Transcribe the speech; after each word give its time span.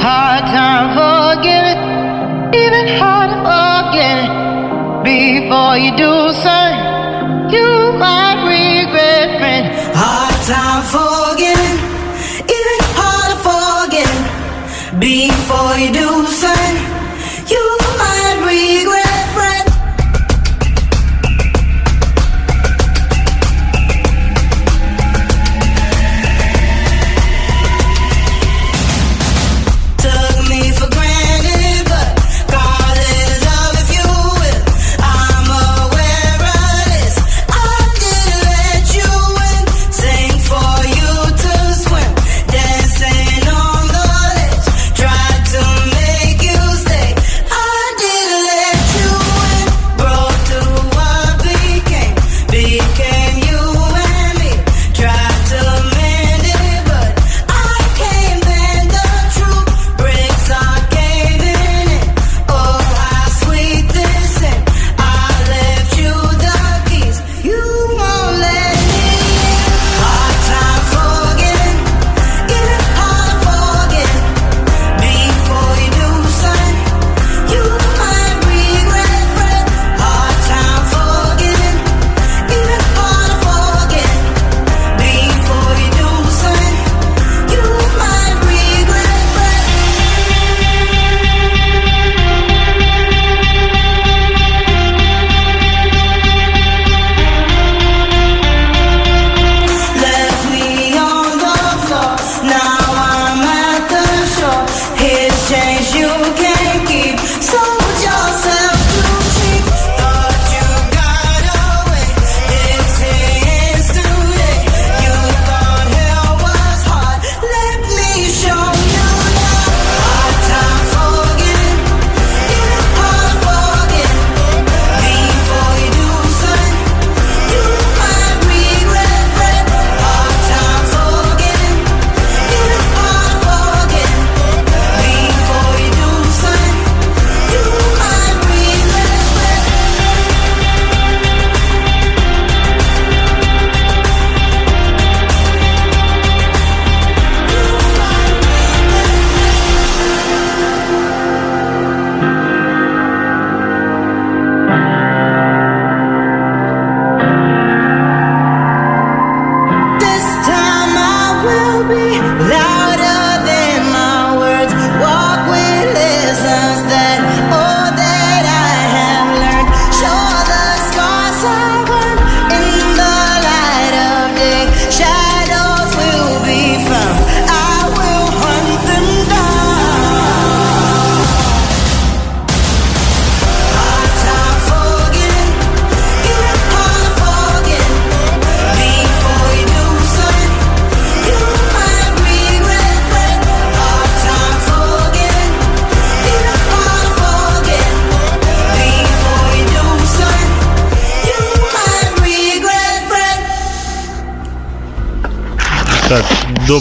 Hard 0.00 0.44
time 0.54 0.88
forgiving, 0.98 1.80
even 2.54 2.86
harder 3.00 3.40
forgetting. 3.48 4.30
Before 5.02 5.76
you 5.76 5.90
do 5.96 6.12
something, 6.42 7.50
you 7.54 7.68
might 7.98 8.38
regret, 8.46 9.38
friend. 9.38 9.66
Hard 9.94 10.36
time 10.46 10.82
forgetting, 10.94 11.78
even 12.58 12.78
harder 12.98 13.38
forgetting. 13.48 14.24
Before 15.00 15.74
you 15.82 15.90
do 15.92 16.17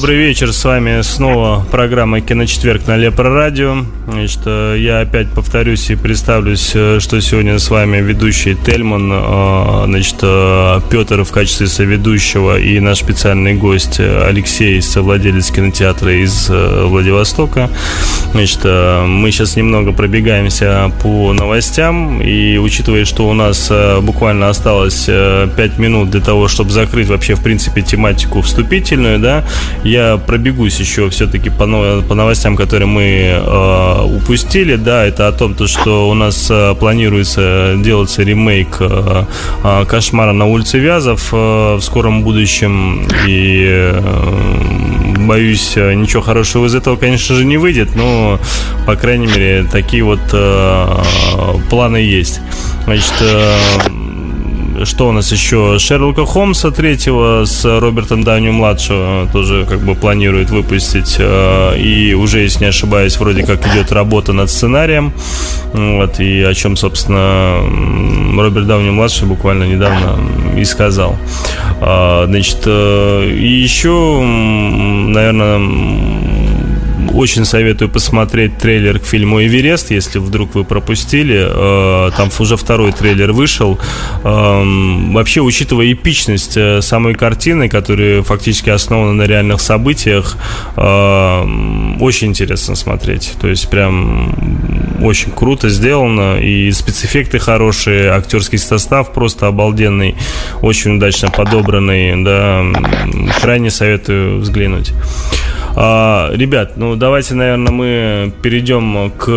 добрый 0.08 0.24
вечер, 0.24 0.54
с 0.54 0.64
вами 0.64 1.02
снова 1.02 1.66
программа 1.70 2.22
«Киночетверг» 2.22 2.88
на 2.88 2.96
Лепро 2.96 3.30
Радио. 3.30 3.84
Значит, 4.18 4.40
э, 4.46 4.78
я 4.80 5.02
опять 5.02 5.28
повторюсь 5.30 5.92
и 5.92 5.96
представлюсь, 5.96 6.72
э, 6.74 6.98
что 7.00 7.22
сегодня 7.22 7.60
с 7.60 7.70
вами 7.70 7.98
ведущий 7.98 8.56
Тельман, 8.56 9.12
э, 9.14 9.84
значит, 9.86 10.16
Петр 10.90 11.24
в 11.24 11.32
качестве 11.32 11.68
соведущего 11.68 12.58
и 12.58 12.80
наш 12.80 12.98
специальный 12.98 13.54
гость 13.54 14.00
Алексей, 14.00 14.82
совладелец 14.82 15.52
кинотеатра 15.52 16.12
из 16.16 16.50
Владивостока. 16.50 17.70
Значит, 18.32 18.64
мы 18.64 19.30
сейчас 19.32 19.56
немного 19.56 19.92
пробегаемся 19.92 20.92
по 21.04 21.32
новостям, 21.34 22.20
и 22.20 22.58
учитывая, 22.58 23.06
что 23.06 23.28
у 23.30 23.34
нас 23.34 23.72
буквально 24.02 24.50
осталось 24.50 25.06
5 25.06 25.78
минут 25.78 26.10
для 26.10 26.22
того, 26.22 26.48
чтобы 26.48 26.72
закрыть 26.72 27.08
вообще, 27.08 27.36
в 27.36 27.44
принципе, 27.44 27.82
тематику 27.82 28.42
вступительную, 28.42 29.20
да, 29.20 29.46
я 29.84 30.18
пробегусь 30.18 30.80
еще 30.80 31.10
все-таки 31.10 31.50
по, 31.50 31.66
по 32.08 32.16
новостям, 32.16 32.56
которые 32.56 32.88
мы 32.88 33.42
упустили, 34.04 34.76
да, 34.76 35.06
это 35.06 35.28
о 35.28 35.32
том, 35.32 35.56
то, 35.56 35.68
что 35.68 36.10
у 36.10 36.14
нас 36.14 36.48
э, 36.50 36.76
планируется 36.80 37.76
делаться 37.78 38.24
ремейк 38.24 38.78
э, 38.80 39.26
э, 39.64 39.86
«Кошмара 39.86 40.34
на 40.34 40.46
улице 40.46 40.80
Вязов» 40.80 41.32
в 41.32 41.80
скором 41.82 42.24
будущем, 42.24 43.08
и 43.28 43.94
боюсь, 45.20 45.76
ничего 45.76 46.22
хорошего 46.22 46.66
из 46.66 46.76
этого, 46.76 46.96
конечно 46.96 47.36
же, 47.36 47.46
не 47.46 47.58
выйдет, 47.58 47.96
но, 47.96 48.40
по 48.86 48.96
крайней 48.96 49.28
мере, 49.28 49.66
такие 49.72 50.04
вот 50.04 50.20
планы 51.70 51.98
есть. 51.98 52.42
Значит, 52.86 53.14
что 54.84 55.10
у 55.10 55.12
нас 55.12 55.32
еще? 55.32 55.78
Шерлока 55.80 56.26
Холмса 56.26 56.72
третьего 56.72 57.46
с 57.46 57.64
Робертом 57.80 58.24
Дауни 58.24 58.50
младшего 58.50 59.28
тоже 59.32 59.66
как 59.68 59.80
бы 59.80 59.96
планирует 59.96 60.50
выпустить. 60.50 61.16
э, 61.20 61.78
И 61.80 62.14
уже, 62.14 62.40
если 62.40 62.64
не 62.66 62.70
ошибаюсь, 62.70 63.18
вроде 63.18 63.44
как 63.44 63.66
идет 63.68 63.92
работа 63.92 64.34
над 64.34 64.50
сценарием. 64.50 65.14
Вот, 65.74 66.20
и 66.20 66.42
о 66.44 66.54
чем, 66.54 66.76
собственно, 66.76 67.58
Роберт 68.42 68.68
Дауни 68.68 68.90
младший 68.90 69.28
буквально 69.28 69.64
недавно 69.66 70.18
и 70.58 70.64
сказал. 70.66 71.18
А, 71.82 72.26
Значит, 72.28 72.64
э, 72.66 73.30
и 73.30 73.48
еще, 73.48 74.22
наверное, 74.22 75.58
очень 77.14 77.46
советую 77.46 77.90
посмотреть 77.90 78.58
трейлер 78.58 79.00
к 79.00 79.06
фильму 79.06 79.42
«Эверест», 79.42 79.92
если 79.92 80.20
вдруг 80.20 80.56
вы 80.56 80.64
пропустили. 80.64 81.46
Э, 81.48 82.12
там 82.16 82.30
уже 82.40 82.58
второй 82.58 82.92
трейлер 82.92 83.32
вышел. 83.32 83.80
Эм, 84.24 85.14
вообще, 85.14 85.42
учитывая 85.42 85.92
эпичность 85.92 86.58
э, 86.58 86.82
самой 86.82 87.16
картины, 87.16 87.70
которая 87.70 88.24
фактически 88.24 88.70
основана 88.70 89.14
на 89.14 89.24
реальных 89.24 89.62
событиях, 89.62 90.38
эм, 90.76 92.02
очень 92.02 92.30
интересно 92.30 92.76
смотреть. 92.76 93.34
То 93.42 93.48
есть 93.48 93.70
прям 93.70 94.36
очень 95.02 95.32
круто 95.32 95.70
сделано, 95.70 96.40
и 96.40 96.72
спецэффекты 96.72 97.40
хорошие, 97.40 98.12
актерский 98.12 98.58
состав 98.58 99.14
просто 99.14 99.48
обалденный, 99.48 100.16
очень 100.62 100.98
удачно 100.98 101.30
подобранный, 101.30 102.24
да, 102.24 102.66
крайне 103.42 103.70
советую 103.70 104.40
взглянуть. 104.42 104.94
А, 105.80 106.32
ребят, 106.34 106.76
ну 106.76 106.96
давайте, 106.96 107.36
наверное, 107.36 107.72
мы 107.72 108.34
перейдем 108.42 109.12
к 109.12 109.28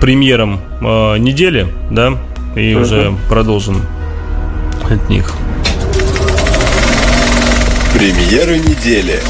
премьерам 0.00 0.60
а, 0.80 1.14
недели, 1.14 1.68
да, 1.92 2.18
и 2.56 2.72
uh-huh. 2.72 2.82
уже 2.82 3.14
продолжим 3.28 3.82
от 4.90 5.08
них. 5.08 5.32
Премьеры 7.94 8.58
недели. 8.58 9.20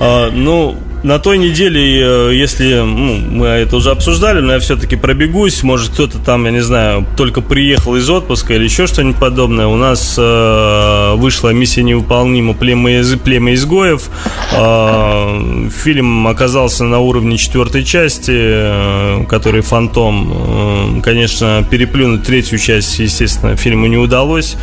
А, 0.00 0.28
ну, 0.32 0.76
на 1.02 1.18
той 1.18 1.38
неделе, 1.38 2.00
э, 2.00 2.34
если 2.34 2.76
ну, 2.80 3.16
мы 3.16 3.46
это 3.46 3.76
уже 3.76 3.90
обсуждали, 3.90 4.40
но 4.40 4.54
я 4.54 4.60
все-таки 4.60 4.96
пробегусь, 4.96 5.62
может 5.62 5.92
кто-то 5.92 6.18
там, 6.18 6.44
я 6.44 6.50
не 6.52 6.60
знаю, 6.60 7.06
только 7.16 7.40
приехал 7.40 7.96
из 7.96 8.08
отпуска 8.08 8.54
или 8.54 8.64
еще 8.64 8.86
что-нибудь 8.86 9.18
подобное, 9.18 9.66
у 9.66 9.76
нас 9.76 10.14
э, 10.18 11.14
вышла 11.16 11.50
«Миссия 11.50 11.82
невыполнима. 11.82 12.54
Племя, 12.54 13.00
из, 13.00 13.14
племя 13.16 13.54
изгоев». 13.54 14.10
Э, 14.52 15.68
фильм 15.82 16.26
оказался 16.26 16.84
на 16.84 17.00
уровне 17.00 17.36
четвертой 17.36 17.84
части, 17.84 18.32
э, 18.34 19.24
который 19.28 19.62
«Фантом». 19.62 20.98
Э, 20.98 21.00
конечно, 21.02 21.66
переплюнуть 21.68 22.24
третью 22.24 22.58
часть, 22.58 22.98
естественно, 22.98 23.56
фильму 23.56 23.86
не 23.86 23.96
удалось. 23.96 24.56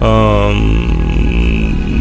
Э, 0.00 0.52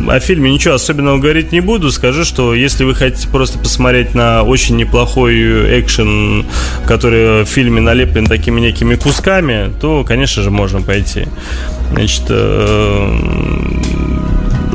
о 0.07 0.19
фильме 0.19 0.51
ничего 0.51 0.75
особенного 0.75 1.17
говорить 1.17 1.51
не 1.51 1.61
буду. 1.61 1.91
Скажу, 1.91 2.23
что 2.23 2.53
если 2.53 2.83
вы 2.83 2.95
хотите 2.95 3.27
просто 3.27 3.59
посмотреть 3.59 4.13
на 4.13 4.43
очень 4.43 4.75
неплохой 4.77 5.79
экшен, 5.79 6.45
который 6.85 7.43
в 7.43 7.47
фильме 7.47 7.81
налеплен 7.81 8.25
такими 8.25 8.59
некими 8.61 8.95
кусками, 8.95 9.71
то, 9.79 10.03
конечно 10.03 10.43
же, 10.43 10.51
можно 10.51 10.81
пойти. 10.81 11.27
Значит, 11.91 12.23
э, 12.29 13.19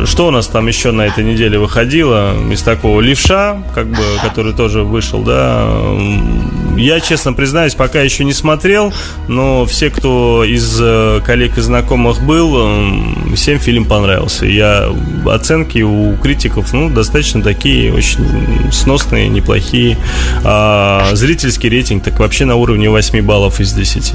что 0.05 0.29
у 0.29 0.31
нас 0.31 0.47
там 0.47 0.67
еще 0.69 0.93
на 0.93 1.03
этой 1.03 1.25
неделе 1.25 1.59
выходило 1.59 2.35
из 2.51 2.63
такого 2.63 3.01
левша, 3.01 3.63
как 3.75 3.89
бы, 3.89 4.03
который 4.23 4.53
тоже 4.55 4.83
вышел, 4.83 5.23
да. 5.23 5.69
Я, 6.79 7.01
честно 7.01 7.33
признаюсь, 7.33 7.75
пока 7.75 8.01
еще 8.01 8.25
не 8.25 8.33
смотрел, 8.33 8.93
но 9.27 9.67
все, 9.67 9.91
кто 9.91 10.45
из 10.45 10.79
э, 10.81 11.21
коллег 11.27 11.59
и 11.59 11.61
знакомых 11.61 12.23
был, 12.23 13.35
всем 13.35 13.59
фильм 13.59 13.85
понравился. 13.85 14.47
Я 14.47 14.89
оценки 15.27 15.81
у 15.83 16.17
критиков, 16.17 16.73
ну, 16.73 16.89
достаточно 16.89 17.43
такие, 17.43 17.93
очень 17.93 18.73
сносные, 18.73 19.29
неплохие. 19.29 19.99
А 20.45 21.11
зрительский 21.15 21.69
рейтинг 21.69 22.05
так 22.05 22.19
вообще 22.21 22.45
на 22.45 22.55
уровне 22.55 22.89
8 22.89 23.23
баллов 23.23 23.61
из 23.61 23.73
10. 23.73 24.15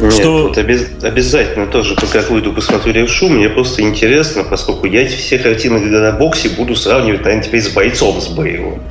Нет, 0.00 0.12
что... 0.12 0.48
вот 0.48 0.58
обез... 0.58 0.86
обязательно 1.02 1.66
тоже, 1.66 1.96
как 1.96 2.30
выйду, 2.30 2.52
посмотрю 2.52 2.92
левшу. 2.92 3.28
Мне 3.28 3.48
просто 3.48 3.82
интересно, 3.82 4.44
поскольку 4.44 4.86
я 4.86 5.06
все 5.08 5.38
картины 5.38 5.80
на 5.80 6.12
боксе 6.12 6.48
буду 6.50 6.76
сравнивать, 6.76 7.24
наверное, 7.24 7.44
теперь 7.44 7.62
с 7.62 7.68
бойцом 7.68 8.20
с 8.20 8.28
боевым. 8.28 8.82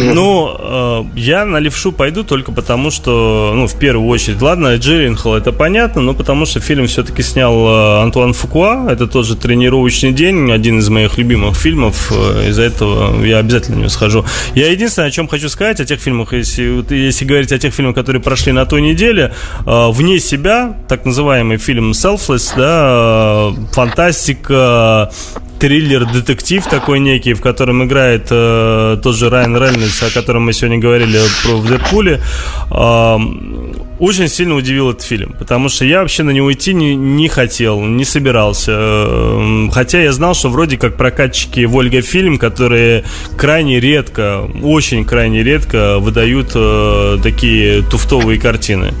Ну, 0.00 1.04
э, 1.14 1.18
я 1.18 1.44
на 1.44 1.58
левшу 1.58 1.92
пойду 1.92 2.21
только 2.24 2.52
потому, 2.52 2.90
что, 2.90 3.52
ну, 3.54 3.66
в 3.66 3.78
первую 3.78 4.08
очередь, 4.08 4.40
ладно, 4.42 4.76
Джилленхол, 4.76 5.34
это 5.34 5.52
понятно, 5.52 6.02
но 6.02 6.14
потому 6.14 6.46
что 6.46 6.60
фильм 6.60 6.86
все-таки 6.86 7.22
снял 7.22 7.54
э, 7.54 8.02
Антуан 8.02 8.32
Фукуа, 8.32 8.90
это 8.90 9.06
тот 9.06 9.26
же 9.26 9.36
тренировочный 9.36 10.12
день, 10.12 10.50
один 10.50 10.78
из 10.78 10.88
моих 10.88 11.18
любимых 11.18 11.56
фильмов, 11.56 12.12
э, 12.12 12.48
из-за 12.48 12.62
этого 12.62 13.24
я 13.24 13.38
обязательно 13.38 13.76
на 13.76 13.80
него 13.80 13.90
схожу. 13.90 14.24
Я 14.54 14.70
единственное, 14.70 15.08
о 15.08 15.10
чем 15.10 15.28
хочу 15.28 15.48
сказать, 15.48 15.80
о 15.80 15.84
тех 15.84 16.00
фильмах, 16.00 16.32
если, 16.32 16.84
если 16.94 17.24
говорить 17.24 17.52
о 17.52 17.58
тех 17.58 17.72
фильмах, 17.74 17.94
которые 17.94 18.22
прошли 18.22 18.52
на 18.52 18.66
той 18.66 18.82
неделе, 18.82 19.32
вне 19.64 20.18
себя, 20.18 20.76
так 20.88 21.04
называемый 21.04 21.58
фильм 21.58 21.92
Selfless, 21.92 22.52
да, 22.56 23.52
фантастика, 23.72 25.10
триллер, 25.62 26.04
детектив 26.12 26.66
такой 26.66 26.98
некий, 26.98 27.34
в 27.34 27.40
котором 27.40 27.84
играет 27.84 28.26
э, 28.30 28.98
тот 29.00 29.14
же 29.14 29.30
Райан 29.30 29.56
Рейнольдс, 29.56 30.02
о 30.02 30.10
котором 30.10 30.42
мы 30.42 30.52
сегодня 30.52 30.78
говорили 30.78 31.20
про 31.44 31.52
в 31.52 31.68
Дэдпуле. 31.68 32.01
Э, 32.10 33.18
очень 34.02 34.28
сильно 34.28 34.56
удивил 34.56 34.90
этот 34.90 35.02
фильм, 35.02 35.34
потому 35.38 35.68
что 35.68 35.84
я 35.84 36.00
вообще 36.00 36.24
на 36.24 36.30
него 36.30 36.52
идти 36.52 36.74
не, 36.74 36.96
не 36.96 37.28
хотел, 37.28 37.80
не 37.80 38.04
собирался. 38.04 38.72
Эм, 38.72 39.70
хотя 39.70 40.02
я 40.02 40.12
знал, 40.12 40.34
что 40.34 40.48
вроде 40.48 40.76
как 40.76 40.96
прокатчики 40.96 41.64
Вольга 41.66 42.02
фильм, 42.02 42.36
которые 42.36 43.04
крайне 43.36 43.78
редко, 43.78 44.50
очень 44.60 45.04
крайне 45.04 45.44
редко 45.44 46.00
выдают 46.00 46.50
э, 46.54 47.18
такие 47.22 47.82
туфтовые 47.82 48.40
картины. 48.40 48.92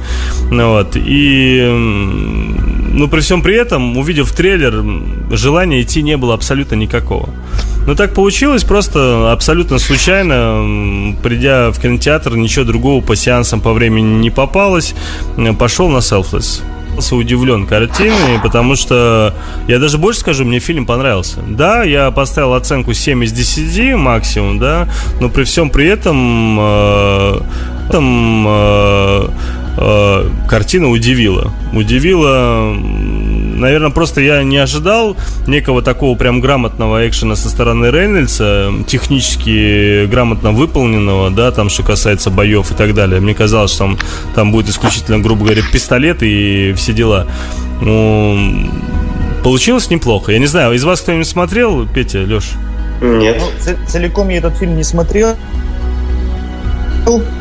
Ну, 0.52 0.68
вот. 0.68 0.92
И, 0.94 1.66
ну, 2.92 3.08
при 3.08 3.20
всем 3.20 3.42
при 3.42 3.56
этом, 3.56 3.96
увидев 3.96 4.30
трейлер, 4.30 4.84
желания 5.32 5.82
идти 5.82 6.02
не 6.02 6.16
было 6.16 6.34
абсолютно 6.34 6.76
никакого. 6.76 7.28
Ну, 7.86 7.94
так 7.94 8.14
получилось 8.14 8.64
просто 8.64 9.32
абсолютно 9.32 9.78
случайно, 9.78 11.16
придя 11.22 11.70
в 11.70 11.80
кинотеатр, 11.80 12.36
ничего 12.36 12.64
другого 12.64 13.02
по 13.02 13.16
сеансам 13.16 13.60
по 13.60 13.72
времени 13.72 14.18
не 14.18 14.30
попалось, 14.30 14.94
пошел 15.58 15.88
на 15.88 15.98
Selfless 15.98 16.62
удивлен 17.10 17.66
картиной, 17.66 18.38
потому 18.42 18.76
что 18.76 19.34
я 19.66 19.78
даже 19.78 19.98
больше 19.98 20.20
скажу, 20.20 20.44
мне 20.44 20.60
фильм 20.60 20.86
понравился. 20.86 21.40
Да, 21.48 21.82
я 21.82 22.10
поставил 22.10 22.54
оценку 22.54 22.92
7 22.92 23.24
из 23.24 23.32
10 23.32 23.96
максимум, 23.96 24.58
да, 24.58 24.88
но 25.20 25.28
при 25.28 25.44
всем 25.44 25.70
при 25.70 25.86
этом, 25.88 26.58
э, 26.60 27.40
этом 27.88 28.44
э, 28.46 29.28
э, 29.78 30.30
картина 30.48 30.88
удивила. 30.90 31.52
Удивила 31.72 32.74
наверное, 33.62 33.90
просто 33.90 34.20
я 34.20 34.42
не 34.42 34.58
ожидал 34.58 35.16
некого 35.46 35.80
такого 35.80 36.16
прям 36.18 36.40
грамотного 36.40 37.08
экшена 37.08 37.36
со 37.36 37.48
стороны 37.48 37.86
Рейнольдса, 37.86 38.72
технически 38.86 40.04
грамотно 40.06 40.52
выполненного, 40.52 41.30
да, 41.30 41.50
там, 41.50 41.70
что 41.70 41.82
касается 41.82 42.30
боев 42.30 42.70
и 42.70 42.74
так 42.74 42.92
далее. 42.94 43.20
Мне 43.20 43.34
казалось, 43.34 43.70
что 43.70 43.78
там, 43.78 43.98
там 44.34 44.52
будет 44.52 44.68
исключительно, 44.68 45.18
грубо 45.18 45.44
говоря, 45.44 45.62
пистолет 45.72 46.22
и 46.22 46.74
все 46.76 46.92
дела. 46.92 47.26
Ну, 47.80 48.68
получилось 49.42 49.88
неплохо. 49.88 50.32
Я 50.32 50.38
не 50.38 50.46
знаю, 50.46 50.74
из 50.74 50.84
вас 50.84 51.00
кто-нибудь 51.00 51.26
смотрел, 51.26 51.86
Петя, 51.86 52.18
Леш? 52.18 52.50
Нет. 53.00 53.40
Ну, 53.40 53.86
целиком 53.88 54.28
я 54.28 54.38
этот 54.38 54.56
фильм 54.58 54.76
не 54.76 54.84
смотрел 54.84 55.36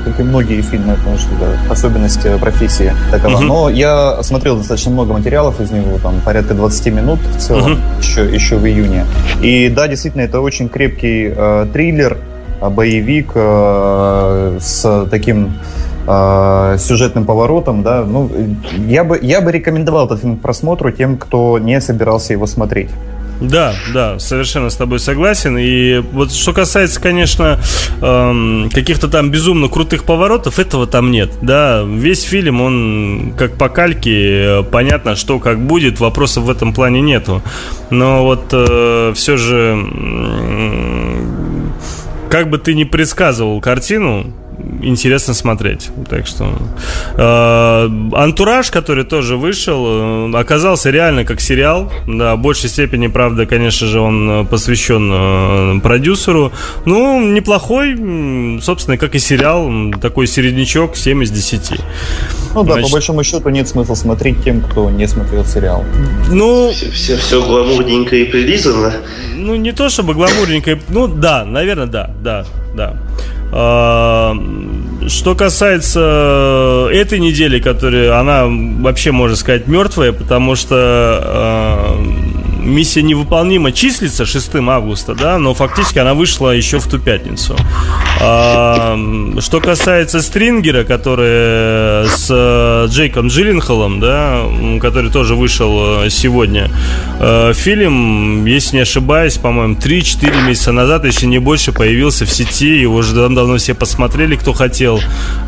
как 0.05 0.19
и 0.19 0.23
многие 0.23 0.61
фильмы, 0.61 0.95
потому 0.95 1.17
что 1.17 1.29
да, 1.39 1.71
особенность 1.71 2.21
профессии 2.39 2.93
такова. 3.11 3.41
Uh-huh. 3.41 3.45
Но 3.45 3.69
я 3.69 4.21
смотрел 4.23 4.57
достаточно 4.57 4.91
много 4.91 5.13
материалов 5.13 5.59
из 5.61 5.71
него, 5.71 5.97
там 5.99 6.15
порядка 6.25 6.53
20 6.53 6.93
минут 6.93 7.19
в 7.19 7.39
целом, 7.39 7.73
uh-huh. 7.73 7.99
еще, 8.01 8.33
еще 8.33 8.57
в 8.57 8.65
июне. 8.65 9.05
И 9.41 9.69
да, 9.69 9.87
действительно, 9.87 10.21
это 10.21 10.41
очень 10.41 10.69
крепкий 10.69 11.31
э, 11.35 11.67
триллер, 11.71 12.17
э, 12.61 12.69
боевик 12.69 13.31
э, 13.35 14.57
с 14.59 15.07
таким 15.09 15.53
э, 16.07 16.77
сюжетным 16.79 17.25
поворотом, 17.25 17.83
да, 17.83 18.03
ну, 18.03 18.29
я 18.87 19.03
бы, 19.03 19.19
я 19.21 19.41
бы 19.41 19.51
рекомендовал 19.51 20.05
этот 20.05 20.21
фильм 20.21 20.37
к 20.37 20.41
просмотру 20.41 20.91
тем, 20.91 21.17
кто 21.17 21.59
не 21.59 21.79
собирался 21.81 22.33
его 22.33 22.47
смотреть. 22.47 22.89
Да, 23.41 23.73
да, 23.91 24.19
совершенно 24.19 24.69
с 24.69 24.75
тобой 24.75 24.99
согласен. 24.99 25.57
И 25.57 25.97
вот 25.97 26.31
что 26.31 26.53
касается, 26.53 27.01
конечно, 27.01 27.59
эм, 28.01 28.69
каких-то 28.71 29.07
там 29.07 29.31
безумно 29.31 29.67
крутых 29.67 30.03
поворотов, 30.03 30.59
этого 30.59 30.85
там 30.85 31.09
нет. 31.09 31.31
Да, 31.41 31.83
весь 31.83 32.21
фильм, 32.21 32.61
он 32.61 33.33
как 33.35 33.57
по 33.57 33.67
кальке, 33.67 34.63
понятно, 34.71 35.15
что 35.15 35.39
как 35.39 35.59
будет, 35.59 35.99
вопросов 35.99 36.43
в 36.43 36.49
этом 36.51 36.71
плане 36.73 37.01
нету. 37.01 37.41
Но 37.89 38.23
вот 38.23 38.49
э, 38.51 39.13
все 39.15 39.37
же, 39.37 39.75
э, 39.91 41.25
как 42.29 42.49
бы 42.51 42.59
ты 42.59 42.75
ни 42.75 42.83
предсказывал 42.83 43.59
картину, 43.59 44.33
интересно 44.81 45.33
смотреть. 45.33 45.89
Так 46.09 46.27
что 46.27 46.53
э, 47.15 48.15
антураж, 48.15 48.71
который 48.71 49.03
тоже 49.03 49.37
вышел, 49.37 50.31
э, 50.33 50.37
оказался 50.37 50.89
реально 50.89 51.25
как 51.25 51.41
сериал. 51.41 51.91
Да, 52.07 52.35
в 52.35 52.39
большей 52.41 52.69
степени, 52.69 53.07
правда, 53.07 53.45
конечно 53.45 53.87
же, 53.87 53.99
он 53.99 54.47
посвящен 54.47 55.11
э, 55.13 55.79
продюсеру. 55.81 56.51
Ну, 56.85 57.21
неплохой, 57.21 58.59
собственно, 58.61 58.97
как 58.97 59.15
и 59.15 59.19
сериал, 59.19 59.69
такой 60.01 60.27
середнячок 60.27 60.95
7 60.95 61.23
из 61.23 61.31
10. 61.31 61.71
Ну 62.53 62.63
да, 62.63 62.73
Значит, 62.73 62.89
по 62.89 62.93
большому 62.93 63.23
счету 63.23 63.49
нет 63.49 63.67
смысла 63.67 63.95
смотреть 63.95 64.43
тем, 64.43 64.61
кто 64.61 64.89
не 64.89 65.07
смотрел 65.07 65.45
сериал. 65.45 65.85
Ну, 66.29 66.71
Все, 66.73 66.91
все, 66.91 67.17
все 67.17 67.41
гламурненько 67.41 68.15
и 68.15 68.25
прилизано. 68.25 68.93
ну, 69.35 69.55
не 69.55 69.71
то 69.71 69.89
чтобы 69.89 70.13
гламурненько. 70.13 70.77
Ну, 70.89 71.07
да, 71.07 71.45
наверное, 71.45 71.87
да, 71.87 72.11
да, 72.21 72.45
да. 72.75 72.97
А, 73.51 74.35
Что 75.07 75.35
касается 75.35 76.89
этой 76.93 77.19
недели, 77.19 77.59
которая, 77.59 78.19
она 78.19 78.45
вообще, 78.47 79.11
можно 79.11 79.35
сказать, 79.35 79.67
мертвая, 79.67 80.13
потому 80.13 80.55
что 80.55 80.75
а, 80.77 82.30
миссия 82.61 83.01
невыполнима 83.01 83.71
числится 83.71 84.25
6 84.25 84.55
августа, 84.55 85.15
да, 85.15 85.37
но 85.37 85.53
фактически 85.53 85.99
она 85.99 86.13
вышла 86.13 86.51
еще 86.51 86.79
в 86.79 86.87
ту 86.87 86.99
пятницу. 86.99 87.55
А, 88.21 88.97
Что 89.39 89.59
касается 89.59 90.21
Стрингера, 90.21 90.83
который 90.83 92.07
с 92.07 92.27
э, 92.29 92.87
Джейком 92.89 93.27
Джилленхолом, 93.27 93.99
да, 93.99 94.41
который 94.79 95.11
тоже 95.11 95.35
вышел 95.35 96.03
э, 96.03 96.09
сегодня, 96.09 96.69
э, 97.19 97.53
фильм, 97.53 98.45
если 98.45 98.77
не 98.77 98.81
ошибаюсь, 98.83 99.37
по-моему, 99.37 99.75
3-4 99.75 100.47
месяца 100.47 100.71
назад, 100.71 101.05
если 101.05 101.25
не 101.25 101.39
больше, 101.39 101.71
появился 101.71 102.25
в 102.25 102.31
сети, 102.31 102.79
его 102.79 102.95
уже 102.95 103.13
давно 103.13 103.57
все 103.57 103.73
посмотрели, 103.73 104.35
кто 104.35 104.53
хотел. 104.53 104.99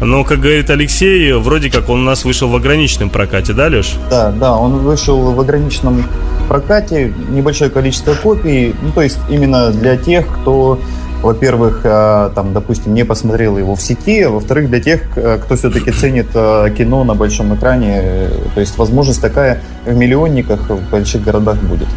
Но, 0.02 0.24
как 0.24 0.40
говорит 0.40 0.70
Алексей, 0.70 1.34
вроде 1.34 1.70
как 1.70 1.90
он 1.90 2.02
у 2.02 2.04
нас 2.04 2.26
вышел 2.26 2.50
в 2.50 2.56
ограниченном 2.56 3.10
прокате, 3.10 3.54
да, 3.54 3.68
Леш? 3.68 3.94
Да, 4.10 4.32
да, 4.32 4.54
он 4.56 4.80
вышел 4.80 5.32
в 5.32 5.40
ограниченном 5.40 6.04
прокате, 6.48 7.03
небольшое 7.30 7.70
количество 7.70 8.14
копий, 8.14 8.76
ну, 8.82 8.92
то 8.92 9.02
есть 9.02 9.20
именно 9.30 9.72
для 9.72 9.98
тех, 9.98 10.28
кто, 10.28 10.80
во-первых, 11.22 11.82
э, 11.84 12.30
там, 12.36 12.54
допустим, 12.54 12.94
не 12.94 13.06
посмотрел 13.06 13.58
его 13.58 13.76
в 13.76 13.82
сети, 13.82 14.22
а 14.22 14.30
во-вторых, 14.30 14.70
для 14.70 14.80
тех, 14.80 15.18
э, 15.18 15.40
кто 15.44 15.56
все-таки 15.56 15.92
ценит 15.92 16.28
э, 16.34 16.70
кино 16.78 17.04
на 17.04 17.16
большом 17.16 17.56
экране, 17.56 18.00
э, 18.04 18.30
то 18.54 18.60
есть 18.60 18.78
возможность 18.78 19.22
такая 19.22 19.62
в 19.86 19.96
миллионниках 19.96 20.70
в 20.70 20.90
больших 20.92 21.24
городах 21.24 21.58
будет. 21.58 21.88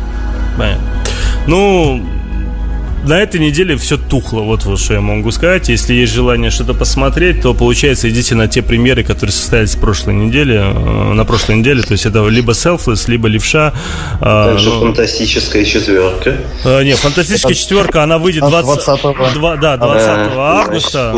Понятно. 0.57 0.85
Ну, 1.47 2.03
на 3.07 3.21
этой 3.21 3.41
неделе 3.41 3.77
все 3.77 3.97
тухло, 3.97 4.41
вот, 4.43 4.65
вот 4.65 4.79
что 4.81 4.95
я 4.95 5.01
могу 5.01 5.31
сказать. 5.31 5.69
Если 5.69 5.95
есть 5.95 6.13
желание 6.13 6.51
что-то 6.51 6.75
посмотреть, 6.75 7.41
то, 7.43 7.55
получается, 7.55 8.09
идите 8.11 8.35
на 8.35 8.49
те 8.49 8.63
примеры, 8.63 9.05
которые 9.05 9.33
состоялись 9.33 9.75
в 9.77 9.81
прошлой 9.81 10.15
неделе, 10.15 10.57
э, 10.75 11.13
на 11.13 11.25
прошлой 11.25 11.57
неделе. 11.57 11.83
То 11.83 11.93
есть 11.93 12.07
это 12.07 12.27
либо 12.27 12.53
Selfless, 12.53 13.05
либо 13.11 13.29
Левша. 13.29 13.73
а, 14.21 14.51
Также 14.51 14.71
ну, 14.71 14.81
фантастическая 14.81 15.65
четверка. 15.65 16.37
э, 16.65 16.83
не, 16.85 16.95
фантастическая 16.95 17.55
четверка, 17.55 18.03
она 18.03 18.19
выйдет 18.19 18.43
А 18.43 18.51
20, 18.51 18.89
20-го. 18.89 19.31
два- 19.35 19.57
да, 19.57 19.77
20 19.77 20.09
А, 20.09 20.63
августа. 20.63 21.15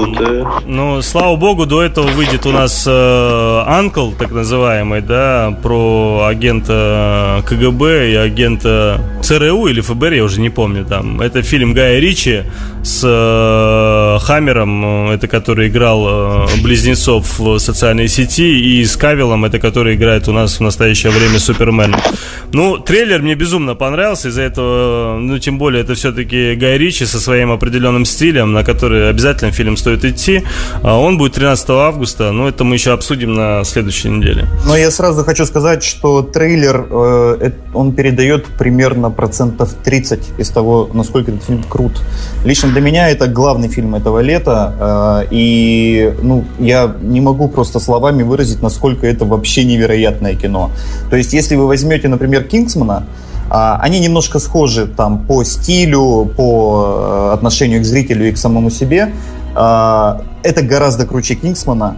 Ну, 0.67 1.01
слава 1.03 1.37
богу, 1.37 1.67
до 1.67 1.83
этого 1.83 2.07
выйдет 2.09 2.45
у 2.47 2.53
нас 2.53 2.85
э, 2.87 3.63
Анкл, 3.67 4.11
так 4.13 4.31
называемый, 4.31 5.01
да, 5.01 5.57
про 5.63 6.27
агента 6.29 7.43
КГБ 7.47 8.13
и 8.13 8.15
агента 8.15 9.01
ЦРУ 9.23 9.67
или 9.67 9.81
ФБР, 9.81 10.13
я 10.13 10.25
уже 10.25 10.41
не 10.41 10.51
помню 10.51 10.85
там. 10.85 11.21
Это 11.21 11.43
фильм 11.43 11.75
Гая 11.79 12.01
Ричи 12.01 12.43
с 12.83 13.03
э, 13.05 14.25
Хаммером, 14.25 15.11
э, 15.11 15.15
это 15.15 15.29
который 15.29 15.69
играл 15.69 16.07
э, 16.09 16.47
близнецов 16.63 17.39
в 17.39 17.59
социальной 17.59 18.09
сети, 18.09 18.81
и 18.81 18.85
с 18.85 18.97
Кавилом, 18.97 19.45
это 19.45 19.59
который 19.59 19.95
играет 19.95 20.27
у 20.29 20.33
нас 20.33 20.59
в 20.59 20.63
настоящее 20.63 21.13
время 21.13 21.39
Супермен. 21.39 21.95
Ну, 22.53 22.79
трейлер 22.79 23.23
мне 23.23 23.35
безумно 23.35 23.75
понравился, 23.75 24.29
из-за 24.29 24.43
этого, 24.43 25.19
ну, 25.21 25.39
тем 25.39 25.59
более, 25.59 25.83
это 25.83 25.95
все-таки 25.95 26.55
Гай 26.55 26.79
Ричи 26.79 27.05
со 27.07 27.21
своим 27.21 27.53
определенным 27.53 28.05
стилем, 28.05 28.53
на 28.53 28.65
который 28.65 29.11
обязательно 29.11 29.53
фильм 29.53 29.77
стоит 29.77 30.05
идти. 30.05 30.43
А 30.83 30.99
Он 30.99 31.19
будет 31.19 31.35
13 31.35 31.71
августа, 31.71 32.33
но 32.33 32.49
это 32.49 32.65
мы 32.65 32.75
еще 32.75 32.93
обсудим 32.93 33.35
на 33.35 33.65
следующей 33.65 34.09
неделе. 34.09 34.47
Но 34.67 34.77
я 34.77 34.91
сразу 34.91 35.25
хочу 35.25 35.45
сказать, 35.45 35.85
что 35.85 36.23
трейлер, 36.23 36.87
э, 36.91 37.37
э, 37.41 37.51
он 37.75 37.93
передает 37.93 38.47
примерно 38.47 39.11
процентов 39.11 39.75
30 39.85 40.39
из 40.39 40.49
того, 40.49 40.89
насколько 40.93 41.31
этот 41.31 41.45
фильм 41.45 41.63
крут. 41.69 42.03
Лично 42.45 42.71
для 42.71 42.81
меня 42.81 43.09
это 43.09 43.27
главный 43.27 43.69
фильм 43.69 43.95
этого 43.95 44.21
лета, 44.21 45.25
э, 45.25 45.29
и 45.31 46.15
ну, 46.23 46.45
я 46.59 46.95
не 47.01 47.21
могу 47.21 47.49
просто 47.49 47.81
словами 47.81 48.23
выразить, 48.23 48.63
насколько 48.63 49.07
это 49.07 49.25
вообще 49.25 49.65
невероятное 49.65 50.35
кино. 50.35 50.71
То 51.11 51.17
есть, 51.17 51.33
если 51.33 51.57
вы 51.57 51.67
возьмете, 51.67 52.09
например, 52.09 52.45
Кингсмана, 52.45 53.05
а, 53.51 53.79
они 53.81 53.99
немножко 54.01 54.39
схожи 54.39 54.87
там 54.87 55.27
по 55.27 55.43
стилю, 55.45 56.31
по 56.37 57.31
э, 57.31 57.35
отношению 57.35 57.81
к 57.81 57.85
зрителю 57.85 58.29
и 58.29 58.33
к 58.33 58.37
самому 58.37 58.71
себе. 58.71 59.13
А, 59.55 60.21
Это 60.43 60.63
гораздо 60.63 61.07
круче 61.07 61.35
Кингсмана. 61.35 61.97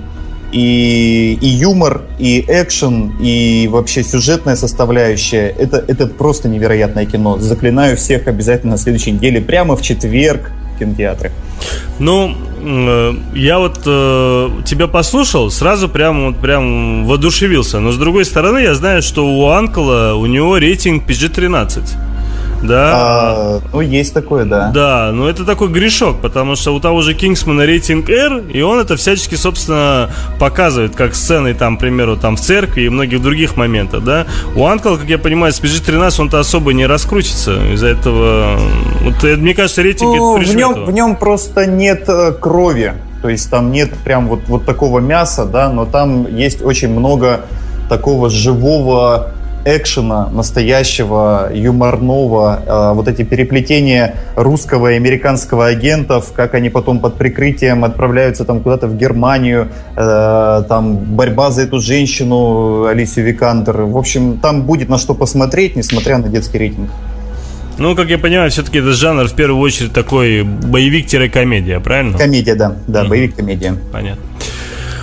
И, 0.52 1.38
и 1.40 1.46
юмор, 1.46 2.02
и 2.18 2.44
экшен, 2.48 3.12
и 3.20 3.68
вообще 3.70 4.02
сюжетная 4.02 4.56
составляющая. 4.56 5.48
Это, 5.48 5.84
это 5.86 6.06
просто 6.06 6.48
невероятное 6.48 7.06
кино. 7.06 7.38
Заклинаю 7.38 7.96
всех 7.96 8.26
обязательно 8.26 8.72
на 8.72 8.78
следующей 8.78 9.12
неделе, 9.12 9.40
прямо 9.40 9.76
в 9.76 9.82
четверг 9.82 10.50
в 10.74 10.78
кинотеатре. 10.78 11.30
Ну, 11.98 12.34
э, 12.62 13.14
я 13.34 13.58
вот 13.58 13.82
э, 13.86 14.48
тебя 14.66 14.86
послушал, 14.88 15.50
сразу 15.50 15.88
прям, 15.88 16.32
вот, 16.32 16.40
прям 16.40 17.06
воодушевился. 17.06 17.80
Но 17.80 17.92
с 17.92 17.96
другой 17.96 18.24
стороны, 18.24 18.58
я 18.58 18.74
знаю, 18.74 19.02
что 19.02 19.26
у 19.26 19.48
Анкла 19.48 20.14
у 20.16 20.26
него 20.26 20.58
рейтинг 20.58 21.08
PG-13. 21.08 22.09
Да. 22.62 22.92
А, 22.94 23.60
ну, 23.72 23.80
есть 23.80 24.12
такое, 24.12 24.44
да. 24.44 24.70
Да, 24.72 25.10
но 25.12 25.28
это 25.28 25.44
такой 25.44 25.68
грешок, 25.68 26.20
потому 26.20 26.56
что 26.56 26.74
у 26.74 26.80
того 26.80 27.02
же 27.02 27.14
Кингсмана 27.14 27.64
рейтинг 27.64 28.10
R, 28.10 28.42
и 28.52 28.60
он 28.60 28.78
это 28.78 28.96
всячески, 28.96 29.34
собственно, 29.34 30.10
показывает, 30.38 30.94
как 30.94 31.14
сцены, 31.14 31.54
там, 31.54 31.76
к 31.76 31.80
примеру, 31.80 32.16
там 32.16 32.36
в 32.36 32.40
церкви 32.40 32.82
и 32.82 32.88
многих 32.88 33.22
других 33.22 33.56
моментах, 33.56 34.04
да. 34.04 34.26
У 34.54 34.66
Анкла, 34.66 34.96
как 34.96 35.08
я 35.08 35.18
понимаю, 35.18 35.52
с 35.52 35.60
PG-13 35.60 36.20
он-то 36.20 36.38
особо 36.38 36.72
не 36.72 36.86
раскрутится, 36.86 37.72
из-за 37.72 37.88
этого, 37.88 38.58
вот, 39.02 39.24
э, 39.24 39.36
мне 39.36 39.54
кажется, 39.54 39.82
рейтинг 39.82 40.16
Ну, 40.16 40.38
это 40.38 40.50
в, 40.50 40.56
нем, 40.56 40.84
в 40.84 40.90
нем 40.92 41.16
просто 41.16 41.66
нет 41.66 42.04
э, 42.08 42.32
крови. 42.32 42.94
То 43.22 43.28
есть 43.28 43.50
там 43.50 43.70
нет 43.70 43.90
прям 44.02 44.28
вот, 44.28 44.40
вот 44.46 44.64
такого 44.64 45.00
мяса, 45.00 45.44
да, 45.44 45.68
но 45.68 45.84
там 45.84 46.26
есть 46.34 46.62
очень 46.62 46.88
много 46.88 47.42
такого 47.88 48.30
живого 48.30 49.32
экшена, 49.64 50.28
настоящего, 50.30 51.50
юморного, 51.52 52.62
э, 52.66 52.94
вот 52.94 53.08
эти 53.08 53.22
переплетения 53.22 54.14
русского 54.36 54.92
и 54.92 54.96
американского 54.96 55.66
агентов, 55.66 56.32
как 56.32 56.54
они 56.54 56.70
потом 56.70 57.00
под 57.00 57.16
прикрытием 57.16 57.84
отправляются 57.84 58.44
там 58.44 58.60
куда-то 58.60 58.86
в 58.86 58.96
Германию, 58.96 59.68
э, 59.96 60.62
там 60.68 60.96
борьба 60.96 61.50
за 61.50 61.62
эту 61.62 61.80
женщину, 61.80 62.84
Алисию 62.84 63.26
Викандер. 63.26 63.82
В 63.82 63.96
общем, 63.96 64.38
там 64.38 64.62
будет 64.62 64.88
на 64.88 64.98
что 64.98 65.14
посмотреть, 65.14 65.76
несмотря 65.76 66.18
на 66.18 66.28
детский 66.28 66.58
рейтинг. 66.58 66.90
Ну, 67.78 67.96
как 67.96 68.10
я 68.10 68.18
понимаю, 68.18 68.50
все-таки 68.50 68.78
этот 68.78 68.94
жанр 68.94 69.24
в 69.24 69.34
первую 69.34 69.60
очередь 69.60 69.92
такой 69.92 70.42
боевик-комедия, 70.42 71.80
правильно? 71.80 72.18
Комедия, 72.18 72.54
да, 72.54 72.76
да, 72.86 73.04
боевик-комедия. 73.04 73.74
Понятно. 73.90 74.22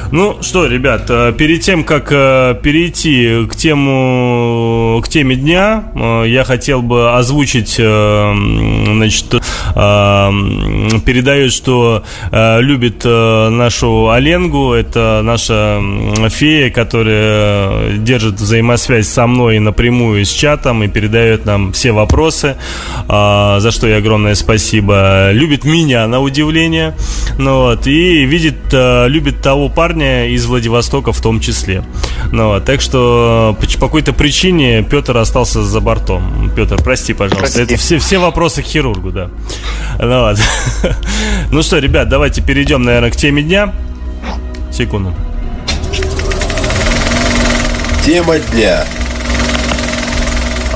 Ну 0.09 0.37
что, 0.41 0.67
ребят, 0.67 1.07
э, 1.09 1.33
перед 1.37 1.61
тем, 1.61 1.83
как 1.83 2.11
э, 2.11 2.55
перейти 2.63 3.45
к 3.45 3.57
тему 3.57 5.01
к 5.03 5.09
теме 5.09 5.35
дня, 5.35 5.91
э, 5.95 6.23
я 6.27 6.45
хотел 6.45 6.81
бы 6.81 7.13
озвучить, 7.13 7.75
значит, 7.75 9.25
м, 9.75 11.01
передает, 11.05 11.51
что 11.51 12.03
любит 12.31 13.03
нашу 13.03 14.09
Оленгу, 14.09 14.73
это 14.73 15.21
наша 15.23 15.81
фея, 16.29 16.69
которая 16.69 17.97
держит 17.97 18.35
взаимосвязь 18.35 19.07
со 19.07 19.27
мной 19.27 19.59
напрямую 19.59 20.25
с 20.25 20.31
чатом 20.31 20.83
и 20.83 20.87
передает 20.87 21.45
нам 21.45 21.73
все 21.73 21.91
вопросы, 21.91 22.55
за 23.07 23.69
что 23.71 23.87
ей 23.87 23.97
огромное 23.97 24.35
спасибо. 24.35 25.31
Любит 25.31 25.65
меня, 25.65 26.07
на 26.07 26.19
удивление, 26.21 26.95
ну 27.37 27.61
вот, 27.61 27.87
и 27.87 28.23
видит, 28.25 28.73
любит 28.73 29.41
того 29.41 29.69
парня 29.69 29.96
из 30.01 30.45
Владивостока 30.45 31.11
в 31.11 31.21
том 31.21 31.39
числе. 31.39 31.83
Ну 32.31 32.47
вот, 32.47 32.65
так 32.65 32.81
что 32.81 33.57
по, 33.59 33.65
по 33.79 33.87
какой-то 33.87 34.13
причине 34.13 34.83
Петр 34.83 35.17
остался 35.17 35.63
за 35.63 35.79
бортом. 35.79 36.51
Петр, 36.55 36.81
прости, 36.81 37.13
пожалуйста. 37.13 37.57
Прости. 37.57 37.61
Это 37.61 37.77
все, 37.77 37.97
все 37.99 38.17
вопросы 38.17 38.61
к 38.61 38.65
хирургу, 38.65 39.11
да. 39.11 39.29
Ну, 39.99 40.21
вот. 40.21 40.37
ну 41.51 41.61
что, 41.63 41.79
ребят, 41.79 42.09
давайте 42.09 42.41
перейдем, 42.41 42.83
наверное, 42.83 43.11
к 43.11 43.15
теме 43.15 43.43
дня. 43.43 43.73
Секунду. 44.71 45.13
Тема 48.05 48.39
дня. 48.39 48.85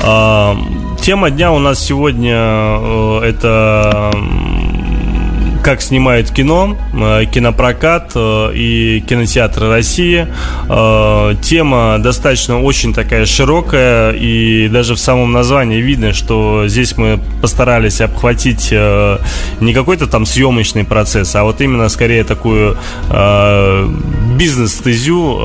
А, 0.02 0.56
Тема 1.02 1.30
дня 1.30 1.50
у 1.50 1.58
нас 1.58 1.80
сегодня 1.80 2.36
э, 2.36 3.20
это 3.24 4.12
как 5.62 5.80
снимают 5.80 6.30
кино, 6.30 6.76
э, 6.92 7.24
кинопрокат 7.26 8.12
э, 8.14 8.52
и 8.54 9.00
кинотеатры 9.00 9.68
России. 9.68 10.26
Э, 10.68 11.34
Тема 11.40 11.98
достаточно 11.98 12.60
очень 12.60 12.92
такая 12.92 13.26
широкая, 13.26 14.12
и 14.12 14.68
даже 14.68 14.94
в 14.94 14.98
самом 14.98 15.32
названии 15.32 15.80
видно, 15.80 16.12
что 16.12 16.64
здесь 16.66 16.96
мы 16.96 17.20
постарались 17.40 18.00
обхватить 18.00 18.72
не 18.72 19.74
какой-то 19.74 20.06
там 20.06 20.26
съемочный 20.26 20.84
процесс, 20.84 21.34
а 21.34 21.44
вот 21.44 21.60
именно 21.60 21.88
скорее 21.88 22.24
такую 22.24 22.76
бизнес-стезю 24.36 25.38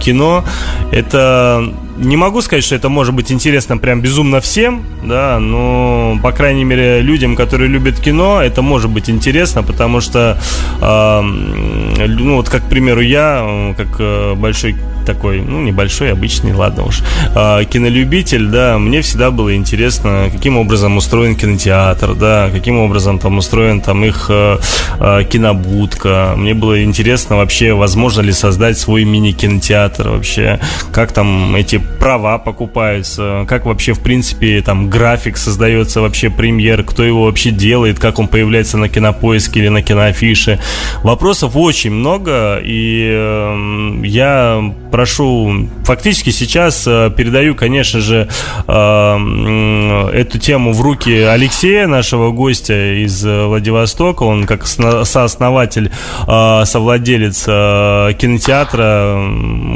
кино. 0.00 0.44
Это 0.92 1.72
не 1.96 2.16
могу 2.16 2.42
сказать, 2.42 2.64
что 2.64 2.74
это 2.74 2.88
может 2.88 3.14
быть 3.14 3.32
интересно 3.32 3.78
прям 3.78 4.00
безумно 4.00 4.40
всем, 4.40 4.84
да, 5.04 5.38
но, 5.38 6.18
по 6.22 6.32
крайней 6.32 6.64
мере, 6.64 7.00
людям, 7.00 7.36
которые 7.36 7.68
любят 7.68 8.00
кино, 8.00 8.42
это 8.42 8.62
может 8.62 8.90
быть 8.90 9.08
интересно, 9.08 9.62
потому 9.62 10.00
что, 10.00 10.38
э, 10.80 11.20
ну, 11.22 12.36
вот, 12.36 12.48
как, 12.48 12.66
к 12.66 12.68
примеру, 12.68 13.00
я, 13.00 13.74
как 13.76 13.88
э, 13.98 14.34
большой 14.34 14.76
такой, 15.06 15.40
ну, 15.40 15.62
небольшой, 15.62 16.12
обычный, 16.12 16.52
ладно 16.52 16.84
уж, 16.84 17.02
э, 17.34 17.64
кинолюбитель, 17.64 18.46
да, 18.46 18.78
мне 18.78 19.00
всегда 19.00 19.30
было 19.30 19.54
интересно, 19.54 20.28
каким 20.32 20.58
образом 20.58 20.96
устроен 20.96 21.36
кинотеатр, 21.36 22.14
да, 22.14 22.50
каким 22.52 22.78
образом 22.78 23.18
там 23.18 23.38
устроен 23.38 23.80
там 23.80 24.04
их 24.04 24.26
э, 24.28 24.58
э, 25.00 25.24
кинобудка. 25.30 26.34
Мне 26.36 26.54
было 26.54 26.82
интересно 26.82 27.36
вообще, 27.36 27.72
возможно 27.72 28.20
ли 28.20 28.32
создать 28.32 28.78
свой 28.78 29.04
мини-кинотеатр 29.04 30.08
вообще, 30.08 30.60
как 30.92 31.12
там 31.12 31.54
эти 31.54 31.78
права 31.78 32.38
покупаются, 32.38 33.46
как 33.48 33.66
вообще, 33.66 33.92
в 33.92 34.00
принципе, 34.00 34.60
там 34.60 34.90
график 34.90 35.36
создается 35.36 36.00
вообще 36.00 36.30
премьер, 36.30 36.82
кто 36.82 37.04
его 37.04 37.24
вообще 37.24 37.50
делает, 37.50 37.98
как 37.98 38.18
он 38.18 38.28
появляется 38.28 38.76
на 38.76 38.88
кинопоиске 38.88 39.60
или 39.60 39.68
на 39.68 39.82
киноафише. 39.82 40.58
Вопросов 41.02 41.52
очень 41.54 41.92
много, 41.92 42.60
и 42.62 43.08
э, 43.12 44.00
я 44.04 44.74
прошу, 44.96 45.68
фактически 45.84 46.30
сейчас 46.30 46.84
э, 46.86 47.10
передаю, 47.14 47.54
конечно 47.54 48.00
же, 48.00 48.30
э, 48.66 50.10
эту 50.14 50.38
тему 50.38 50.72
в 50.72 50.80
руки 50.80 51.12
Алексея, 51.12 51.86
нашего 51.86 52.30
гостя 52.30 52.94
из 53.04 53.22
Владивостока. 53.22 54.22
Он 54.22 54.46
как 54.46 54.66
сооснователь, 54.66 55.92
э, 56.26 56.62
совладелец 56.64 57.44
э, 57.46 58.12
кинотеатра, 58.18 59.20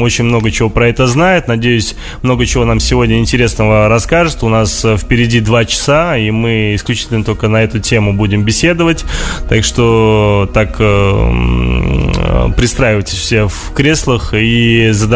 очень 0.01 0.25
много 0.25 0.51
чего 0.51 0.71
про 0.71 0.89
это 0.89 1.07
знает. 1.07 1.49
Надеюсь, 1.49 1.97
много 2.23 2.47
чего 2.47 2.65
нам 2.65 2.81
сегодня 2.81 3.19
интересного 3.19 3.91
расскажет. 3.91 4.43
У 4.43 4.49
нас 4.49 4.83
э, 4.87 4.97
впереди 4.97 5.41
два 5.41 5.67
часа, 5.67 6.17
и 6.17 6.31
мы 6.31 6.75
исключительно 6.77 7.25
только 7.25 7.49
на 7.49 7.63
эту 7.63 7.79
тему 7.79 8.15
будем 8.15 8.43
беседовать. 8.43 9.05
Так 9.51 9.65
что 9.65 10.49
так 10.55 10.77
э, 10.79 12.53
пристраивайтесь 12.57 13.19
все 13.19 13.49
в 13.49 13.75
креслах 13.75 14.33
и 14.33 14.89
задавайте 14.93 15.10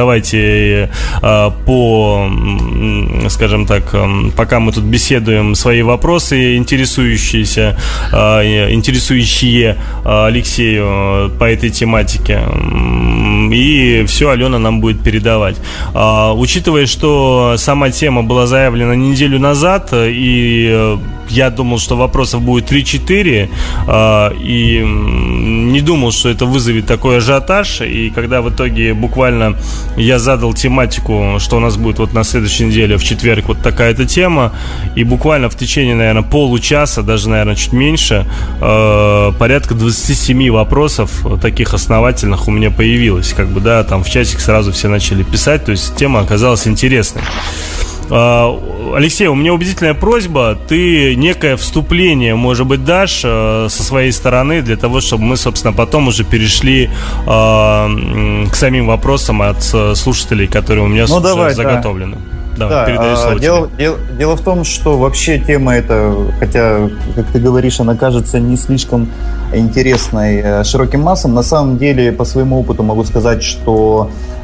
э, 1.23 1.51
по, 1.67 2.29
скажем 3.29 3.67
так, 3.67 3.95
пока 4.37 4.61
мы 4.61 4.73
тут 4.73 4.85
беседуем, 4.85 5.55
свои 5.55 5.83
вопросы 5.83 6.57
интересующиеся, 6.57 7.77
интересующие 8.13 9.77
Алексею 10.05 11.31
по 11.39 11.45
этой 11.45 11.71
тематике. 11.71 12.41
И 13.53 14.05
все 14.07 14.31
Алена 14.31 14.59
нам 14.59 14.81
будет 14.81 15.03
передавать. 15.03 15.57
Учитывая, 15.95 16.87
что 16.87 17.55
сама 17.57 17.91
тема 17.91 18.23
была 18.23 18.47
заявлена 18.47 18.95
неделю 18.95 19.39
назад, 19.39 19.91
и 19.93 20.69
э, 20.71 20.97
я 21.29 21.51
думал, 21.51 21.79
что 21.79 21.97
вопросов 21.97 22.43
будет 22.43 22.71
3-4, 22.71 23.49
э, 23.87 24.35
и 24.41 24.83
не 24.85 25.81
думал, 25.81 26.13
что 26.13 26.29
это 26.29 26.47
вызовет 26.47 26.87
такой 26.87 27.19
ажиотаж, 27.19 27.81
и 27.81 28.11
когда 28.11 28.43
в 28.43 28.51
итоге 28.51 28.95
буквально 28.95 29.57
я 29.97 30.19
задал 30.19 30.55
тематику, 30.55 31.37
что 31.39 31.57
у 31.57 31.61
нас 31.61 31.77
будет 31.77 31.99
вот 31.99 32.13
на 32.13 32.25
следующей 32.25 32.65
неделе, 32.65 32.97
в 32.97 33.05
четверг, 33.05 33.47
вот 33.49 33.63
такая-то 33.63 34.07
тема, 34.07 34.53
и 34.95 35.05
буквально 35.05 35.49
в 35.49 35.57
течение, 35.57 35.95
наверное, 35.95 36.23
получаса, 36.23 37.03
даже, 37.03 37.29
наверное, 37.29 37.55
чуть 37.55 37.73
меньше, 37.73 38.27
э, 38.61 39.33
порядка 39.39 39.75
27 39.75 40.51
вопросов 40.51 41.11
таких 41.41 41.75
основательных 41.75 42.49
у 42.49 42.51
меня 42.51 42.71
появилось, 42.71 43.33
как 43.33 43.49
бы, 43.49 43.61
да, 43.61 43.83
там 43.85 44.05
в 44.05 44.11
часик 44.11 44.41
сразу 44.41 44.73
все 44.73 44.89
начали 44.89 45.23
писать, 45.23 45.65
то 45.65 45.71
есть 45.71 45.97
тема 45.97 46.21
оказалась 46.21 46.67
интересной 46.67 47.23
Алексей, 48.11 49.27
у 49.27 49.35
меня 49.35 49.53
убедительная 49.53 49.95
просьба. 49.95 50.57
Ты 50.69 51.15
некое 51.15 51.57
вступление, 51.57 52.35
может 52.35 52.67
быть, 52.67 52.85
дашь 52.85 53.23
э, 53.25 53.67
со 53.69 53.83
своей 53.83 54.13
стороны 54.13 54.63
для 54.63 54.77
того, 54.77 55.01
чтобы 55.01 55.25
мы, 55.25 55.37
собственно, 55.37 55.73
потом 55.73 56.09
уже 56.09 56.25
перешли 56.25 56.91
а, 57.27 57.89
к 58.51 58.55
самим 58.55 58.87
вопросам 58.87 59.43
от 59.43 59.69
э, 59.73 59.95
слушателей, 59.95 60.47
которые 60.47 60.85
у 60.85 60.89
меня 60.89 61.07
ну, 61.09 61.21
давай, 61.21 61.55
заготовлены. 61.55 62.17
Да. 62.17 62.35
Давай, 62.57 62.77
да, 62.77 62.87
передаю 62.87 63.17
слово 63.17 63.41
дело, 63.41 63.69
дело, 63.77 63.99
дело 64.17 64.37
в 64.37 64.41
том, 64.41 64.63
что 64.63 64.97
вообще 64.97 65.39
тема 65.39 65.75
эта, 65.75 66.15
хотя, 66.39 66.89
как 67.17 67.27
ты 67.33 67.41
говоришь, 67.41 67.81
она 67.81 67.97
кажется 67.97 68.39
не 68.39 68.57
слишком 68.57 69.09
интересной 69.53 70.41
э, 70.41 70.65
широким 70.65 71.01
массам, 71.01 71.35
на 71.35 71.43
самом 71.43 71.79
деле, 71.79 72.13
по 72.13 72.25
своему 72.25 72.61
опыту 72.61 72.85
могу 72.85 73.03
сказать, 73.05 73.43
что 73.43 74.11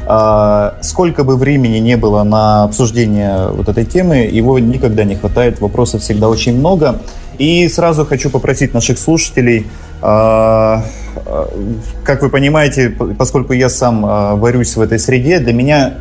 сколько 0.81 1.23
бы 1.23 1.37
времени 1.37 1.77
не 1.77 1.97
было 1.97 2.23
на 2.23 2.63
обсуждение 2.63 3.47
вот 3.49 3.69
этой 3.69 3.85
темы, 3.85 4.17
его 4.17 4.59
никогда 4.59 5.03
не 5.03 5.15
хватает, 5.15 5.61
вопросов 5.61 6.01
всегда 6.01 6.27
очень 6.29 6.57
много. 6.57 6.99
И 7.37 7.67
сразу 7.69 8.05
хочу 8.05 8.29
попросить 8.29 8.73
наших 8.73 8.99
слушателей, 8.99 9.65
а, 9.65 9.65
а, 9.65 9.90
как 10.01 12.21
вы 12.21 12.29
понимаете, 12.29 12.89
поскольку 12.89 13.53
я 13.53 13.69
сам 13.69 14.39
варюсь 14.39 14.75
в 14.75 14.81
этой 14.81 14.99
среде, 14.99 15.39
для 15.39 15.53
меня 15.53 15.93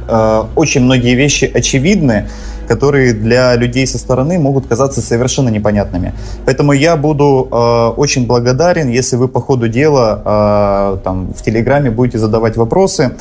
очень 0.56 0.82
многие 0.82 1.14
вещи 1.14 1.50
очевидны, 1.52 2.28
которые 2.66 3.12
для 3.12 3.56
людей 3.56 3.86
со 3.86 3.98
стороны 3.98 4.38
могут 4.38 4.68
казаться 4.68 5.02
совершенно 5.02 5.48
непонятными. 5.48 6.14
Поэтому 6.46 6.72
я 6.72 6.96
буду 6.96 7.48
очень 7.96 8.26
благодарен, 8.26 8.88
если 8.88 9.16
вы 9.16 9.28
по 9.28 9.40
ходу 9.40 9.68
дела 9.68 11.00
там, 11.04 11.34
в 11.34 11.42
Телеграме 11.42 11.90
будете 11.90 12.18
задавать 12.18 12.56
вопросы 12.56 13.16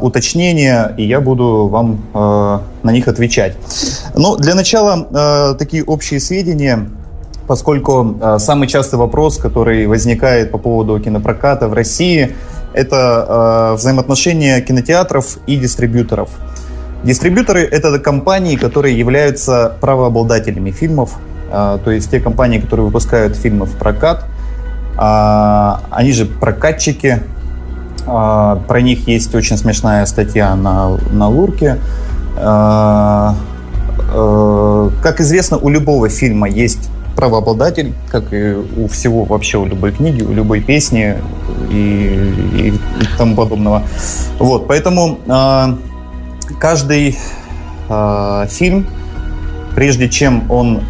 уточнения, 0.00 0.94
и 0.96 1.04
я 1.04 1.20
буду 1.20 1.68
вам 1.68 2.00
э, 2.14 2.58
на 2.82 2.90
них 2.90 3.06
отвечать. 3.06 3.54
Ну, 4.14 4.34
для 4.36 4.54
начала 4.54 5.06
э, 5.10 5.54
такие 5.58 5.84
общие 5.84 6.20
сведения 6.20 6.88
поскольку 7.48 8.16
э, 8.20 8.38
самый 8.38 8.68
частый 8.68 8.98
вопрос, 8.98 9.38
который 9.38 9.86
возникает 9.86 10.52
по 10.52 10.58
поводу 10.58 11.00
кинопроката 11.00 11.66
в 11.66 11.72
России, 11.72 12.36
это 12.74 13.72
э, 13.72 13.74
взаимоотношения 13.74 14.60
кинотеатров 14.60 15.38
и 15.46 15.56
дистрибьюторов. 15.56 16.28
Дистрибьюторы— 17.02 17.62
это 17.70 17.98
компании, 17.98 18.56
которые 18.56 18.96
являются 18.96 19.76
правообладателями 19.80 20.70
фильмов, 20.70 21.16
э, 21.50 21.78
то 21.82 21.90
есть 21.90 22.10
те 22.10 22.20
компании, 22.20 22.60
которые 22.60 22.86
выпускают 22.86 23.36
фильмы 23.36 23.66
в 23.66 23.76
прокат, 23.76 24.24
они 25.00 26.10
же 26.10 26.26
прокатчики, 26.26 27.22
а, 28.10 28.56
про 28.66 28.80
них 28.80 29.06
есть 29.06 29.34
очень 29.34 29.56
смешная 29.56 30.06
статья 30.06 30.54
на, 30.56 30.96
на 31.12 31.28
Лурке. 31.28 31.78
А, 32.36 33.34
а, 34.14 34.90
как 35.02 35.20
известно, 35.20 35.58
у 35.58 35.68
любого 35.68 36.08
фильма 36.08 36.48
есть 36.48 36.90
правообладатель, 37.18 37.94
как 38.12 38.32
и 38.32 38.54
у 38.54 38.86
всего 38.86 39.24
вообще, 39.24 39.58
у 39.58 39.66
любой 39.66 39.90
книги, 39.90 40.22
у 40.22 40.32
любой 40.32 40.60
песни 40.60 41.16
и, 41.68 42.32
и, 42.56 42.68
и 42.68 43.06
тому 43.18 43.34
подобного. 43.34 43.82
Вот, 44.38 44.68
поэтому 44.68 45.18
каждый 46.60 47.18
фильм, 48.50 48.86
прежде 49.74 50.08
чем 50.08 50.48
он 50.48 50.82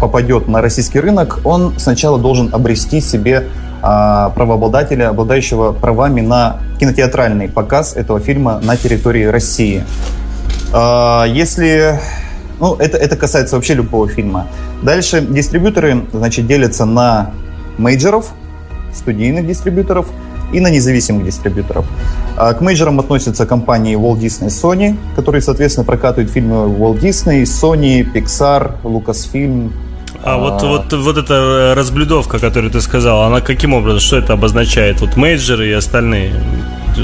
попадет 0.00 0.48
на 0.48 0.62
российский 0.62 0.98
рынок, 0.98 1.40
он 1.44 1.78
сначала 1.78 2.18
должен 2.18 2.54
обрести 2.54 3.02
себе 3.02 3.48
а, 3.82 4.30
правообладателя, 4.30 5.10
обладающего 5.10 5.72
правами 5.72 6.22
на 6.22 6.60
кинотеатральный 6.80 7.50
показ 7.50 7.94
этого 7.94 8.18
фильма 8.20 8.60
на 8.62 8.78
территории 8.78 9.24
России. 9.24 9.84
Если 10.72 12.00
ну, 12.60 12.74
это, 12.74 12.96
это 12.96 13.16
касается 13.16 13.56
вообще 13.56 13.74
любого 13.74 14.08
фильма. 14.08 14.46
Дальше 14.82 15.20
дистрибьюторы, 15.20 16.04
значит, 16.12 16.46
делятся 16.46 16.84
на 16.84 17.32
мейджеров, 17.78 18.32
студийных 18.94 19.46
дистрибьюторов 19.46 20.06
и 20.52 20.60
на 20.60 20.70
независимых 20.70 21.24
дистрибьюторов. 21.24 21.86
А 22.36 22.54
к 22.54 22.60
мейджерам 22.60 23.00
относятся 23.00 23.46
компании 23.46 23.96
Walt 23.96 24.20
Disney 24.20 24.48
Sony, 24.48 24.96
которые, 25.16 25.42
соответственно, 25.42 25.84
прокатывают 25.84 26.30
фильмы 26.30 26.66
Walt 26.66 27.00
Disney, 27.00 27.42
Sony, 27.42 28.06
Pixar, 28.12 28.76
Lucasfilm, 28.82 29.72
а, 30.22 30.38
вот, 30.38 30.62
вот, 30.62 30.92
вот 30.92 31.18
эта 31.18 31.74
разблюдовка, 31.76 32.40
которую 32.40 32.72
ты 32.72 32.80
сказал, 32.80 33.22
она 33.22 33.40
каким 33.40 33.74
образом, 33.74 34.00
что 34.00 34.16
это 34.16 34.32
обозначает? 34.32 35.00
Вот 35.00 35.14
мейджеры 35.16 35.68
и 35.68 35.72
остальные, 35.72 36.32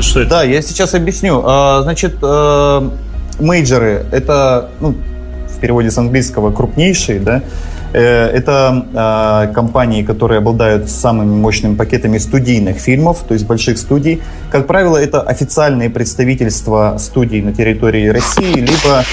что 0.00 0.20
это? 0.20 0.30
Да, 0.30 0.42
я 0.42 0.60
сейчас 0.60 0.94
объясню. 0.94 1.42
А, 1.44 1.82
значит, 1.82 2.16
э, 2.20 2.90
мейджеры– 3.38 4.06
это, 4.12 4.70
ну, 4.80 4.96
переводе 5.62 5.90
с 5.90 5.98
английского, 5.98 6.50
крупнейшие, 6.50 7.20
да, 7.20 7.42
э, 7.92 8.26
это 8.26 8.84
э, 8.92 9.54
компании, 9.54 10.02
которые 10.02 10.38
обладают 10.38 10.90
самыми 10.90 11.34
мощными 11.40 11.76
пакетами 11.76 12.18
студийных 12.18 12.78
фильмов, 12.78 13.24
то 13.26 13.34
есть 13.34 13.46
больших 13.46 13.78
студий. 13.78 14.20
Как 14.50 14.66
правило, 14.66 14.98
это 14.98 15.22
официальные 15.22 15.88
представительства 15.88 16.96
студий 16.98 17.40
на 17.40 17.52
территории 17.52 18.08
России, 18.08 18.56
либо 18.56 19.04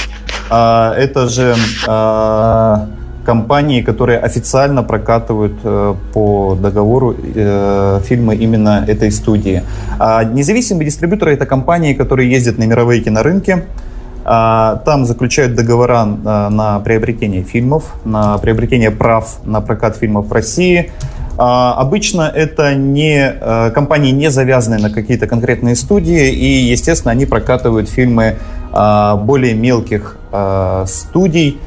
э, 0.49 0.93
это 1.03 1.29
же 1.29 1.55
э, 1.87 2.75
компании, 3.25 3.81
которые 3.83 4.17
официально 4.17 4.81
прокатывают 4.81 5.53
э, 5.63 5.93
по 6.13 6.57
договору 6.59 7.15
э, 7.15 8.01
фильмы 8.03 8.35
именно 8.35 8.83
этой 8.87 9.11
студии. 9.11 9.61
А 9.99 10.23
независимые 10.23 10.85
дистрибьюторы 10.85 11.33
это 11.33 11.45
компании, 11.45 11.93
которые 11.93 12.31
ездят 12.31 12.57
на 12.57 12.65
мировые 12.65 13.01
кинорынки, 13.01 13.51
а, 13.51 13.88
там 14.23 15.05
заключают 15.05 15.55
договора 15.55 16.07
а, 16.25 16.49
на 16.49 16.79
приобретение 16.79 17.43
фильмов, 17.43 17.95
на 18.05 18.37
приобретение 18.37 18.91
прав 18.91 19.39
на 19.45 19.61
прокат 19.61 19.95
фильмов 19.97 20.27
в 20.27 20.33
России. 20.33 20.91
А, 21.37 21.73
обычно 21.73 22.23
это 22.23 22.75
не 22.75 23.33
компании, 23.73 24.11
не 24.11 24.29
завязанные 24.29 24.81
на 24.81 24.89
какие-то 24.89 25.25
конкретные 25.27 25.75
студии, 25.75 26.31
и, 26.31 26.69
естественно, 26.69 27.11
они 27.11 27.25
прокатывают 27.25 27.89
фильмы 27.89 28.35
более 28.71 29.55
мелких 29.55 30.17
студий. 30.85 31.57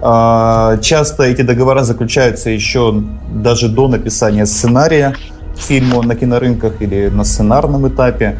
Часто 0.00 1.22
эти 1.24 1.42
договора 1.42 1.82
заключаются 1.82 2.50
еще 2.50 3.02
даже 3.34 3.68
до 3.68 3.88
написания 3.88 4.46
сценария 4.46 5.14
фильму 5.56 6.02
на 6.02 6.14
кинорынках 6.14 6.80
или 6.80 7.08
на 7.08 7.24
сценарном 7.24 7.88
этапе. 7.88 8.38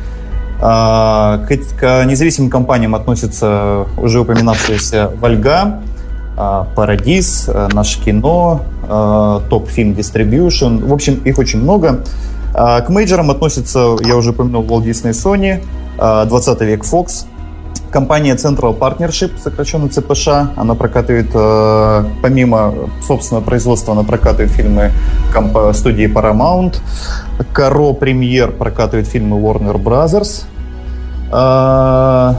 А, 0.64 1.38
к, 1.48 2.05
независимым 2.05 2.48
компаниям 2.48 2.94
относятся 2.94 3.87
уже 3.96 4.20
упоминавшиеся 4.20 5.11
Вольга, 5.20 5.83
а, 6.37 6.68
Парадис, 6.77 7.46
а, 7.48 7.68
Наше 7.72 8.01
кино, 8.01 8.61
Топ 9.51 9.68
Фильм 9.68 9.92
Distribution. 9.92 10.87
В 10.87 10.92
общем, 10.92 11.14
их 11.25 11.38
очень 11.38 11.61
много. 11.61 12.05
К 12.53 12.85
мейджорам 12.88 13.31
относятся, 13.31 13.96
я 14.05 14.16
уже 14.16 14.31
упомянул, 14.31 14.62
Walt 14.64 14.85
Disney 14.85 15.12
Sony, 15.12 15.62
20 15.96 16.61
век 16.61 16.85
Fox, 16.85 17.25
компания 17.90 18.35
Central 18.35 18.79
Partnership, 18.79 19.31
сокращенно 19.42 19.88
ЦПШ. 19.88 20.29
Она 20.57 20.75
прокатывает, 20.75 21.33
помимо 22.20 22.75
собственного 23.07 23.42
производства, 23.42 23.94
она 23.94 24.03
прокатывает 24.03 24.51
фильмы 24.51 24.90
студии 25.72 26.12
Paramount. 26.12 26.81
Каро 27.55 27.94
Премьер 27.94 28.51
прокатывает 28.51 29.09
фильмы 29.09 29.38
Warner 29.40 29.83
Brothers. 29.83 30.44
А, 31.33 32.37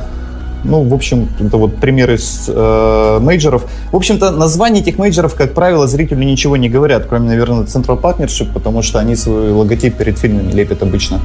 ну, 0.63 0.83
в 0.83 0.93
общем, 0.93 1.27
это 1.39 1.57
вот 1.57 1.75
примеры 1.77 2.15
из 2.15 2.45
э, 2.47 3.19
мейджоров. 3.19 3.65
В 3.91 3.95
общем-то, 3.95 4.31
названия 4.31 4.79
этих 4.79 4.97
мейджоров, 4.97 5.35
как 5.35 5.53
правило, 5.53 5.87
зрителю 5.87 6.23
ничего 6.23 6.55
не 6.55 6.69
говорят, 6.69 7.05
кроме, 7.09 7.27
наверное, 7.27 7.63
Central 7.65 7.99
Partnership, 7.99 8.53
потому 8.53 8.81
что 8.81 8.99
они 8.99 9.15
свой 9.15 9.51
логотип 9.51 9.97
перед 9.97 10.17
фильмами 10.17 10.51
лепят 10.51 10.81
обычно. 10.81 11.19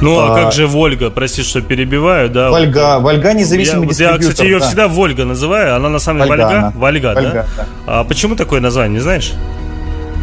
Ну, 0.00 0.18
а, 0.18 0.32
а 0.32 0.42
как 0.42 0.52
же 0.52 0.66
Вольга? 0.66 1.10
Прости, 1.10 1.42
что 1.42 1.60
перебиваю, 1.60 2.30
да? 2.30 2.50
Вольга, 2.50 2.96
вот, 2.96 3.02
Вольга 3.04 3.32
независимый 3.32 3.84
я, 3.84 3.88
дистрибьютор. 3.88 4.22
Я, 4.22 4.30
кстати, 4.30 4.46
ее 4.46 4.58
да. 4.58 4.66
всегда 4.66 4.88
Вольга 4.88 5.24
называю, 5.24 5.76
она 5.76 5.88
на 5.88 5.98
самом 6.00 6.22
деле 6.22 6.30
Вольга? 6.30 6.72
Вольга, 6.74 7.12
Вольга, 7.14 7.22
да? 7.22 7.46
да? 7.56 7.66
А 7.86 8.04
почему 8.04 8.34
такое 8.34 8.60
название, 8.60 8.94
не 8.94 9.00
знаешь? 9.00 9.32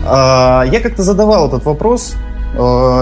А, 0.06 0.66
я 0.72 0.82
как-то 0.82 1.04
задавал 1.04 1.48
этот 1.48 1.64
вопрос, 1.64 2.16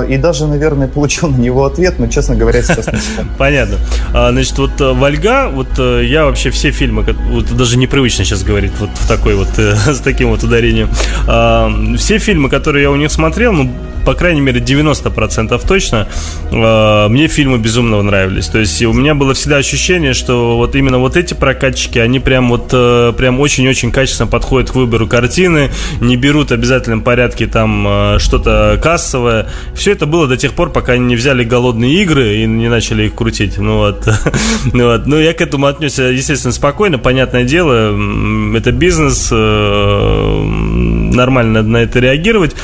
и 0.10 0.18
даже, 0.18 0.48
наверное, 0.48 0.88
получил 0.88 1.30
на 1.30 1.38
него 1.38 1.66
ответ, 1.66 2.00
но, 2.00 2.08
честно 2.08 2.36
говоря, 2.36 2.62
сейчас 2.62 2.88
не 2.88 3.00
Понятно. 3.38 3.78
А, 4.14 4.32
значит, 4.32 4.58
вот 4.58 4.82
э, 4.82 4.92
Вольга, 4.92 5.50
вот 5.50 5.68
э, 5.78 6.04
я 6.06 6.26
вообще 6.26 6.50
все 6.50 6.72
фильмы, 6.72 7.06
вот 7.32 7.56
даже 7.56 7.78
непривычно 7.78 8.26
сейчас 8.26 8.44
говорить 8.44 8.74
вот 8.80 8.90
в 8.94 9.08
такой 9.08 9.36
вот, 9.36 9.50
с 9.58 10.00
таким 10.00 10.30
вот 10.30 10.44
ударением. 10.44 10.90
А, 11.28 11.72
все 11.98 12.18
фильмы, 12.18 12.50
которые 12.50 12.84
я 12.84 12.92
у 12.92 12.96
них 12.96 13.12
смотрел, 13.12 13.54
ну, 13.54 13.72
по 14.06 14.14
крайней 14.14 14.42
мере, 14.42 14.62
90% 14.62 15.60
точно, 15.68 16.08
э, 16.52 17.08
мне 17.10 17.28
фильмы 17.28 17.58
безумно 17.58 18.02
нравились. 18.02 18.48
То 18.48 18.60
есть 18.60 18.82
у 18.84 18.94
меня 18.94 19.16
было 19.16 19.34
всегда 19.34 19.58
ощущение, 19.58 20.14
что 20.14 20.58
вот 20.58 20.76
именно 20.76 21.00
вот 21.00 21.18
эти 21.18 21.34
прокатчики, 21.34 21.98
они 21.98 22.20
прям 22.20 22.50
вот 22.50 22.70
э, 22.72 23.14
прям 23.18 23.40
очень-очень 23.40 23.92
качественно 23.92 24.28
подходят 24.28 24.72
к 24.72 24.76
выбору 24.76 25.08
картины, 25.08 25.72
не 26.00 26.16
берут 26.18 26.52
в 26.52 26.54
обязательном 26.54 27.02
порядке 27.02 27.48
там 27.48 27.86
э, 27.88 28.20
что-то 28.20 28.80
кассовое. 28.82 29.48
Все 29.74 29.92
это 29.92 30.06
было 30.06 30.28
до 30.28 30.38
тех 30.38 30.54
пор, 30.54 30.72
пока 30.72 30.94
они 30.94 31.06
не 31.06 31.16
взяли 31.16 31.44
голодные 31.44 31.96
игры 32.04 32.38
и 32.38 32.46
не 32.46 32.70
начали 32.70 33.04
их 33.08 33.16
крутить. 33.16 33.58
Ну 33.58 33.78
вот. 33.78 34.08
ну, 34.74 34.86
вот. 34.92 35.08
ну 35.08 35.18
я 35.20 35.34
к 35.34 35.42
этому 35.42 35.66
отнесся, 35.66 36.04
естественно, 36.04 36.54
спокойно, 36.54 37.00
понятное 37.00 37.44
дело, 37.44 37.96
это 38.56 38.72
бизнес, 38.72 39.32
нормально 41.16 41.56
надо 41.56 41.70
на 41.70 41.78
это 41.78 42.00
реагировать. 42.00 42.56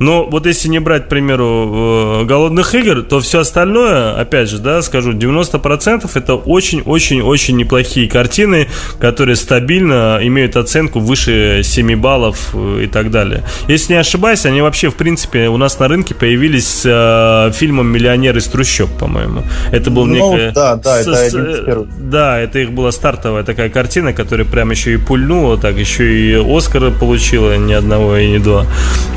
Но 0.00 0.24
вот 0.24 0.46
если 0.46 0.68
не 0.68 0.78
брать, 0.78 1.04
к 1.04 1.08
примеру, 1.08 2.22
э, 2.22 2.24
голодных 2.24 2.74
игр, 2.74 3.02
то 3.02 3.20
все 3.20 3.40
остальное, 3.40 4.18
опять 4.18 4.48
же, 4.48 4.58
да, 4.58 4.80
скажу, 4.80 5.12
90% 5.12 6.10
это 6.14 6.34
очень-очень-очень 6.36 7.56
неплохие 7.56 8.08
картины, 8.08 8.68
которые 8.98 9.36
стабильно 9.36 10.18
имеют 10.22 10.56
оценку 10.56 11.00
выше 11.00 11.60
7 11.62 11.96
баллов 11.96 12.50
э, 12.54 12.84
и 12.84 12.86
так 12.86 13.10
далее. 13.10 13.44
Если 13.68 13.92
не 13.92 13.98
ошибаюсь, 13.98 14.46
они 14.46 14.62
вообще, 14.62 14.88
в 14.88 14.94
принципе, 14.94 15.48
у 15.48 15.58
нас 15.58 15.78
на 15.78 15.86
рынке 15.86 16.14
появились 16.14 16.66
с 16.66 16.82
э, 16.86 17.52
фильмом 17.52 17.88
«Миллионер 17.88 18.38
из 18.38 18.46
трущоб», 18.46 18.90
по-моему. 18.98 19.42
Это 19.70 19.90
был 19.90 20.06
ну, 20.06 20.14
некое... 20.14 20.52
Да, 20.52 20.76
да, 20.76 21.02
с, 21.02 21.06
это 21.06 21.24
один 21.24 21.50
из 21.50 21.64
первых. 21.66 22.10
Да, 22.10 22.40
это 22.40 22.58
их 22.58 22.72
была 22.72 22.90
стартовая 22.90 23.42
такая 23.42 23.68
картина, 23.68 24.14
которая 24.14 24.46
прям 24.46 24.70
еще 24.70 24.94
и 24.94 24.96
пульнула, 24.96 25.58
так 25.58 25.76
еще 25.76 26.10
и 26.10 26.56
Оскара 26.56 26.90
получила 26.90 27.58
ни 27.58 27.74
одного 27.74 28.16
и 28.16 28.30
ни 28.30 28.38
два. 28.38 28.64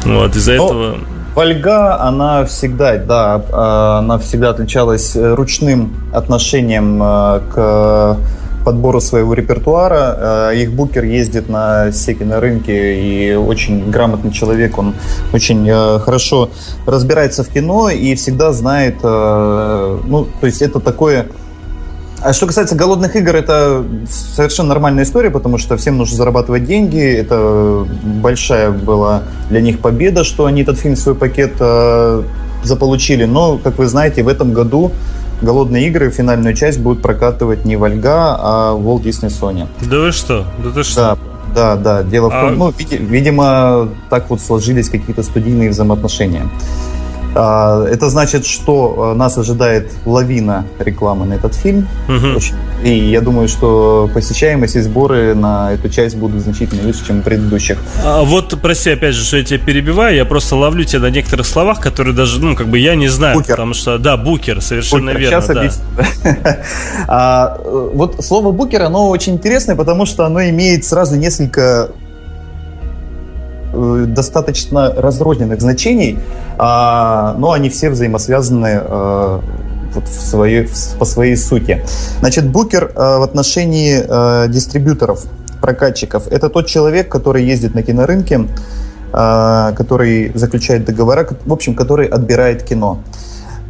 Вот, 0.03 0.35
из-за 0.35 0.51
этого 0.53 0.72
этого... 0.73 0.97
Вольга, 1.35 1.99
она 1.99 2.45
всегда, 2.45 2.97
да, 2.97 3.41
а, 3.51 3.99
она 3.99 4.19
всегда 4.19 4.51
отличалась 4.51 5.15
э, 5.15 5.33
ручным 5.33 5.95
отношением 6.13 7.01
э, 7.01 7.41
к 7.51 8.17
подбору 8.63 9.01
своего 9.01 9.33
репертуара. 9.33 10.51
Э, 10.51 10.55
их 10.55 10.71
букер 10.73 11.03
ездит 11.03 11.49
на 11.49 11.89
все 11.91 12.13
кинорынки 12.13 12.69
и 12.69 13.33
очень 13.33 13.89
грамотный 13.89 14.31
человек, 14.31 14.77
он 14.77 14.93
очень 15.33 15.67
хорошо 15.99 16.51
разбирается 16.85 17.43
в 17.43 17.49
кино 17.49 17.89
и 17.89 18.13
всегда 18.13 18.53
знает, 18.53 19.01
ну, 19.01 20.27
то 20.39 20.45
есть 20.45 20.61
это 20.61 20.79
такое 20.79 21.27
а 22.23 22.33
что 22.33 22.47
касается 22.47 22.75
голодных 22.75 23.15
игр, 23.15 23.35
это 23.35 23.83
совершенно 24.09 24.69
нормальная 24.69 25.03
история, 25.03 25.29
потому 25.29 25.57
что 25.57 25.77
всем 25.77 25.97
нужно 25.97 26.15
зарабатывать 26.15 26.65
деньги. 26.65 27.01
Это 27.01 27.85
большая 28.03 28.71
была 28.71 29.23
для 29.49 29.61
них 29.61 29.79
победа, 29.79 30.23
что 30.23 30.45
они 30.45 30.61
этот 30.61 30.79
фильм 30.79 30.95
в 30.95 30.99
свой 30.99 31.15
пакет 31.15 31.53
э, 31.59 32.23
заполучили. 32.63 33.25
Но, 33.25 33.57
как 33.57 33.77
вы 33.77 33.87
знаете, 33.87 34.23
в 34.23 34.27
этом 34.27 34.53
году 34.53 34.91
голодные 35.41 35.87
игры, 35.87 36.09
финальную 36.11 36.55
часть 36.55 36.79
будут 36.79 37.01
прокатывать 37.01 37.65
не 37.65 37.75
Вольга, 37.75 38.37
а 38.39 38.73
Walt 38.73 39.03
Disney 39.03 39.29
Sony. 39.29 39.67
Да 39.81 39.99
вы 39.99 40.11
что? 40.11 40.45
Да 40.63 40.71
ты 40.71 40.83
что? 40.83 41.17
Да, 41.53 41.75
да, 41.75 41.75
да. 41.75 42.03
Дело 42.03 42.31
а... 42.33 42.37
в 42.37 42.41
том, 42.41 42.57
ну, 42.57 42.73
видимо, 42.77 43.89
так 44.09 44.29
вот 44.29 44.41
сложились 44.41 44.89
какие-то 44.89 45.23
студийные 45.23 45.69
взаимоотношения. 45.69 46.47
А, 47.35 47.85
это 47.85 48.09
значит, 48.09 48.45
что 48.45 49.11
а, 49.11 49.15
нас 49.15 49.37
ожидает 49.37 49.91
лавина 50.05 50.65
рекламы 50.79 51.25
на 51.25 51.33
этот 51.33 51.55
фильм. 51.55 51.87
Угу. 52.07 52.39
И 52.83 53.09
я 53.11 53.21
думаю, 53.21 53.47
что 53.47 54.09
посещаемость 54.13 54.75
и 54.75 54.81
сборы 54.81 55.33
на 55.33 55.73
эту 55.73 55.89
часть 55.89 56.15
будут 56.15 56.41
значительно 56.41 56.83
выше, 56.83 57.05
чем 57.05 57.21
предыдущих. 57.21 57.77
А 58.03 58.23
вот, 58.23 58.59
прости, 58.61 58.91
опять 58.91 59.15
же, 59.15 59.23
что 59.23 59.37
я 59.37 59.43
тебя 59.43 59.59
перебиваю, 59.59 60.15
я 60.15 60.25
просто 60.25 60.55
ловлю 60.55 60.83
тебя 60.83 61.01
на 61.01 61.09
некоторых 61.09 61.45
словах, 61.45 61.79
которые 61.79 62.15
даже, 62.15 62.39
ну, 62.39 62.55
как 62.55 62.67
бы 62.67 62.77
я 62.77 62.95
не 62.95 63.07
знаю. 63.07 63.37
Букер. 63.37 63.55
Потому 63.55 63.73
что, 63.73 63.97
да, 63.97 64.17
букер, 64.17 64.61
совершенно 64.61 65.13
букер. 65.13 65.19
верно. 65.19 65.41
Сейчас 65.41 65.47
да. 65.47 65.59
объясню. 65.59 65.85
а, 67.07 67.57
вот 67.93 68.23
слово 68.23 68.51
букер, 68.51 68.83
оно 68.83 69.09
очень 69.09 69.33
интересное, 69.33 69.75
потому 69.75 70.05
что 70.05 70.25
оно 70.25 70.43
имеет 70.43 70.85
сразу 70.85 71.15
несколько 71.15 71.63
Э, 71.73 72.02
достаточно 73.73 74.93
разрозненных 74.93 75.61
значений, 75.61 76.19
а, 76.57 77.35
но 77.37 77.51
они 77.51 77.69
все 77.69 77.89
взаимосвязаны 77.89 78.79
а, 78.81 79.41
вот 79.93 80.07
в 80.07 80.21
своей, 80.21 80.67
по 80.99 81.05
своей 81.05 81.35
сути. 81.35 81.83
Значит, 82.19 82.47
букер 82.47 82.91
а, 82.95 83.19
в 83.19 83.23
отношении 83.23 84.03
а, 84.07 84.47
дистрибьюторов, 84.47 85.25
прокатчиков, 85.61 86.27
это 86.27 86.49
тот 86.49 86.67
человек, 86.67 87.09
который 87.09 87.45
ездит 87.45 87.73
на 87.73 87.83
кинорынке, 87.83 88.47
а, 89.13 89.71
который 89.73 90.31
заключает 90.35 90.85
договора, 90.85 91.27
в 91.45 91.53
общем, 91.53 91.75
который 91.75 92.07
отбирает 92.07 92.63
кино. 92.63 92.99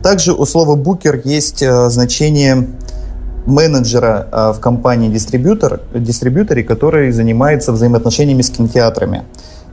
Также 0.02 0.34
у 0.34 0.46
слова 0.46 0.76
букер 0.76 1.22
есть 1.24 1.62
а, 1.64 1.90
значение 1.90 2.68
менеджера 3.46 4.28
а, 4.32 4.54
в 4.54 4.60
компании 4.60 5.10
дистрибьютор, 5.10 5.82
дистрибьюторе, 5.94 6.64
который 6.64 7.12
занимается 7.12 7.72
взаимоотношениями 7.72 8.42
с 8.42 8.50
кинотеатрами 8.50 9.24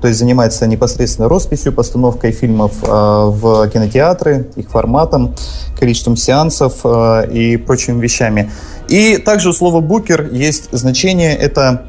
то 0.00 0.08
есть 0.08 0.18
занимается 0.18 0.66
непосредственно 0.66 1.28
росписью, 1.28 1.72
постановкой 1.72 2.32
фильмов 2.32 2.72
э, 2.82 2.86
в 2.86 3.68
кинотеатры, 3.68 4.48
их 4.56 4.70
форматом, 4.70 5.34
количеством 5.78 6.16
сеансов 6.16 6.80
э, 6.84 7.30
и 7.30 7.56
прочими 7.56 8.00
вещами. 8.00 8.50
И 8.88 9.18
также 9.18 9.50
у 9.50 9.52
слова 9.52 9.80
«букер» 9.80 10.28
есть 10.32 10.68
значение, 10.72 11.36
это 11.36 11.84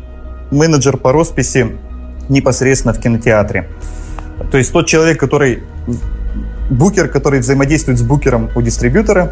менеджер 0.51 0.97
по 0.97 1.11
росписи 1.11 1.77
непосредственно 2.29 2.93
в 2.93 2.99
кинотеатре. 2.99 3.69
То 4.51 4.57
есть 4.57 4.71
тот 4.71 4.87
человек, 4.87 5.19
который 5.19 5.63
букер, 6.71 7.07
который 7.09 7.41
взаимодействует 7.41 7.99
с 7.99 8.01
букером 8.01 8.49
у 8.55 8.61
дистрибьютора. 8.61 9.31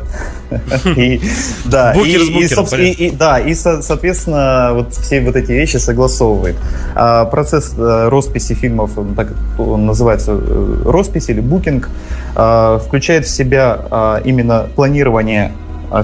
И, 0.95 1.21
да, 1.65 1.93
Букер 1.93 2.21
и- 2.21 2.25
с 2.25 2.29
и, 2.29 2.33
букером, 2.33 2.49
собственно, 2.49 2.81
и- 2.83 2.91
и- 3.07 3.11
Да, 3.11 3.39
и, 3.39 3.53
со- 3.55 3.81
соответственно, 3.81 4.71
вот 4.73 4.93
все 4.93 5.21
вот 5.21 5.35
эти 5.35 5.51
вещи 5.53 5.77
согласовывает. 5.77 6.55
А 6.95 7.25
Процесс 7.25 7.73
э, 7.77 8.09
росписи 8.09 8.53
фильмов, 8.53 8.97
он 8.97 9.15
так 9.15 9.29
он 9.57 9.85
называется 9.85 10.33
э, 10.33 10.81
роспись 10.85 11.29
или 11.29 11.39
букинг, 11.39 11.89
э, 12.35 12.79
включает 12.85 13.25
в 13.25 13.29
себя 13.29 13.79
э, 13.89 14.21
именно 14.25 14.67
планирование 14.75 15.51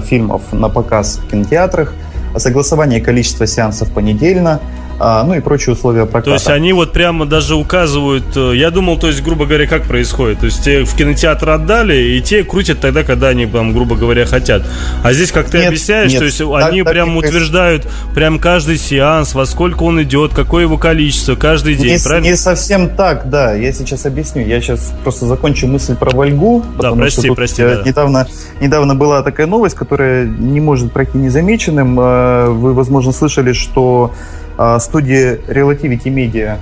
фильмов 0.06 0.42
на 0.52 0.68
показ 0.68 1.18
в 1.18 1.30
кинотеатрах, 1.30 1.94
согласование 2.36 3.00
количества 3.00 3.46
сеансов 3.46 3.88
понедельно, 3.92 4.58
а, 4.98 5.22
ну 5.24 5.34
и 5.34 5.40
прочие 5.40 5.74
условия 5.74 6.06
проката. 6.06 6.30
То 6.30 6.34
есть 6.34 6.48
они 6.48 6.72
вот 6.72 6.92
прямо 6.92 7.26
даже 7.26 7.54
указывают... 7.54 8.24
э, 8.36 8.52
Я 8.56 8.70
думал, 8.70 8.98
то 8.98 9.08
есть, 9.08 9.22
грубо 9.22 9.44
говоря, 9.46 9.66
как 9.66 9.82
происходит. 9.84 10.40
То 10.40 10.46
есть 10.46 10.62
те 10.64 10.84
в 10.84 10.94
кинотеатр 10.96 11.50
отдали, 11.50 11.94
и 12.16 12.20
те 12.20 12.44
крутят 12.44 12.80
тогда, 12.80 13.02
когда 13.02 13.28
они, 13.28 13.46
там, 13.46 13.72
грубо 13.72 13.94
говоря, 13.96 14.24
хотят. 14.26 14.62
А 15.02 15.12
здесь, 15.12 15.32
как 15.32 15.46
ты 15.50 15.58
Нет, 15.58 15.68
объясняешь, 15.68 16.10
нет, 16.12 16.18
то 16.20 16.24
есть 16.24 16.38
так- 16.38 16.64
они 16.70 16.82
так 16.82 16.92
прям 16.92 17.16
утверждают 17.16 17.86
прям 18.14 18.38
каждый 18.38 18.78
сеанс, 18.78 19.34
во 19.34 19.46
сколько 19.46 19.82
он 19.82 20.02
идет, 20.02 20.32
какое 20.34 20.62
его 20.62 20.78
количество, 20.78 21.34
каждый 21.34 21.74
день, 21.74 21.92
Не, 21.94 21.98
правильно? 22.02 22.26
не 22.28 22.36
совсем 22.36 22.90
так, 22.90 23.28
да. 23.28 23.54
Я 23.54 23.72
сейчас 23.72 24.06
объясню. 24.06 24.46
Я 24.46 24.60
сейчас 24.60 24.92
просто 25.02 25.26
закончу 25.26 25.66
мысль 25.66 25.94
про 25.96 26.10
Вольгу. 26.10 26.64
потому 26.76 26.96
прости, 26.96 27.30
прости, 27.30 27.62
э, 27.62 27.76
да. 27.76 27.82
Недавно, 27.82 28.26
недавно 28.60 28.94
была 28.94 29.22
такая 29.22 29.46
новость, 29.46 29.74
которая 29.74 30.26
не 30.26 30.60
может 30.60 30.92
пройти 30.92 31.18
незамеченным. 31.18 31.98
Э, 32.00 32.46
Вы, 32.48 32.74
возможно, 32.74 33.12
слышали, 33.12 33.52
что 33.52 34.12
студия 34.80 35.36
Relativity 35.48 36.04
Media 36.04 36.56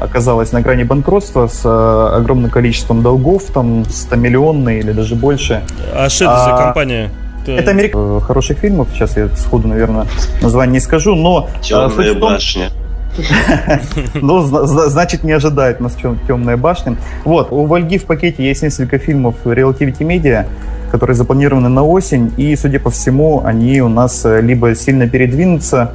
оказалась 0.00 0.52
на 0.52 0.60
грани 0.60 0.82
банкротства 0.84 1.46
с 1.46 1.62
э, 1.64 2.16
огромным 2.16 2.50
количеством 2.50 3.02
долгов, 3.02 3.44
там 3.52 3.84
100 3.84 4.16
миллионные 4.16 4.80
или 4.80 4.92
даже 4.92 5.14
больше. 5.14 5.62
А 5.94 6.08
что 6.08 6.24
это 6.24 6.36
за 6.44 6.54
А, 6.54 6.62
компания? 6.64 7.10
Это 7.46 7.70
Америка 7.70 7.96
э, 7.98 8.20
хороших 8.22 8.58
фильмов. 8.58 8.88
Сейчас 8.92 9.16
я 9.16 9.28
сходу, 9.36 9.68
наверное, 9.68 10.06
название 10.42 10.74
не 10.74 10.80
скажу, 10.80 11.14
но 11.14 11.48
э, 11.58 11.62
Темная 11.62 12.12
том, 12.12 12.20
башня. 12.20 12.70
ну, 14.14 14.42
зна- 14.42 14.64
зна- 14.66 14.88
значит, 14.88 15.22
не 15.22 15.32
ожидает 15.32 15.80
нас 15.80 15.96
темная 16.26 16.56
башня. 16.56 16.96
Вот, 17.24 17.52
у 17.52 17.64
Вольги 17.66 17.98
в 17.98 18.04
пакете 18.06 18.44
есть 18.44 18.62
несколько 18.62 18.98
фильмов 18.98 19.36
Relativity 19.44 20.00
Media, 20.00 20.46
которые 20.90 21.14
запланированы 21.14 21.68
на 21.68 21.84
осень, 21.84 22.32
и, 22.36 22.56
судя 22.56 22.80
по 22.80 22.90
всему, 22.90 23.42
они 23.44 23.80
у 23.82 23.88
нас 23.88 24.24
либо 24.24 24.74
сильно 24.74 25.08
передвинутся, 25.08 25.82
а, 25.82 25.92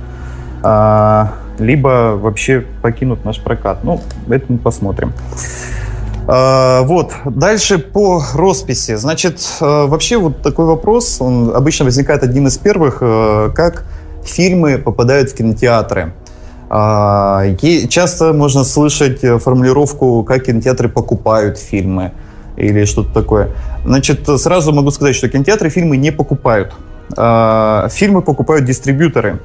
либо 0.62 2.16
вообще 2.16 2.66
покинут 2.82 3.26
наш 3.26 3.40
прокат. 3.40 3.84
Ну, 3.84 4.02
это 4.30 4.46
мы 4.50 4.58
посмотрим. 4.58 5.14
А, 6.32 6.84
Вот, 6.84 7.14
дальше 7.26 7.80
по 7.80 8.22
росписи. 8.34 8.96
Значит, 8.96 9.40
э, 9.62 9.86
вообще 9.88 10.18
вот 10.18 10.44
такой 10.44 10.66
вопрос, 10.66 11.18
он 11.22 11.56
обычно 11.56 11.86
возникает 11.86 12.24
одним 12.24 12.46
из 12.46 12.58
первых, 12.58 13.00
э, 13.02 13.50
как 13.56 13.86
фильмы 14.24 14.78
попадают 14.78 15.32
в 15.32 15.36
кинотеатры. 15.36 16.14
А, 16.70 17.46
Часто 17.90 18.34
можно 18.34 18.64
слышать 18.64 19.24
э, 19.24 19.40
формулировку, 19.40 20.24
как 20.24 20.44
кинотеатры 20.44 20.88
покупают 20.88 21.58
фильмы 21.58 22.12
или 22.58 22.86
что-то 22.86 23.12
такое. 23.12 23.50
Значит, 23.84 24.28
сразу 24.40 24.72
могу 24.72 24.92
сказать, 24.92 25.16
что 25.16 25.30
кинотеатры 25.30 25.70
фильмы 25.70 25.98
не 25.98 26.12
покупают. 26.12 26.74
А, 27.18 27.88
Фильмы 27.90 28.22
покупают 28.22 28.66
дистрибьюторы. 28.66 29.40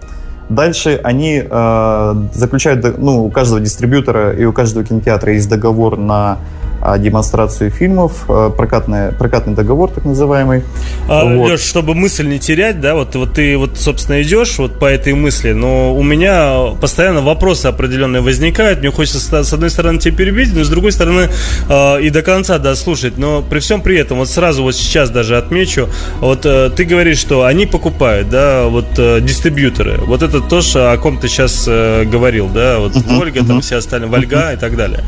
Дальше 0.49 1.01
они 1.03 1.43
э, 1.49 2.15
заключают, 2.35 2.99
ну, 2.99 3.25
у 3.25 3.31
каждого 3.31 3.61
дистрибьютора 3.61 4.33
и 4.33 4.45
у 4.45 4.53
каждого 4.53 4.85
кинотеатра 4.85 5.33
есть 5.33 5.49
договор 5.49 5.97
на 5.97 6.39
а, 6.85 6.99
демонстрацию 6.99 7.71
фильмов, 7.71 8.27
э, 8.29 8.51
прокатный, 8.55 9.11
прокатный 9.13 9.55
договор 9.55 9.91
так 9.91 10.05
называемый. 10.05 10.65
А, 11.09 11.25
Вот. 11.25 11.49
Леш, 11.49 11.61
чтобы 11.61 11.95
мысль 11.95 12.27
не 12.27 12.39
терять, 12.39 12.79
да, 12.79 12.95
вот, 12.95 13.15
вот 13.15 13.33
ты 13.33 13.57
вот, 13.57 13.79
собственно, 13.79 14.21
идешь 14.23 14.59
вот 14.59 14.79
по 14.79 14.85
этой 14.85 15.15
мысли, 15.15 15.53
но 15.53 15.97
у 15.97 16.03
меня 16.03 16.75
постоянно 16.79 17.23
вопросы 17.23 17.69
определенные 17.69 18.21
возникают. 18.21 18.81
Мне 18.81 18.91
хочется 18.91 19.45
с 19.45 19.53
одной 19.55 19.71
стороны 19.71 19.99
тебя 19.99 20.15
перебить, 20.15 20.55
но 20.55 20.63
с 20.63 20.69
другой 20.69 20.93
стороны 20.93 21.31
э, 21.71 22.03
и 22.03 22.11
до 22.11 22.21
конца 22.21 22.59
дослушать. 22.59 23.17
Но 23.17 23.41
при 23.41 23.61
всем 23.61 23.81
при 23.81 23.97
этом, 23.97 24.19
вот 24.19 24.29
сразу 24.29 24.63
вот 24.63 24.75
сейчас 24.75 25.09
даже 25.09 25.39
отмечу, 25.39 25.89
вот 26.21 26.45
э, 26.45 26.69
ты 26.69 26.85
говоришь, 26.85 27.17
что 27.17 27.45
они 27.45 27.65
покупают, 27.65 28.29
да, 28.29 28.67
вот 28.67 28.99
э, 28.99 29.23
дистрибьюторы. 29.23 30.03
Вот 30.03 30.23
это 30.23 30.43
то, 30.43 30.61
что, 30.61 30.93
о 30.93 30.99
ком 30.99 31.19
ты 31.19 31.29
сейчас 31.29 31.65
э, 31.67 32.05
говорил, 32.05 32.51
да, 32.53 32.79
вот 32.79 32.93
Ольга, 33.09 33.43
там 33.43 33.63
все 33.63 33.77
остальные, 33.77 34.11
Вольга 34.11 34.53
и 34.53 34.57
так 34.59 34.77
далее. 34.77 35.03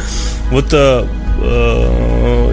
Вот 0.51 0.73
э, 0.73 1.05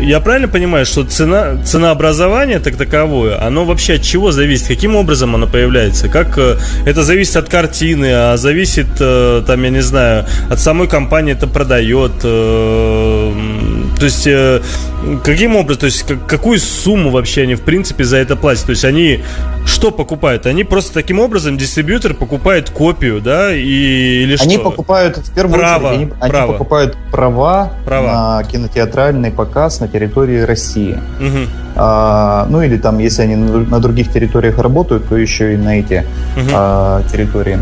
я 0.04 0.20
правильно 0.20 0.48
понимаю, 0.48 0.86
что 0.86 1.04
цена, 1.04 1.64
ценообразование 1.64 2.60
так 2.60 2.76
таковое, 2.76 3.42
оно 3.42 3.66
вообще 3.66 3.96
от 3.96 4.02
чего 4.02 4.32
зависит? 4.32 4.68
Каким 4.68 4.96
образом 4.96 5.36
оно 5.36 5.48
появляется? 5.48 6.10
Как 6.10 6.38
э, 6.38 6.58
это 6.86 7.04
зависит 7.04 7.38
от 7.38 7.50
картины, 7.50 8.12
а 8.12 8.38
зависит, 8.38 8.88
э, 9.00 9.44
там, 9.48 9.64
я 9.64 9.70
не 9.70 9.82
знаю, 9.82 10.26
от 10.50 10.60
самой 10.60 10.88
компании 10.88 11.34
это 11.34 11.48
продает. 11.48 12.12
То 14.04 14.08
есть, 14.08 14.28
э, 14.28 14.60
каким 15.24 15.56
образом, 15.56 15.80
то 15.80 15.86
есть, 15.86 16.04
как- 16.04 16.28
какую 16.28 16.60
сумму 16.60 17.10
вообще 17.10 17.44
они, 17.44 17.56
в 17.56 17.62
принципе, 17.62 18.04
за 18.04 18.18
это 18.18 18.36
платят? 18.36 18.66
То 18.66 18.72
есть, 18.72 18.84
они 18.84 19.22
что 19.66 19.92
покупают? 19.92 20.46
Они 20.46 20.66
просто 20.66 20.94
таким 20.94 21.22
образом, 21.22 21.58
дистрибьютор 21.58 22.14
покупает 22.14 22.70
копию, 22.70 23.22
да, 23.22 23.54
и, 23.56 23.62
или 24.24 24.36
Они 24.42 24.56
что? 24.56 24.66
покупают, 24.72 25.16
в 25.20 25.34
первую 25.34 25.58
Право, 25.58 25.88
очередь, 25.88 26.02
они, 26.02 26.12
они 26.20 26.32
право. 26.32 26.52
покупают 26.52 26.98
права, 27.14 27.72
Права. 27.86 28.40
на 28.40 28.44
кинотеатральный 28.44 29.32
показ 29.32 29.80
на 29.80 29.88
территории 29.88 30.42
России. 30.42 31.00
Мгм, 31.22 31.48
А, 31.78 32.46
ну 32.50 32.62
или 32.62 32.76
там, 32.76 33.00
если 33.00 33.22
они 33.22 33.38
на, 33.38 33.80
других 33.80 34.12
территориях 34.12 34.58
работают, 34.60 35.08
то 35.08 35.16
еще 35.16 35.54
и 35.54 35.58
на 35.58 35.80
эти 35.80 36.06
мгм. 36.36 36.50
а, 36.52 37.04
территории. 37.10 37.58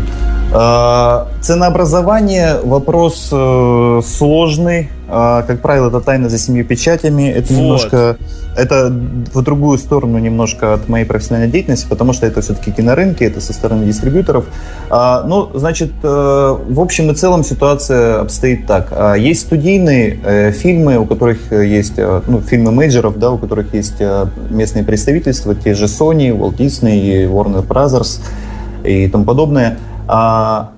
А, 0.54 1.28
ценообразование 1.40 2.60
вопрос 2.62 3.30
э, 3.32 4.00
сложный. 4.04 4.90
А, 5.08 5.42
как 5.42 5.60
правило, 5.60 5.88
это 5.88 6.00
тайна 6.00 6.28
за 6.28 6.38
семью 6.38 6.66
печатями. 6.66 7.30
Это 7.30 7.52
Вот. 7.54 7.60
немножко 7.60 8.16
это 8.54 8.92
в 9.32 9.40
другую 9.40 9.78
сторону 9.78 10.18
немножко 10.18 10.74
от 10.74 10.86
моей 10.86 11.06
профессиональной 11.06 11.50
деятельности, 11.50 11.86
потому 11.88 12.12
что 12.12 12.26
это 12.26 12.42
все-таки 12.42 12.70
кинорынки, 12.70 13.24
это 13.24 13.40
со 13.40 13.54
стороны 13.54 13.86
дистрибьюторов. 13.86 14.44
А, 14.90 15.24
ну, 15.26 15.48
значит, 15.54 15.90
э, 16.02 16.06
в 16.06 16.80
общем 16.80 17.10
и 17.10 17.14
целом 17.14 17.44
ситуация 17.44 18.20
обстоит 18.20 18.66
так. 18.66 18.92
Есть 19.18 19.42
студийные 19.42 20.18
э, 20.22 20.52
фильмы, 20.52 20.98
у 20.98 21.06
которых 21.06 21.50
есть, 21.50 21.94
ну, 21.96 22.42
фильмы 22.42 22.72
мейджеров, 22.72 23.18
да, 23.18 23.30
у 23.30 23.38
которых 23.38 23.72
есть 23.72 24.02
местные 24.50 24.84
представительства, 24.84 25.54
те 25.54 25.72
же 25.72 25.86
Sony, 25.86 26.28
Walt 26.36 26.58
Disney, 26.58 27.26
Warner 27.26 27.66
Brothers 27.66 28.20
и 28.84 29.08
тому 29.08 29.24
подобное. 29.24 29.78
А, 30.08 30.72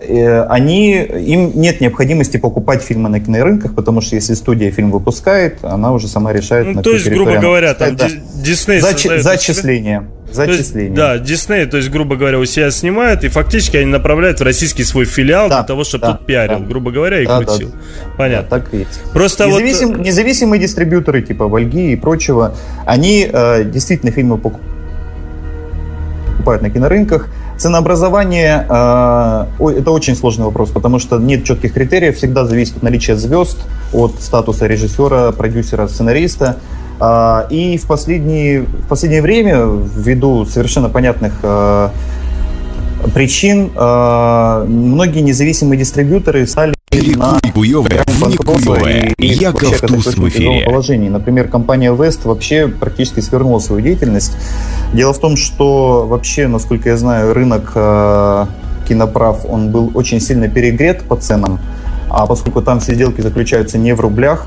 э, 0.00 0.42
они, 0.44 0.96
им 1.02 1.52
нет 1.54 1.80
необходимости 1.80 2.36
покупать 2.36 2.82
фильмы 2.82 3.08
на 3.08 3.20
кинорынках, 3.20 3.74
потому 3.74 4.00
что 4.00 4.16
если 4.16 4.34
студия 4.34 4.70
фильм 4.70 4.90
выпускает, 4.90 5.58
она 5.62 5.92
уже 5.92 6.08
сама 6.08 6.32
решает, 6.32 6.66
Ну, 6.66 6.72
на 6.74 6.82
то 6.82 6.90
есть, 6.92 7.08
грубо 7.08 7.36
говоря, 7.38 7.74
там 7.74 7.96
да. 7.96 8.08
Ди- 8.08 8.20
Дисней 8.42 8.80
Зачи- 8.80 9.18
зачисление. 9.18 10.06
То 10.34 10.42
есть, 10.42 10.56
Зачисление. 10.64 10.96
да, 10.96 11.18
Дисней, 11.18 11.64
то 11.66 11.76
есть, 11.76 11.90
грубо 11.90 12.16
говоря, 12.16 12.40
у 12.40 12.44
себя 12.44 12.72
снимает, 12.72 13.22
и 13.22 13.28
фактически 13.28 13.76
они 13.76 13.86
направляют 13.86 14.40
в 14.40 14.42
российский 14.42 14.82
свой 14.82 15.04
филиал 15.04 15.48
Да, 15.48 15.58
для 15.60 15.64
того, 15.68 15.84
чтобы 15.84 16.02
да, 16.06 16.12
тут 16.14 16.26
пиарил, 16.26 16.58
да. 16.58 16.64
грубо 16.66 16.90
говоря, 16.90 17.20
и 17.20 17.26
Да, 17.26 17.38
да. 17.38 17.46
крутил. 17.46 17.68
Да, 17.70 17.76
Понятно. 18.16 18.48
так 18.58 18.74
и 18.74 18.78
есть. 18.78 19.00
Просто 19.12 19.46
вот... 19.46 19.62
Независим- 19.62 20.02
независимые 20.02 20.60
дистрибьюторы 20.60 21.22
типа 21.22 21.46
Вольги 21.46 21.92
и 21.92 21.96
прочего, 21.96 22.56
они 22.84 23.30
э, 23.32 23.62
действительно 23.64 24.10
фильмы 24.10 24.36
покуп- 24.38 24.58
покупают 26.32 26.62
на 26.62 26.70
кинорынках. 26.70 27.28
Ценообразование 27.56 28.66
э, 28.68 29.46
это 29.78 29.90
очень 29.90 30.16
сложный 30.16 30.44
вопрос, 30.44 30.70
потому 30.70 30.98
что 30.98 31.18
нет 31.18 31.44
четких 31.44 31.72
критериев, 31.72 32.16
всегда 32.16 32.44
зависит 32.44 32.78
от 32.78 32.82
наличия 32.82 33.16
звезд, 33.16 33.58
от 33.92 34.20
статуса 34.20 34.66
режиссера, 34.66 35.30
продюсера, 35.32 35.86
сценариста. 35.86 36.56
А, 37.00 37.46
И 37.50 37.76
в 37.78 37.86
последнее, 37.86 38.62
в 38.62 38.88
последнее 38.88 39.22
время, 39.22 39.64
ввиду 39.64 40.44
совершенно 40.46 40.88
понятных 40.88 41.32
э, 41.42 41.88
причин, 43.14 43.70
э, 43.74 44.64
многие 44.66 45.20
независимые 45.20 45.78
дистрибьюторы 45.78 46.46
стали 46.46 46.73
на 47.16 47.40
Куевое, 47.52 48.04
не 48.28 48.36
куевое. 48.36 49.14
Яков 49.18 49.80
Туз 49.80 50.06
в 50.16 50.28
эфире. 50.28 50.64
положении. 50.64 51.08
Например, 51.08 51.48
компания 51.48 51.92
West 51.92 52.20
вообще 52.24 52.68
практически 52.68 53.20
свернула 53.20 53.58
свою 53.58 53.82
деятельность. 53.82 54.36
Дело 54.92 55.12
в 55.12 55.18
том, 55.18 55.36
что 55.36 56.06
вообще, 56.06 56.46
насколько 56.46 56.88
я 56.88 56.96
знаю, 56.96 57.34
рынок 57.34 57.72
э, 57.74 58.46
киноправ, 58.88 59.44
он 59.46 59.70
был 59.70 59.90
очень 59.94 60.20
сильно 60.20 60.48
перегрет 60.48 61.02
по 61.02 61.16
ценам, 61.16 61.58
а 62.10 62.26
поскольку 62.26 62.62
там 62.62 62.80
все 62.80 62.94
сделки 62.94 63.20
заключаются 63.20 63.78
не 63.78 63.94
в 63.94 64.00
рублях, 64.00 64.46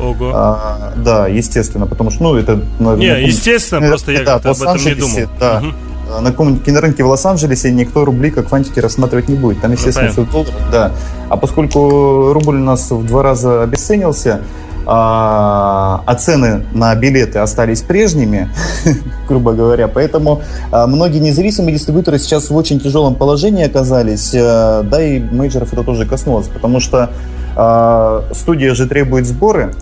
Ого. 0.00 0.32
а, 0.34 0.94
да, 0.96 1.28
естественно, 1.28 1.86
потому 1.86 2.10
что, 2.10 2.22
ну, 2.22 2.36
это... 2.36 2.62
не, 2.80 2.86
на- 2.86 3.18
естественно, 3.18 3.86
просто 3.88 4.12
я 4.12 4.22
да, 4.24 4.34
об 4.36 4.46
этом 4.46 4.84
не 4.84 4.94
думал. 4.94 5.28
Да. 5.38 5.60
Мгм. 5.60 5.74
На 6.20 6.30
каком-нибудь 6.30 6.64
кинорынке 6.64 7.02
в 7.04 7.08
Лос-Анджелесе 7.08 7.72
никто 7.72 8.04
рубли 8.04 8.30
как 8.30 8.48
фантики 8.48 8.80
рассматривать 8.80 9.28
не 9.28 9.36
будет. 9.36 9.60
Там, 9.60 9.72
естественно, 9.72 10.12
понятно. 10.12 10.24
все 10.24 10.32
доллары. 10.32 10.70
Да. 10.70 10.92
А 11.28 11.36
поскольку 11.36 12.32
рубль 12.32 12.56
у 12.56 12.64
нас 12.64 12.90
в 12.90 13.06
два 13.06 13.22
раза 13.22 13.62
обесценился, 13.62 14.42
а, 14.84 16.02
а 16.06 16.14
цены 16.16 16.64
на 16.72 16.94
билеты 16.94 17.38
остались 17.38 17.82
прежними, 17.82 18.50
грубо 19.28 19.52
говоря. 19.52 19.88
Поэтому 19.88 20.42
а, 20.70 20.86
многие 20.86 21.18
независимые 21.18 21.74
дистрибьюторы 21.74 22.18
сейчас 22.18 22.50
в 22.50 22.56
очень 22.56 22.80
тяжелом 22.80 23.14
положении 23.14 23.64
оказались, 23.64 24.32
а, 24.34 24.82
да 24.82 25.02
и 25.02 25.20
мейджеров 25.20 25.72
это 25.72 25.84
тоже 25.84 26.06
коснулось, 26.06 26.48
потому 26.48 26.80
что 26.80 27.10
а, 27.56 28.24
студия 28.32 28.74
же 28.74 28.86
требует 28.86 29.26
сборы 29.26 29.72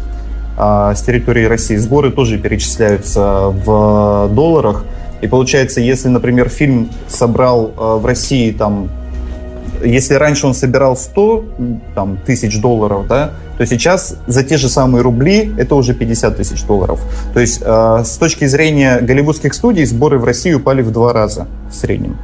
а, 0.59 0.95
с 0.95 1.03
территории 1.03 1.45
России. 1.45 1.77
Сборы 1.77 2.11
тоже 2.11 2.39
перечисляются 2.39 3.49
в 3.49 4.29
долларах. 4.33 4.85
И 5.21 5.27
получается, 5.27 5.81
если, 5.81 6.09
например, 6.09 6.49
фильм 6.49 6.91
собрал 7.09 7.73
а, 7.77 7.97
в 7.97 8.07
России 8.07 8.53
там 8.53 8.89
если 9.85 10.15
раньше 10.15 10.47
он 10.47 10.55
собирал 10.55 10.97
100 10.97 11.45
там, 11.95 12.19
тысяч 12.27 12.61
долларов, 12.61 13.07
да, 13.07 13.33
то 13.57 13.67
сейчас 13.67 14.17
за 14.27 14.43
те 14.43 14.57
же 14.57 14.69
самые 14.69 15.03
рубли 15.03 15.53
это 15.59 15.75
уже 15.75 15.95
50 15.95 16.37
тысяч 16.37 16.63
долларов. 16.65 17.01
То 17.35 17.41
есть 17.41 17.63
э, 17.65 18.03
с 18.05 18.17
точки 18.19 18.47
зрения 18.47 19.01
голливудских 19.01 19.55
студий 19.55 19.85
сборы 19.85 20.19
в 20.19 20.25
России 20.25 20.53
упали 20.53 20.83
в 20.83 20.91
два 20.91 21.13
раза 21.13 21.47
в 21.71 21.75
среднем. 21.75 22.19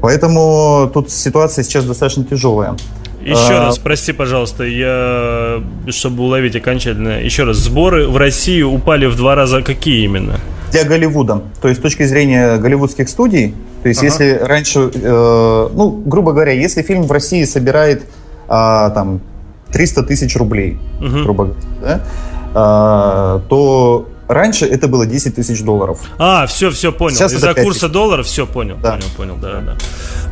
Поэтому 0.00 0.90
тут 0.92 1.10
ситуация 1.10 1.64
сейчас 1.64 1.84
достаточно 1.84 2.24
тяжелая. 2.24 2.76
Еще 3.22 3.54
А, 3.54 3.66
раз, 3.66 3.78
прости, 3.78 4.12
пожалуйста, 4.12 4.64
я, 4.64 5.62
чтобы 5.88 6.22
уловить 6.22 6.54
окончательно, 6.54 7.20
еще 7.20 7.44
раз, 7.44 7.56
сборы 7.56 8.06
в 8.06 8.16
России 8.16 8.62
упали 8.62 9.06
в 9.06 9.16
два 9.16 9.34
раза, 9.34 9.62
какие 9.62 10.04
именно? 10.04 10.38
Для 10.82 10.88
Голливуда, 10.88 11.42
то 11.60 11.68
есть 11.68 11.80
с 11.80 11.82
точки 11.82 12.04
зрения 12.04 12.56
голливудских 12.58 13.08
студий, 13.08 13.54
то 13.82 13.88
есть 13.88 14.00
Ага. 14.00 14.06
если 14.06 14.38
раньше, 14.42 14.90
э, 14.92 15.68
ну, 15.72 15.90
грубо 16.04 16.32
говоря, 16.32 16.52
если 16.52 16.82
фильм 16.82 17.02
в 17.04 17.12
России 17.12 17.44
собирает 17.44 18.02
а, 18.48 18.90
там 18.90 19.20
300 19.72 20.02
тысяч 20.04 20.36
рублей, 20.36 20.78
Мгм. 21.00 21.24
грубо 21.24 21.44
говоря, 21.46 21.60
да, 21.82 22.00
а, 22.54 23.40
то 23.48 24.08
раньше 24.28 24.66
это 24.66 24.88
было 24.88 25.06
10 25.06 25.34
тысяч 25.34 25.62
долларов. 25.62 25.98
А, 26.18 26.46
все, 26.46 26.70
все 26.70 26.92
понял. 26.92 27.16
Сейчас 27.16 27.32
Из-за 27.32 27.50
это 27.50 27.62
курса 27.62 27.88
доллара 27.88 28.22
все 28.22 28.46
понял, 28.46 28.76
Да. 28.82 28.92
понял, 28.92 29.04
понял, 29.16 29.36
да, 29.40 29.60
да. 29.60 29.76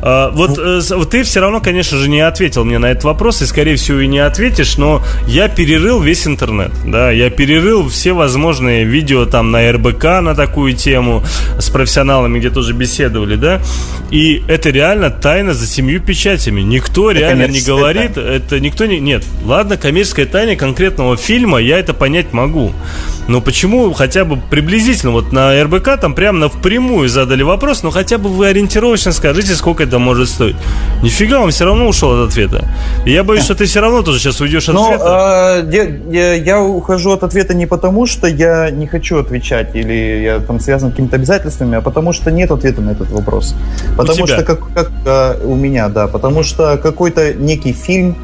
А, 0.03 0.31
вот 0.31 0.59
э, 0.59 0.81
с- 0.81 0.91
вот 0.95 1.11
ты 1.11 1.23
все 1.23 1.41
равно, 1.41 1.61
конечно 1.61 1.97
же, 1.99 2.09
не 2.09 2.21
ответил 2.21 2.65
мне 2.65 2.79
на 2.79 2.87
этот 2.91 3.05
вопрос, 3.05 3.41
и, 3.43 3.47
скорее 3.47 3.77
всего, 3.77 4.01
и 4.01 4.07
не 4.07 4.19
ответишь, 4.19 4.77
но 4.77 5.03
я 5.27 5.49
перерыл 5.49 6.01
весь 6.01 6.27
интернет, 6.27 6.73
да, 6.85 7.11
я 7.11 7.31
перерыл 7.31 7.89
все 7.89 8.13
возможные 8.13 8.85
видео 8.85 9.25
там 9.27 9.51
на 9.51 9.71
РБК 9.73 10.05
на 10.21 10.35
такую 10.35 10.75
тему, 10.75 11.23
с 11.59 11.71
профессионалами, 11.71 12.39
где 12.39 12.51
тоже 12.51 12.73
беседовали, 12.75 13.37
да, 13.37 13.61
и 14.11 14.43
это 14.49 14.71
реально 14.71 15.11
тайна 15.11 15.55
за 15.55 15.67
семью 15.67 16.01
печатями. 16.01 16.61
Никто 16.61 17.11
реально 17.11 17.47
не 17.49 17.61
говорит, 17.63 18.17
это 18.19 18.61
никто 18.61 18.87
не... 18.87 19.01
Нет, 19.01 19.25
ладно, 19.45 19.77
коммерческая 19.77 20.27
тайна 20.27 20.57
конкретного 20.57 21.17
фильма, 21.17 21.59
я 21.59 21.79
это 21.79 21.95
понять 21.95 22.33
могу. 22.33 22.73
Но 23.27 23.41
почему 23.41 23.93
хотя 23.95 24.25
бы 24.25 24.37
приблизительно, 24.51 25.13
вот 25.13 25.33
на 25.33 25.63
РБК 25.65 25.99
там 26.01 26.15
прямо 26.15 26.39
на 26.39 26.49
впрямую 26.49 27.09
задали 27.09 27.43
вопрос, 27.43 27.83
но 27.83 27.91
хотя 27.91 28.19
бы 28.19 28.29
вы 28.29 28.49
ориентировочно 28.49 29.13
скажите, 29.13 29.55
сколько 29.55 29.83
это 29.85 29.99
может 29.99 30.29
стоить. 30.29 30.57
Нифига, 31.03 31.41
он 31.41 31.51
все 31.51 31.65
равно 31.65 31.89
ушел 31.89 32.23
от 32.23 32.31
ответа. 32.31 32.65
И 33.07 33.13
я 33.13 33.25
боюсь, 33.25 33.45
что 33.45 33.55
ты 33.55 33.65
все 33.65 33.81
равно 33.81 34.03
тоже 34.03 34.19
сейчас 34.19 34.41
уйдешь 34.41 34.69
от 34.69 34.75
Но 34.75 34.87
ответа. 34.93 35.67
э, 35.73 36.11
я, 36.11 36.35
я- 36.35 36.61
ухожу 36.61 37.13
от 37.13 37.23
ответа 37.23 37.55
не 37.55 37.67
потому, 37.67 38.07
что 38.07 38.27
я 38.27 38.71
не 38.71 38.87
хочу 38.87 39.19
отвечать 39.19 39.75
или 39.75 40.23
я 40.23 40.39
там 40.41 40.61
связан 40.61 40.89
с 40.89 40.93
какими-то 40.93 41.17
обязательствами, 41.17 41.79
а 41.79 41.81
потому 41.81 42.13
что 42.13 42.31
нет 42.31 42.51
ответа 42.51 42.81
на 42.83 42.91
этот 42.91 43.11
вопрос. 43.11 43.55
Потому 43.97 44.27
что 44.27 44.43
как, 44.43 44.73
как 44.75 44.91
э, 45.07 45.41
у 45.45 45.55
меня, 45.55 45.89
да, 45.89 46.09
потому 46.09 46.43
что 46.43 46.77
какой-то 46.77 47.33
некий 47.35 47.73
фильм 47.73 48.17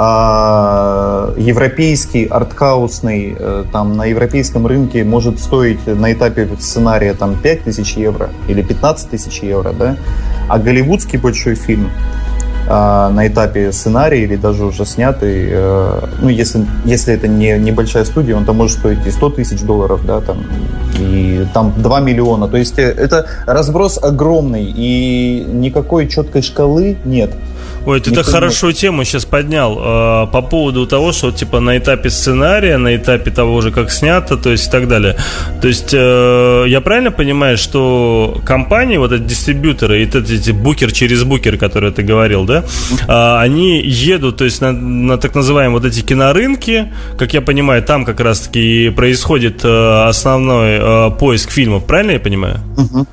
а, 0.00 1.34
европейский, 1.36 2.24
артхаусный, 2.26 3.34
э, 3.36 3.64
там 3.72 3.96
на 3.96 4.06
европейском 4.06 4.64
рынке 4.64 5.02
может 5.02 5.40
стоить 5.40 5.84
на 5.88 6.12
этапе 6.12 6.48
сценария 6.60 7.14
там 7.14 7.34
5 7.34 7.64
тысяч 7.64 7.94
евро 7.94 8.30
или 8.46 8.62
15 8.62 9.10
тысяч 9.10 9.40
евро, 9.40 9.72
да, 9.72 9.96
а 10.48 10.58
голливудский 10.60 11.18
большой 11.18 11.56
фильм 11.56 11.90
а, 12.70 13.08
на 13.10 13.26
этапе 13.26 13.72
сценария 13.72 14.22
или 14.22 14.36
даже 14.36 14.66
уже 14.66 14.84
снятый, 14.84 15.48
э, 15.50 16.00
ну, 16.20 16.28
если, 16.28 16.66
если 16.84 17.14
это 17.14 17.26
не 17.26 17.58
небольшая 17.58 18.04
студия, 18.04 18.36
он 18.36 18.44
там 18.44 18.56
может 18.56 18.78
стоить 18.78 19.06
и 19.06 19.10
100 19.10 19.30
тысяч 19.30 19.62
долларов, 19.62 20.04
да, 20.06 20.20
там, 20.20 20.44
и 20.98 21.46
там 21.54 21.72
2 21.76 22.00
миллиона. 22.00 22.46
То 22.46 22.58
есть 22.58 22.78
э, 22.78 22.82
это 22.82 23.26
разброс 23.46 23.98
огромный, 24.00 24.64
и 24.64 25.46
никакой 25.48 26.08
четкой 26.08 26.42
шкалы 26.42 26.98
нет. 27.06 27.30
Ой, 27.86 28.00
ты 28.00 28.10
никто 28.10 28.22
так 28.22 28.32
хорошую 28.32 28.72
тему 28.72 29.04
сейчас 29.04 29.24
поднял 29.24 29.78
э, 29.78 30.26
по 30.32 30.42
поводу 30.42 30.86
того, 30.86 31.12
что 31.12 31.30
типа 31.30 31.60
на 31.60 31.78
этапе 31.78 32.10
сценария, 32.10 32.76
на 32.76 32.96
этапе 32.96 33.30
того 33.30 33.60
же, 33.60 33.70
как 33.70 33.90
снято, 33.90 34.36
то 34.36 34.50
есть 34.50 34.68
и 34.68 34.70
так 34.70 34.88
далее. 34.88 35.16
То 35.62 35.68
есть 35.68 35.90
э, 35.92 36.64
я 36.68 36.80
правильно 36.80 37.10
понимаю, 37.10 37.56
что 37.56 38.40
компании, 38.44 38.98
вот 38.98 39.12
эти 39.12 39.22
дистрибьюторы, 39.22 40.02
и 40.02 40.06
вот 40.06 40.30
эти 40.30 40.50
букер 40.50 40.92
через 40.92 41.24
букер, 41.24 41.56
которые 41.56 41.92
ты 41.92 42.02
говорил, 42.02 42.44
да, 42.44 42.64
а, 43.06 43.40
они 43.40 43.80
едут, 43.80 44.38
то 44.38 44.44
есть 44.44 44.60
на, 44.60 44.72
на 44.72 45.18
так 45.18 45.34
называемые 45.34 45.80
вот 45.80 45.84
эти 45.84 46.00
кинорынки, 46.00 46.92
как 47.18 47.34
я 47.34 47.40
понимаю, 47.40 47.82
там 47.82 48.04
как 48.04 48.20
раз-таки 48.20 48.86
и 48.86 48.90
происходит 48.90 49.64
э, 49.64 50.08
основной 50.08 50.78
э, 50.80 51.10
поиск 51.18 51.50
фильмов, 51.50 51.84
правильно 51.84 52.12
я 52.12 52.20
понимаю? 52.20 52.60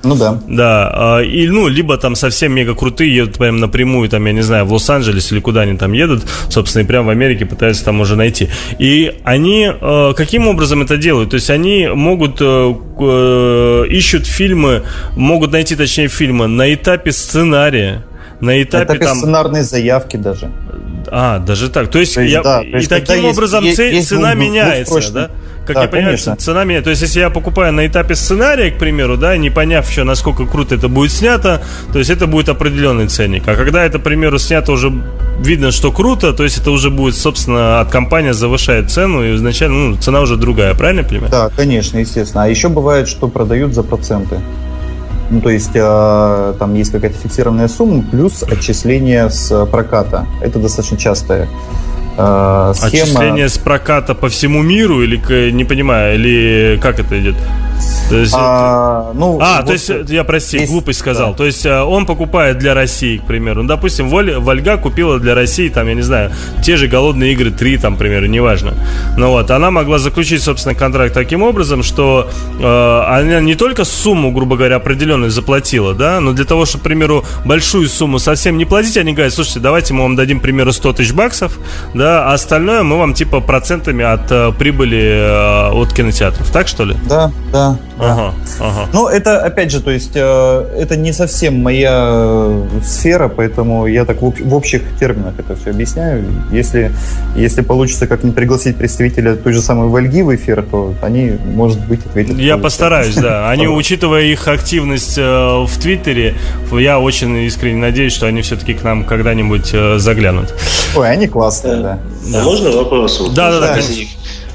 Ну 0.04 0.16
да. 0.16 0.42
Да, 0.48 0.92
а, 0.94 1.22
и, 1.22 1.48
ну, 1.48 1.68
либо 1.68 1.98
там 1.98 2.16
совсем 2.16 2.54
мега 2.54 2.76
крутые 2.76 3.16
едут 3.16 3.38
прям 3.38 3.60
напрямую, 3.60 4.10
там, 4.10 4.26
я 4.26 4.34
не 4.34 4.42
знаю, 4.46 4.66
в 4.66 4.74
Лос-Анджелес 4.74 5.32
или 5.32 5.40
куда 5.40 5.62
они 5.62 5.78
там 5.78 5.94
едут, 5.94 6.24
собственно, 6.50 6.84
и 6.84 6.86
прям 6.86 7.06
в 7.06 7.10
Америке 7.10 7.46
пытаются 7.46 7.84
там 7.84 8.00
уже 8.00 8.16
найти. 8.16 8.50
И 8.80 9.20
они 9.24 9.70
э, 9.70 10.14
каким 10.16 10.48
образом 10.48 10.82
это 10.82 10.98
делают? 10.98 11.32
То 11.32 11.36
есть 11.36 11.50
они 11.50 11.88
могут, 11.88 12.38
э, 12.42 12.76
э, 13.00 13.86
ищут 13.90 14.26
фильмы, 14.26 14.84
могут 15.16 15.52
найти, 15.52 15.76
точнее, 15.76 16.08
фильмы 16.08 16.48
на 16.48 16.74
этапе 16.74 17.12
сценария, 17.12 18.04
на 18.40 18.48
На 18.48 18.64
этапе 18.64 18.86
этапе 18.86 19.06
там... 19.06 19.18
сценарной 19.18 19.64
заявки 19.64 20.18
даже. 20.18 20.52
А, 21.12 21.40
даже 21.40 21.70
так. 21.70 21.90
То 21.90 22.00
есть, 22.00 22.16
То 22.16 22.22
есть, 22.22 22.34
я, 22.34 22.42
да, 22.44 22.60
то 22.60 22.66
и 22.66 22.72
есть, 22.74 22.88
когда 22.90 23.06
таким 23.06 23.26
есть- 23.26 23.38
образом 23.38 23.64
есть- 23.64 23.80
есть 23.80 24.08
цена 24.10 24.32
двух- 24.34 24.44
меняется, 24.46 24.92
двухсрочный. 24.92 25.22
да? 25.22 25.32
Как 25.66 25.76
Да, 25.78 25.82
я 25.82 25.88
понимаю, 25.88 26.10
конечно. 26.12 26.36
цена 26.36 26.64
меняется. 26.64 26.84
То 26.84 26.90
есть, 26.92 27.02
если 27.02 27.20
я 27.22 27.30
покупаю 27.32 27.74
на 27.74 27.88
этапе 27.88 28.14
сценария, 28.16 28.70
к 28.70 28.78
примеру, 28.78 29.18
да, 29.18 29.36
не 29.36 29.50
поняв 29.50 29.90
еще, 29.90 30.04
насколько 30.04 30.46
круто 30.46 30.76
это 30.76 30.88
будет 30.90 31.12
снято, 31.12 31.64
то 31.92 31.98
есть 31.98 32.12
это 32.12 32.28
будет 32.28 32.50
определенный 32.50 33.08
ценник. 33.08 33.48
А 33.48 33.56
когда 33.56 33.84
это, 33.84 33.98
к 33.98 34.04
примеру, 34.04 34.38
снято 34.38 34.72
уже 34.74 34.94
видно, 35.40 35.72
что 35.72 35.92
круто, 35.92 36.34
то 36.34 36.44
есть 36.44 36.60
это 36.60 36.70
уже 36.70 36.92
будет, 36.92 37.18
собственно, 37.18 37.80
от 37.82 37.90
компания 37.90 38.34
завышает 38.36 38.92
цену, 38.92 39.24
и 39.24 39.36
изначально 39.36 39.76
ну, 39.90 39.98
цена 39.98 40.22
уже 40.22 40.38
другая, 40.38 40.76
правильно 40.76 41.02
я 41.02 41.08
понимаю? 41.08 41.32
Да, 41.32 41.50
конечно, 41.56 41.98
естественно. 41.98 42.44
А 42.44 42.48
еще 42.48 42.70
бывает, 42.70 43.08
что 43.08 43.28
продают 43.28 43.74
за 43.74 43.82
проценты. 43.82 44.40
Ну, 45.30 45.42
то 45.42 45.50
есть 45.50 45.72
э, 45.74 46.54
там 46.60 46.76
есть 46.76 46.92
какая-то 46.92 47.18
фиксированная 47.18 47.68
сумма 47.68 48.04
плюс 48.04 48.44
отчисление 48.44 49.30
с 49.30 49.66
проката. 49.66 50.28
Это 50.42 50.60
достаточно 50.60 50.98
частая 50.98 51.48
э, 52.18 52.74
схема. 52.76 53.04
Отчисление 53.04 53.50
с 53.50 53.58
проката 53.58 54.14
по 54.14 54.30
всему 54.30 54.62
миру 54.62 55.02
или, 55.02 55.52
не 55.52 55.66
понимаю, 55.66 56.16
или 56.16 56.80
как 56.82 57.00
это 57.00 57.20
идет? 57.20 57.36
То 58.10 58.18
есть, 58.18 58.34
А, 58.38 59.12
ну, 59.16 59.40
А, 59.42 59.58
вот 59.58 59.66
то 59.68 59.74
есть, 59.74 59.90
э, 59.90 60.06
я, 60.10 60.24
прости, 60.24 60.60
есть, 60.60 60.72
глупость 60.72 61.00
сказал. 61.00 61.32
да. 61.32 61.38
То 61.38 61.46
есть, 61.46 61.66
э, 61.66 61.82
он 61.82 62.06
покупает 62.06 62.60
для 62.60 62.74
России, 62.76 63.18
к 63.18 63.24
примеру. 63.24 63.64
Ну, 63.64 63.68
допустим, 63.68 64.10
Воль- 64.10 64.38
Вольга 64.38 64.78
купила 64.78 65.20
для 65.20 65.34
России, 65.34 65.70
там, 65.70 65.88
я 65.88 65.96
не 65.96 66.04
знаю, 66.04 66.32
те 66.64 66.78
же 66.78 66.88
«Голодные 66.88 67.34
игры 67.34 67.50
3», 67.50 67.78
там, 67.78 67.96
к 67.96 67.98
примеру, 67.98 68.28
неважно. 68.28 68.74
Ну 69.18 69.30
вот, 69.30 69.50
она 69.50 69.72
могла 69.72 69.98
заключить, 69.98 70.44
собственно, 70.44 70.76
контракт 70.76 71.14
таким 71.16 71.42
образом, 71.42 71.82
что 71.84 72.30
э, 72.60 72.64
она 73.20 73.40
не 73.42 73.56
только 73.56 73.86
сумму, 73.86 74.32
грубо 74.32 74.56
говоря, 74.56 74.76
определенную 74.76 75.32
заплатила, 75.32 75.94
да, 75.96 76.20
но 76.20 76.32
для 76.34 76.46
того, 76.46 76.66
чтобы, 76.66 76.82
к 76.84 76.86
примеру, 76.86 77.26
большую 77.44 77.90
сумму 77.90 78.20
совсем 78.20 78.58
не 78.58 78.66
платить, 78.66 78.98
они 78.98 79.14
говорят, 79.14 79.34
слушайте, 79.34 79.60
давайте 79.60 79.94
мы 79.96 80.04
вам 80.04 80.16
дадим, 80.16 80.40
к 80.40 80.44
примеру, 80.44 80.72
100 80.72 80.94
тысяч 80.94 81.12
баксов, 81.14 81.58
да, 81.96 82.30
а 82.30 82.34
остальное 82.34 82.84
мы 82.84 82.98
вам, 83.00 83.14
типа, 83.16 83.40
процентами 83.42 84.04
от 84.06 84.32
э, 84.32 84.52
прибыли 84.58 85.02
э, 85.02 85.70
от 85.72 85.92
кинотеатров. 85.94 86.50
Так, 86.52 86.68
что 86.68 86.86
ли? 86.86 86.96
Да, 87.10 87.32
да. 87.52 87.75
Да. 88.00 88.12
Ага, 88.12 88.34
ага. 88.60 88.90
Ну, 88.94 89.08
это, 89.08 89.40
опять 89.42 89.72
же, 89.72 89.82
то 89.82 89.92
есть, 89.92 90.12
э, 90.16 90.66
это 90.80 90.96
не 90.96 91.14
совсем 91.14 91.62
моя 91.62 92.10
э, 92.12 92.64
сфера, 92.84 93.28
поэтому 93.30 93.88
я 93.88 94.06
так 94.06 94.22
в, 94.22 94.26
об- 94.26 94.40
в 94.42 94.54
общих 94.54 94.82
терминах 95.00 95.34
это 95.38 95.56
все 95.56 95.70
объясняю. 95.72 96.26
Если, 96.52 96.92
если 97.36 97.62
получится 97.62 98.08
как-нибудь 98.08 98.36
пригласить 98.36 98.76
представителя 98.78 99.36
той 99.36 99.54
же 99.54 99.62
самой 99.62 99.88
Вольги 99.90 100.22
в 100.22 100.34
эфир, 100.36 100.64
то 100.64 100.94
они, 101.02 101.34
может 101.54 101.80
быть, 101.88 102.06
ответят. 102.06 102.38
Я 102.38 102.58
по- 102.58 102.64
постараюсь, 102.64 103.16
да. 103.16 103.50
Они, 103.50 103.68
учитывая 103.68 104.24
их 104.24 104.48
активность 104.48 105.18
э, 105.18 105.22
в 105.66 105.72
Твиттере, 105.82 106.36
я 106.74 107.00
очень 107.00 107.36
искренне 107.44 107.80
надеюсь, 107.80 108.14
что 108.14 108.28
они 108.28 108.42
все-таки 108.42 108.74
к 108.74 108.84
нам 108.84 109.04
когда-нибудь 109.04 109.70
э, 109.74 109.98
заглянут. 110.00 110.54
Ой, 110.96 111.10
они 111.10 111.28
классные, 111.28 111.78
да. 111.78 112.00
Можно 112.44 112.72
вопрос? 112.72 113.22
Да, 113.36 113.52
да, 113.52 113.60
да? 113.60 113.76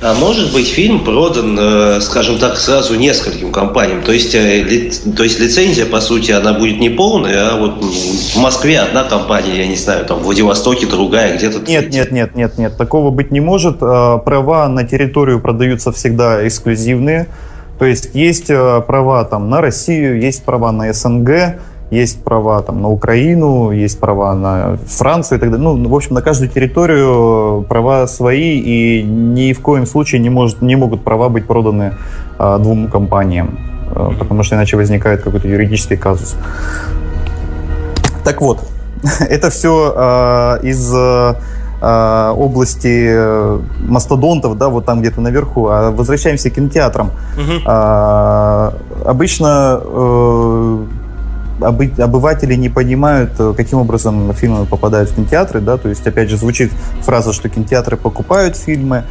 А 0.03 0.15
может 0.15 0.51
быть 0.55 0.67
фильм 0.67 1.05
продан, 1.05 1.59
э, 1.61 2.01
скажем 2.01 2.39
так, 2.39 2.57
сразу 2.57 2.95
нескольким 2.95 3.53
компаниям? 3.53 4.01
То 4.03 4.13
есть, 4.13 4.35
э, 4.35 4.63
ли- 4.63 4.91
то 5.15 5.23
есть 5.23 5.39
лицензия, 5.39 5.85
по 5.85 6.01
сути, 6.01 6.31
она 6.31 6.55
будет 6.55 6.81
не 6.81 6.89
полная, 6.89 7.51
а 7.51 7.57
вот 7.57 7.83
м, 7.83 7.91
в 7.91 8.37
Москве 8.37 8.79
одна 8.81 9.05
компания, 9.05 9.59
я 9.59 9.67
не 9.67 9.77
знаю, 9.77 10.07
там 10.07 10.21
в 10.21 10.23
Владивостоке 10.23 10.87
другая, 10.87 11.37
где-то 11.37 11.71
Нет, 11.71 11.91
нет, 11.93 12.13
нет, 12.13 12.35
нет, 12.35 12.57
нет, 12.57 12.77
такого 12.79 13.11
быть 13.11 13.31
не 13.31 13.41
может. 13.41 13.77
А, 13.83 14.17
Права 14.19 14.67
на 14.69 14.85
территорию 14.85 15.39
продаются 15.39 15.93
всегда 15.93 16.47
эксклюзивные. 16.49 17.27
То 17.79 17.85
есть 17.85 18.11
есть 18.15 18.49
э, 18.51 18.83
права 18.87 19.25
там 19.25 19.51
на 19.51 19.61
Россию, 19.61 20.21
есть 20.21 20.45
права 20.45 20.71
на 20.73 20.91
СНГ, 20.93 21.57
есть 21.91 22.23
права 22.23 22.63
там 22.63 22.83
на 22.83 22.89
Украину, 22.89 23.73
есть 23.73 23.99
права 23.99 24.35
на 24.35 24.79
Францию 24.87 25.39
и 25.39 25.41
так 25.41 25.51
далее. 25.51 25.69
Ну, 25.69 25.89
в 25.89 25.95
общем, 25.95 26.15
на 26.15 26.23
каждую 26.23 26.49
территорию 26.49 27.65
права 27.69 28.07
свои, 28.07 28.59
и 28.59 29.03
ни 29.03 29.53
в 29.53 29.61
коем 29.61 29.87
случае 29.87 30.21
не, 30.21 30.31
может, 30.31 30.63
не 30.63 30.77
могут 30.77 31.03
права 31.03 31.29
быть 31.29 31.47
проданы 31.47 31.95
а, 32.39 32.59
двум 32.59 32.89
компаниям, 32.89 33.59
э, 33.91 34.11
потому 34.19 34.45
что 34.45 34.55
иначе 34.55 34.77
возникает 34.77 35.23
какой-то 35.23 35.49
юридический 35.49 35.97
казус. 35.97 36.37
Так 38.25 38.41
вот, 38.41 38.61
это 39.29 39.51
все 39.51 40.59
из 40.63 40.95
э, 40.95 41.35
э, 41.83 42.35
области 42.37 43.07
э, 43.09 43.59
мастодонтов, 43.81 44.57
да, 44.59 44.69
вот 44.69 44.85
там 44.85 45.01
где-то 45.01 45.21
наверху. 45.21 45.67
А 45.69 45.91
возвращаемся 45.91 46.51
к 46.51 46.55
кинотеатрам. 46.55 47.11
Обычно 49.05 49.81
э, 49.83 49.87
обы- 49.87 51.00
обыватели 51.61 52.55
не 52.55 52.69
понимают, 52.69 53.33
э, 53.39 53.55
каким 53.57 53.79
образом 53.81 54.33
фильмы 54.35 54.67
попадают 54.67 55.11
в 55.11 55.15
кинотеатры, 55.15 55.61
да, 55.61 55.77
то 55.77 55.89
есть, 55.89 56.07
опять 56.07 56.31
же, 56.31 56.37
звучит 56.37 56.73
фраза, 57.03 57.33
что 57.33 57.49
кинотеатры 57.49 57.97
покупают 57.97 58.57
фильмы. 58.57 59.05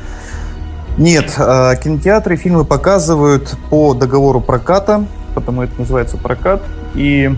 Нет, 0.98 1.34
э, 1.38 1.74
кинотеатры 1.82 2.36
фильмы 2.36 2.66
показывают 2.66 3.56
по 3.70 3.94
договору 3.94 4.42
проката, 4.42 5.06
потому 5.36 5.64
это 5.64 5.74
называется 5.80 6.18
прокат, 6.18 6.62
и 6.96 7.30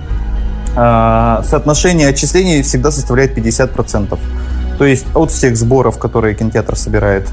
э, 0.76 1.42
соотношение 1.44 2.08
отчислений 2.08 2.62
всегда 2.62 2.92
составляет 2.92 3.38
50%. 3.38 4.18
То 4.78 4.86
есть 4.86 5.06
от 5.14 5.32
всех 5.32 5.58
сборов, 5.58 6.00
которые 6.00 6.34
кинотеатр 6.34 6.76
собирает 6.76 7.30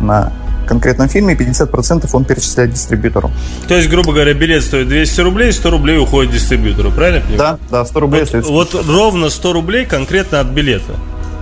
на 0.00 0.32
конкретном 0.72 1.08
фильме, 1.08 1.34
50% 1.34 2.08
он 2.12 2.24
перечисляет 2.24 2.72
дистрибьютору. 2.72 3.30
То 3.68 3.76
есть, 3.76 3.88
грубо 3.90 4.12
говоря, 4.12 4.32
билет 4.32 4.62
стоит 4.64 4.88
200 4.88 5.20
рублей, 5.20 5.52
100 5.52 5.70
рублей 5.70 5.98
уходит 5.98 6.32
дистрибьютору, 6.32 6.90
правильно 6.90 7.16
я 7.16 7.22
понимаю? 7.22 7.58
Да, 7.70 7.78
да, 7.78 7.84
100 7.84 8.00
рублей 8.00 8.24
Вот, 8.32 8.72
вот 8.72 8.86
ровно 8.86 9.28
100 9.28 9.52
рублей 9.52 9.84
конкретно 9.84 10.40
от 10.40 10.46
билета. 10.48 10.94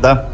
Да, 0.03 0.29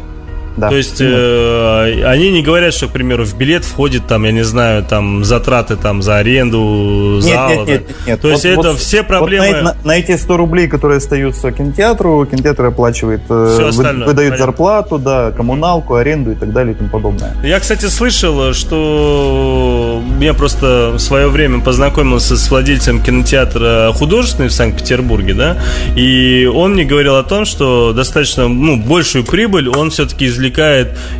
да. 0.57 0.69
То 0.69 0.75
есть 0.75 0.97
э, 0.99 2.03
они 2.05 2.31
не 2.31 2.41
говорят, 2.41 2.73
что, 2.73 2.87
к 2.87 2.91
примеру, 2.91 3.23
в 3.25 3.37
билет 3.37 3.63
входит 3.63 4.07
там, 4.07 4.23
я 4.25 4.31
не 4.31 4.43
знаю, 4.43 4.83
там 4.83 5.23
затраты 5.23 5.75
там 5.75 6.01
за 6.01 6.17
аренду 6.17 7.19
Нет, 7.21 7.23
зала. 7.23 7.49
нет, 7.51 7.67
нет, 7.67 7.87
нет, 7.87 7.97
нет. 8.07 8.21
То 8.21 8.29
есть 8.31 8.43
Вот- 8.43 8.51
это 8.51 8.69
вот- 8.71 8.79
все 8.79 8.97
Вот 8.97 9.07
проблемы. 9.07 9.51
на, 9.51 9.61
на- 9.61 9.75
на 9.83 9.97
эти 9.97 10.15
100 10.17 10.37
рублей, 10.37 10.67
которые 10.67 10.97
остаются 10.97 11.51
кинотеатру, 11.51 12.25
кинотеатр 12.25 12.65
оплачивает, 12.65 13.21
э, 13.29 13.57
вы- 13.59 13.67
остальное, 13.67 14.07
выдает 14.07 14.31
понятно. 14.31 14.45
зарплату, 14.45 14.97
да, 14.97 15.31
коммуналку, 15.31 15.95
аренду 15.95 16.31
и 16.31 16.35
так 16.35 16.51
далее 16.51 16.73
и 16.73 16.77
тому 16.77 16.89
подобное. 16.89 17.35
Я, 17.43 17.59
кстати, 17.59 17.85
слышал, 17.85 18.53
что 18.53 20.01
я 20.19 20.33
просто 20.33 20.91
в 20.95 20.99
свое 20.99 21.27
время 21.27 21.59
познакомился 21.61 22.35
с 22.37 22.49
владельцем 22.49 23.01
кинотеатра 23.01 23.91
художественный 23.93 24.49
в 24.49 24.53
Санкт-Петербурге, 24.53 25.33
да, 25.33 25.57
и 25.95 26.49
он 26.51 26.73
мне 26.73 26.83
говорил 26.83 27.15
о 27.15 27.23
том, 27.23 27.45
что 27.45 27.93
достаточно, 27.93 28.47
ну, 28.47 28.77
большую 28.77 29.23
прибыль 29.23 29.69
он 29.69 29.89
все-таки 29.91 30.25
извлекает 30.25 30.46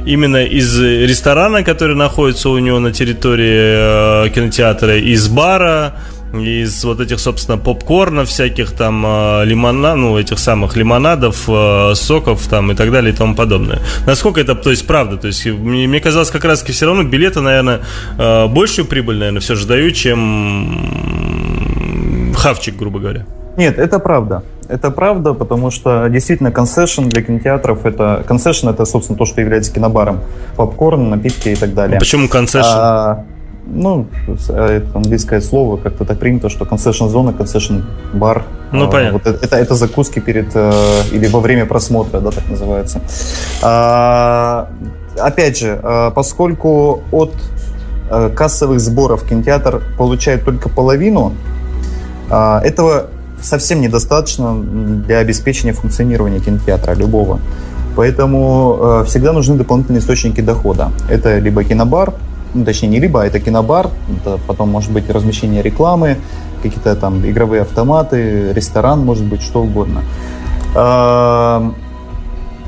именно 0.06 0.44
из 0.44 0.80
ресторана, 0.80 1.64
который 1.64 1.96
находится 1.96 2.50
у 2.50 2.58
него 2.60 2.80
на 2.80 2.92
территории 2.92 4.26
э, 4.26 4.30
кинотеатра, 4.30 4.98
из 4.98 5.28
бара, 5.28 5.96
из 6.34 6.84
вот 6.84 7.00
этих, 7.00 7.20
собственно, 7.20 7.58
попкорнов 7.58 8.28
всяких 8.28 8.72
там 8.72 9.06
э, 9.06 9.46
лимона, 9.46 9.96
ну, 9.96 10.18
этих 10.18 10.40
самых 10.40 10.76
лимонадов, 10.76 11.46
э, 11.48 11.94
соков 11.96 12.48
там 12.48 12.72
и 12.72 12.76
так 12.76 12.92
далее 12.92 13.14
и 13.14 13.16
тому 13.16 13.36
подобное. 13.36 13.80
Насколько 14.06 14.42
это, 14.42 14.56
то 14.56 14.70
есть, 14.70 14.86
правда? 14.86 15.18
То 15.18 15.28
есть, 15.28 15.46
мне, 15.46 15.88
мне 15.88 16.00
казалось, 16.00 16.30
как 16.30 16.46
раз-таки 16.46 16.74
все 16.74 16.86
равно 16.86 17.04
билеты, 17.04 17.42
наверное, 17.42 17.82
э, 18.18 18.48
большую 18.48 18.86
прибыль, 18.86 19.18
наверное, 19.18 19.42
все 19.42 19.56
же 19.56 19.68
дают, 19.68 19.96
чем 19.96 20.74
хавчик, 22.36 22.76
грубо 22.76 23.00
говоря. 23.00 23.26
Нет, 23.58 23.80
это 23.80 24.00
правда. 24.00 24.44
Это 24.70 24.92
правда, 24.92 25.34
потому 25.34 25.72
что 25.72 26.08
действительно 26.10 26.52
концессион 26.52 27.10
для 27.10 27.22
кинотеатров 27.22 27.86
это 27.86 28.24
концессион 28.28 28.74
это 28.74 28.86
собственно 28.86 29.18
то, 29.18 29.26
что 29.26 29.40
является 29.42 29.74
кинобаром, 29.74 30.20
попкорн, 30.56 31.10
напитки 31.10 31.50
и 31.50 31.56
так 31.56 31.74
далее. 31.74 32.00
Почему 32.00 32.28
концессион? 32.28 32.74
А, 32.76 33.26
ну, 33.66 34.08
это 34.50 34.88
английское 34.94 35.42
слово, 35.42 35.78
как-то 35.78 36.06
так 36.06 36.20
принято, 36.20 36.50
что 36.50 36.66
concession 36.66 37.10
зона, 37.10 37.30
concession 37.30 37.84
бар. 38.14 38.44
Ну, 38.72 38.86
А, 38.86 38.92
понятно. 38.92 39.20
Вот 39.20 39.28
это, 39.28 39.46
это, 39.46 39.56
это 39.58 39.76
закуски 39.76 40.20
перед 40.20 40.52
э, 40.54 40.72
или 41.12 41.28
во 41.28 41.40
время 41.40 41.66
просмотра, 41.66 42.20
да, 42.20 42.32
так 42.32 42.48
называется. 42.50 43.02
А, 43.62 44.70
опять 45.18 45.58
же, 45.58 45.80
э, 45.82 46.12
поскольку 46.14 47.04
от 47.12 47.34
э, 48.10 48.30
кассовых 48.36 48.80
сборов 48.80 49.26
кинотеатр 49.26 49.82
получает 49.98 50.44
только 50.44 50.70
половину, 50.70 51.34
а, 52.30 52.62
этого 52.64 53.08
совсем 53.42 53.82
недостаточно 53.82 54.56
для 55.08 55.20
обеспечения 55.20 55.74
функционирования 55.74 56.40
кинотеатра 56.40 56.94
любого. 56.94 57.40
Поэтому 57.96 58.78
э, 58.80 59.04
всегда 59.08 59.34
нужны 59.34 59.56
дополнительные 59.56 60.02
источники 60.02 60.42
дохода. 60.42 60.92
Это 61.10 61.40
либо 61.40 61.64
кинобар, 61.64 62.14
ну, 62.54 62.64
точнее 62.64 62.90
не 62.90 63.00
либо, 63.00 63.24
а 63.24 63.26
это 63.26 63.40
кинобар, 63.40 63.90
это 64.22 64.40
потом 64.48 64.70
может 64.70 64.92
быть 64.92 65.10
размещение 65.10 65.62
рекламы, 65.62 66.18
какие-то 66.62 66.96
там 66.96 67.26
игровые 67.26 67.64
автоматы, 67.64 68.54
ресторан, 68.54 69.04
может 69.04 69.26
быть, 69.26 69.42
что 69.42 69.64
угодно. 69.64 70.02
А, 70.76 71.74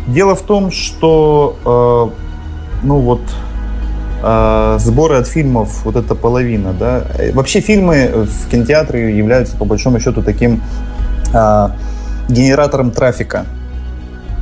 Дело 0.10 0.34
в 0.34 0.42
том, 0.42 0.72
что 0.72 2.12
э, 2.84 2.86
ну 2.88 3.00
вот 3.00 3.22
э, 4.22 4.78
сборы 4.80 5.18
от 5.18 5.28
фильмов, 5.28 5.84
вот 5.84 5.96
эта 5.96 6.16
половина, 6.16 6.74
да. 6.74 7.04
Э, 7.18 7.32
Вообще 7.34 7.60
фильмы 7.62 8.26
в 8.26 8.50
кинотеатре 8.50 9.18
являются 9.18 9.56
по 9.58 9.66
большому 9.66 10.00
счету 10.00 10.22
таким 10.22 10.62
э, 11.34 11.70
генератором 12.30 12.92
трафика. 12.92 13.46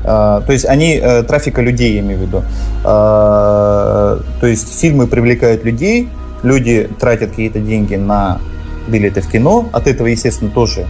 Э, 0.04 0.42
то 0.46 0.52
есть 0.52 0.66
они 0.66 1.00
э, 1.02 1.24
трафика 1.24 1.62
людей, 1.62 1.94
я 1.96 2.00
имею 2.02 2.20
в 2.20 2.22
виду. 2.24 2.44
Э, 2.84 4.20
то 4.40 4.48
есть 4.48 4.80
фильмы 4.80 5.08
привлекают 5.08 5.64
людей, 5.64 6.10
люди 6.44 6.90
тратят 7.00 7.32
какие-то 7.32 7.60
деньги 7.60 7.96
на 7.96 8.40
билеты 8.88 9.22
в 9.22 9.28
кино, 9.30 9.68
от 9.74 9.88
этого, 9.88 10.08
естественно, 10.08 10.50
тоже 10.52 10.86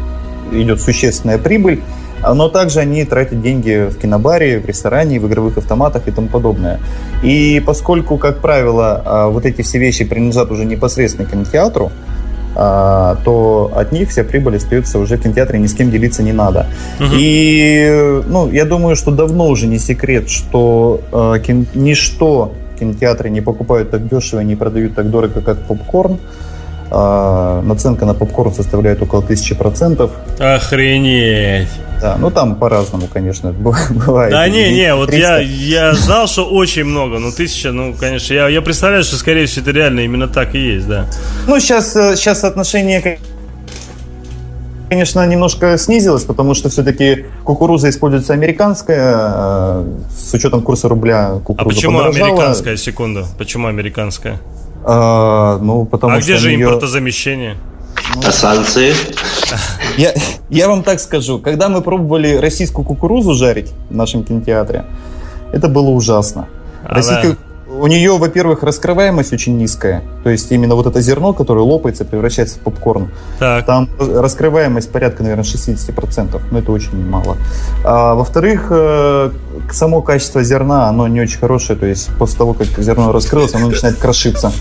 идет 0.51 0.81
существенная 0.81 1.37
прибыль, 1.37 1.81
а, 1.81 2.06
но 2.33 2.49
также 2.49 2.79
они 2.79 3.03
тратят 3.05 3.41
деньги 3.41 3.89
в 3.89 3.97
кинобаре, 3.97 4.59
в 4.59 4.65
ресторане, 4.65 5.19
в 5.19 5.27
игровых 5.27 5.57
автоматах 5.57 6.07
и 6.07 6.11
тому 6.11 6.27
подобное. 6.27 6.79
И 7.23 7.61
поскольку, 7.65 8.17
как 8.17 8.39
правило, 8.39 9.01
а, 9.05 9.27
вот 9.27 9.45
эти 9.45 9.61
все 9.61 9.79
вещи 9.79 10.05
принадлежат 10.05 10.51
уже 10.51 10.65
непосредственно 10.65 11.27
кинотеатру, 11.27 11.91
а, 12.55 13.17
то 13.23 13.71
от 13.75 13.91
них 13.91 14.09
вся 14.09 14.23
прибыль 14.23 14.57
остается 14.57 14.97
уже 14.99 15.17
в 15.17 15.21
кинотеатре, 15.21 15.59
ни 15.59 15.67
с 15.67 15.73
кем 15.73 15.91
делиться 15.91 16.23
не 16.23 16.33
надо. 16.33 16.65
Мгм. 16.99 17.11
И 17.13 18.21
ну, 18.27 18.51
я 18.51 18.65
думаю, 18.65 18.95
что 18.95 19.11
давно 19.11 19.47
уже 19.47 19.67
не 19.67 19.77
секрет, 19.77 20.29
что 20.29 21.01
э, 21.11 21.39
кин- 21.45 21.67
ничто 21.75 22.53
кинотеатры 22.79 23.29
не 23.29 23.41
покупают 23.41 23.91
так 23.91 24.07
дешево 24.07 24.41
и 24.41 24.45
не 24.45 24.55
продают 24.55 24.95
так 24.95 25.09
дорого, 25.09 25.41
как 25.41 25.57
попкорн. 25.67 26.17
А, 26.89 27.61
наценка 27.63 28.05
на 28.05 28.13
попкорн 28.13 28.53
составляет 28.53 29.01
около 29.01 29.21
тысячи 29.21 29.53
процентов. 29.55 30.11
Охренеть. 30.39 31.67
Да, 32.01 32.15
ну 32.19 32.29
там 32.31 32.55
по-разному, 32.55 33.07
конечно, 33.11 33.51
бывает. 33.89 34.31
Да 34.31 34.47
не, 34.47 34.71
не, 34.73 34.93
вот 34.95 35.09
300. 35.09 35.27
я, 35.27 35.39
я 35.39 35.93
знал, 35.95 36.27
что 36.27 36.45
очень 36.45 36.83
много, 36.85 37.19
ну 37.19 37.31
тысяча, 37.31 37.71
ну, 37.71 37.93
конечно, 37.99 38.33
я, 38.33 38.47
я 38.47 38.61
представляю, 38.61 39.03
что, 39.03 39.15
скорее 39.17 39.47
всего, 39.47 39.63
это 39.63 39.71
реально 39.71 40.01
именно 40.01 40.27
так 40.27 40.53
и 40.55 40.59
есть, 40.59 40.87
да. 40.87 41.07
Ну, 41.47 41.59
сейчас, 41.59 41.95
э, 41.95 42.15
сейчас 42.15 42.41
соотношение, 42.41 43.01
ко- 43.01 43.17
конечно, 44.89 45.25
немножко 45.27 45.77
снизилось, 45.77 46.23
потому 46.23 46.53
что 46.53 46.69
все-таки 46.69 47.25
кукуруза 47.43 47.89
используется 47.89 48.33
американская, 48.33 49.15
э, 49.35 49.85
с 50.17 50.33
учетом 50.33 50.61
курса 50.61 50.87
рубля 50.87 51.27
А 51.31 51.39
кукуруза 51.39 51.75
почему 51.75 51.97
подорожала. 51.97 52.27
американская, 52.31 52.77
секунду, 52.77 53.25
почему 53.37 53.67
американская? 53.67 54.39
А, 54.85 55.57
ну, 55.59 55.85
потому 55.85 56.13
а 56.13 56.21
что 56.21 56.25
где 56.25 56.37
же 56.37 56.51
её- 56.51 56.67
импортозамещение? 56.69 57.57
А 58.25 58.31
санкции? 58.31 58.93
Я, 59.97 60.13
я 60.49 60.67
вам 60.67 60.83
так 60.83 60.99
скажу, 60.99 61.39
когда 61.39 61.69
мы 61.69 61.81
пробовали 61.81 62.35
российскую 62.35 62.85
кукурузу 62.85 63.33
жарить 63.33 63.71
в 63.89 63.95
нашем 63.95 64.23
кинотеатре, 64.23 64.85
это 65.51 65.67
было 65.67 65.89
ужасно. 65.89 66.47
Она- 66.83 66.95
Российская- 66.95 67.37
у 67.79 67.87
нее, 67.87 68.17
во-первых, 68.17 68.63
раскрываемость 68.63 69.33
очень 69.33 69.57
низкая. 69.57 70.03
То 70.23 70.29
есть 70.29 70.51
именно 70.51 70.75
вот 70.75 70.87
это 70.87 71.01
зерно, 71.01 71.33
которое 71.33 71.61
лопается, 71.61 72.05
превращается 72.05 72.57
в 72.57 72.59
попкорн. 72.59 73.09
Так. 73.39 73.65
Там 73.65 73.89
раскрываемость 73.99 74.91
порядка, 74.91 75.23
наверное, 75.23 75.43
60%. 75.43 76.41
Но 76.51 76.59
это 76.59 76.71
очень 76.71 77.07
мало. 77.07 77.37
А, 77.83 78.15
во-вторых, 78.15 78.67
э, 78.69 79.31
само 79.71 80.01
качество 80.01 80.43
зерна, 80.43 80.87
оно 80.87 81.07
не 81.07 81.21
очень 81.21 81.39
хорошее. 81.39 81.77
То 81.77 81.85
есть 81.85 82.09
после 82.17 82.37
того, 82.37 82.53
как 82.53 82.67
зерно 82.67 83.11
раскрылось, 83.11 83.53
оно 83.53 83.69
начинает 83.69 83.97
крошиться. 83.97 84.51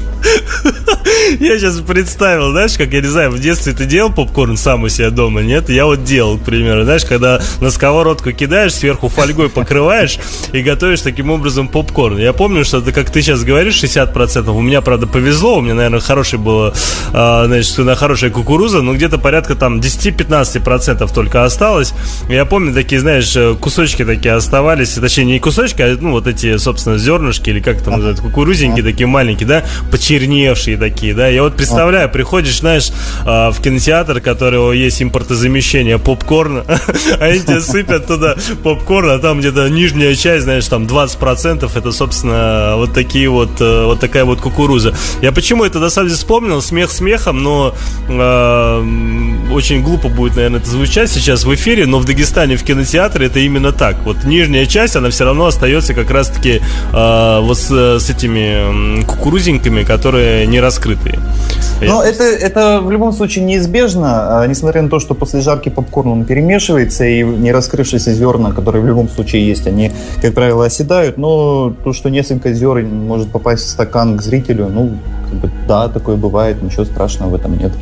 Я 1.41 1.59
сейчас 1.59 1.81
представил, 1.81 2.53
знаешь, 2.53 2.77
как, 2.79 2.93
я 2.93 3.01
не 3.01 3.09
знаю, 3.09 3.31
в 3.31 3.41
детстве 3.41 3.72
ты 3.72 3.85
делал 3.85 4.12
попкорн 4.12 4.57
сам 4.57 4.85
у 4.85 4.89
себя 4.89 5.11
дома, 5.11 5.43
нет? 5.43 5.68
Я 5.68 5.87
вот 5.87 6.05
делал, 6.05 6.39
к 6.39 6.45
примеру, 6.45 6.85
знаешь, 6.85 7.05
когда 7.05 7.41
на 7.61 7.70
сковородку 7.70 8.31
кидаешь, 8.31 8.74
сверху 8.74 9.09
фольгой 9.09 9.49
покрываешь 9.49 10.18
и 10.53 10.62
готовишь 10.62 11.01
таким 11.01 11.31
образом 11.31 11.66
попкорн. 11.68 12.18
Я 12.18 12.33
помню, 12.33 12.64
что 12.64 12.79
это, 12.79 12.93
как 12.93 13.11
ты 13.11 13.22
сейчас 13.22 13.43
говоришь, 13.43 13.83
60%. 13.83 14.49
У 14.51 14.61
меня, 14.61 14.81
правда, 14.83 15.09
повезло, 15.09 15.59
у 15.59 15.61
меня, 15.61 15.74
наверное, 15.74 16.01
хороший 16.01 16.39
было, 16.39 16.72
а, 17.12 17.47
значит, 17.47 17.77
на 17.79 17.97
хорошая 17.97 18.31
кукуруза, 18.31 18.83
но 18.83 18.95
где-то 18.95 19.18
порядка 19.18 19.57
там 19.57 19.81
10-15% 19.81 21.12
только 21.12 21.45
осталось. 21.45 21.93
Я 22.29 22.45
помню, 22.45 22.72
такие, 22.72 23.01
знаешь, 23.01 23.37
кусочки 23.59 24.05
такие 24.05 24.35
оставались, 24.35 24.91
точнее, 24.91 25.24
не 25.24 25.39
кусочки, 25.41 25.83
а, 25.83 25.97
ну, 26.01 26.12
вот 26.12 26.29
эти, 26.29 26.57
собственно, 26.57 26.99
зернышки, 26.99 27.51
или 27.51 27.61
как 27.61 27.79
это 27.79 27.91
называют, 27.91 28.20
кукурузенькие 28.20 28.85
такие 28.85 29.09
маленькие, 29.09 29.49
да, 29.49 29.64
почерневшие 29.91 30.77
такие, 30.77 31.15
да. 31.16 31.28
Я 31.28 31.42
вот 31.42 31.56
представляю, 31.56 32.08
приходишь, 32.08 32.60
знаешь, 32.60 32.92
а, 33.24 33.50
в 33.50 33.60
кинотеатр, 33.60 34.18
у 34.18 34.20
которого 34.20 34.72
есть 34.72 35.02
импортозамещение 35.02 35.98
попкорна, 35.98 36.64
а 37.20 37.24
они 37.24 37.40
тебе 37.40 37.60
сыпят 37.60 38.06
туда 38.06 38.36
попкорн, 38.62 39.10
а 39.10 39.18
там 39.18 39.40
где-то 39.40 39.68
нижняя 39.68 40.14
часть, 40.14 40.44
знаешь, 40.44 40.66
там 40.68 40.84
20% 40.84 41.70
это, 41.74 41.92
собственно, 41.92 42.74
вот 42.76 42.92
такие 42.92 43.28
вот, 43.28 43.60
э, 43.60 43.84
вот 43.86 43.98
такая 44.00 44.24
вот 44.24 44.40
кукуруза. 44.40 44.94
Я 45.22 45.32
почему 45.32 45.64
это 45.64 45.78
на 45.78 45.90
самом 45.90 46.08
деле 46.08 46.18
вспомнил, 46.18 46.62
смех 46.62 46.90
смехом, 46.92 47.42
но 47.42 47.74
э, 48.08 49.52
очень 49.52 49.82
глупо 49.82 50.08
будет, 50.08 50.36
наверное, 50.36 50.60
это 50.60 50.68
звучать 50.68 51.10
сейчас 51.10 51.44
в 51.44 51.54
эфире, 51.54 51.86
но 51.86 51.98
в 51.98 52.04
Дагестане 52.04 52.56
в 52.56 52.62
кинотеатре 52.62 53.26
это 53.26 53.40
именно 53.40 53.72
так. 53.72 53.96
Вот 54.04 54.24
нижняя 54.24 54.66
часть, 54.66 54.96
она 54.96 55.10
все 55.10 55.24
равно 55.24 55.46
остается 55.46 55.94
как 55.94 56.10
раз-таки 56.10 56.60
э, 56.92 57.40
вот 57.40 57.58
с, 57.58 57.70
с 57.70 58.10
этими 58.10 59.02
кукурузеньками, 59.04 59.82
которые 59.82 60.46
не 60.46 60.60
раскрытые. 61.07 61.88
Но 61.88 62.02
это, 62.02 62.24
это 62.24 62.80
в 62.80 62.90
любом 62.90 63.12
случае 63.12 63.44
неизбежно, 63.44 64.40
а, 64.40 64.46
несмотря 64.46 64.82
на 64.82 64.88
то, 64.88 64.98
что 64.98 65.14
после 65.14 65.40
жарки 65.40 65.68
попкорн 65.68 66.09
он 66.09 66.24
перемешивается, 66.24 67.04
и 67.04 67.22
не 67.22 67.52
раскрывшиеся 67.52 68.12
зерна, 68.12 68.52
которые 68.52 68.82
в 68.82 68.86
любом 68.86 69.09
случае 69.09 69.46
есть, 69.46 69.66
они, 69.66 69.92
как 70.22 70.34
правило, 70.34 70.64
оседают. 70.64 71.18
Но 71.18 71.74
то, 71.84 71.92
что 71.92 72.09
несколько 72.11 72.52
зерен 72.52 73.07
может 73.07 73.30
попасть 73.30 73.64
в 73.64 73.68
стакан 73.68 74.16
к 74.16 74.22
зрителю, 74.22 74.68
ну, 74.68 74.96
как 75.30 75.40
бы, 75.40 75.50
да, 75.68 75.88
такое 75.88 76.16
бывает, 76.16 76.62
ничего 76.62 76.84
страшного 76.84 77.30
в 77.30 77.34
этом 77.34 77.59
нет. 77.59 77.72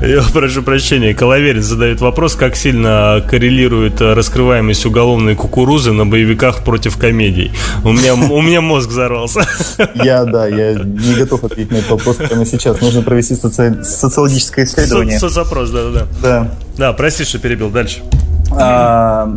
Я 0.00 0.22
прошу 0.32 0.62
прощения, 0.62 1.12
Коловерин 1.12 1.62
задает 1.62 2.00
вопрос, 2.00 2.34
как 2.34 2.54
сильно 2.56 3.24
коррелирует 3.28 4.00
раскрываемость 4.00 4.86
уголовной 4.86 5.34
кукурузы 5.34 5.92
на 5.92 6.06
боевиках 6.06 6.62
против 6.62 6.96
комедий. 6.96 7.50
У 7.84 7.92
меня, 7.92 8.14
у 8.14 8.40
меня 8.40 8.60
мозг 8.60 8.88
взорвался. 8.88 9.46
Я, 9.94 10.24
да, 10.24 10.46
я 10.46 10.74
не 10.74 11.14
готов 11.14 11.44
ответить 11.44 11.72
на 11.72 11.76
этот 11.76 11.90
вопрос 11.90 12.16
прямо 12.16 12.46
сейчас. 12.46 12.80
Нужно 12.80 13.02
провести 13.02 13.34
соци... 13.34 13.82
социологическое 13.82 14.64
исследование. 14.66 15.18
Со 15.18 15.28
Соцопрос, 15.28 15.70
да-да-да. 15.70 16.06
Да. 16.22 16.54
Да, 16.76 16.92
прости, 16.92 17.24
что 17.24 17.38
перебил. 17.38 17.70
Дальше. 17.70 18.00
А, 18.52 19.36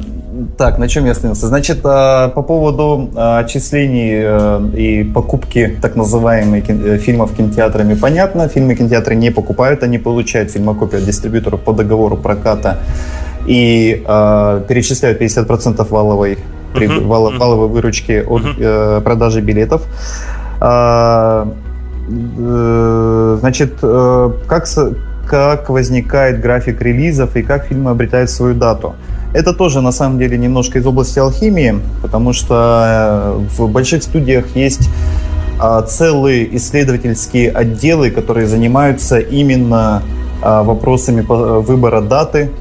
так, 0.57 0.77
на 0.77 0.87
чем 0.87 1.05
я 1.05 1.11
остановился? 1.11 1.47
Значит, 1.47 1.79
а, 1.83 2.29
по 2.29 2.41
поводу 2.41 3.09
а, 3.15 3.39
отчислений 3.39 4.21
а, 4.23 4.69
и 4.75 5.03
покупки 5.03 5.77
так 5.81 5.95
называемых 5.95 6.69
э, 6.69 6.97
фильмов 6.97 7.35
кинотеатрами 7.35 7.95
понятно. 7.95 8.47
Фильмы 8.47 8.75
кинотеатры 8.75 9.15
не 9.15 9.31
покупают, 9.31 9.83
они 9.83 9.97
получают 9.97 10.51
фильмокопию 10.51 10.99
от 10.99 11.05
дистрибьютора 11.05 11.57
по 11.57 11.73
договору 11.73 12.17
проката 12.17 12.79
и 13.47 14.03
а, 14.05 14.61
перечисляют 14.61 15.21
50% 15.21 15.87
валовой, 15.89 16.37
мгм. 16.75 17.07
валовой 17.07 17.67
выручки 17.67 18.23
от 18.27 18.43
э, 18.57 19.01
продажи 19.03 19.41
билетов. 19.41 19.87
Э, 20.61 21.45
Значит, 22.11 23.75
э, 23.81 24.31
как, 24.47 24.65
как 25.31 25.69
возникает 25.69 26.41
график 26.41 26.81
релизов 26.81 27.37
и 27.37 27.41
как 27.41 27.67
фильмы 27.67 27.91
обретают 27.91 28.29
свою 28.29 28.53
дату? 28.53 28.95
Это 29.33 29.53
тоже 29.53 29.79
на 29.79 29.93
самом 29.93 30.19
деле 30.19 30.37
немножко 30.37 30.79
из 30.79 30.85
области 30.85 31.19
алхимии, 31.19 31.75
потому 32.01 32.33
что 32.33 33.37
э, 33.47 33.47
в 33.57 33.69
больших 33.69 34.03
студиях 34.03 34.57
есть 34.57 34.89
а, 35.57 35.83
целые 35.83 36.53
исследовательские 36.57 37.49
отделы, 37.49 38.11
которые 38.11 38.45
занимаются 38.45 39.19
именно 39.19 40.03
а, 40.41 40.63
вопросами 40.63 41.21
по- 41.21 41.61
выбора 41.61 42.01
даты, 42.01 42.51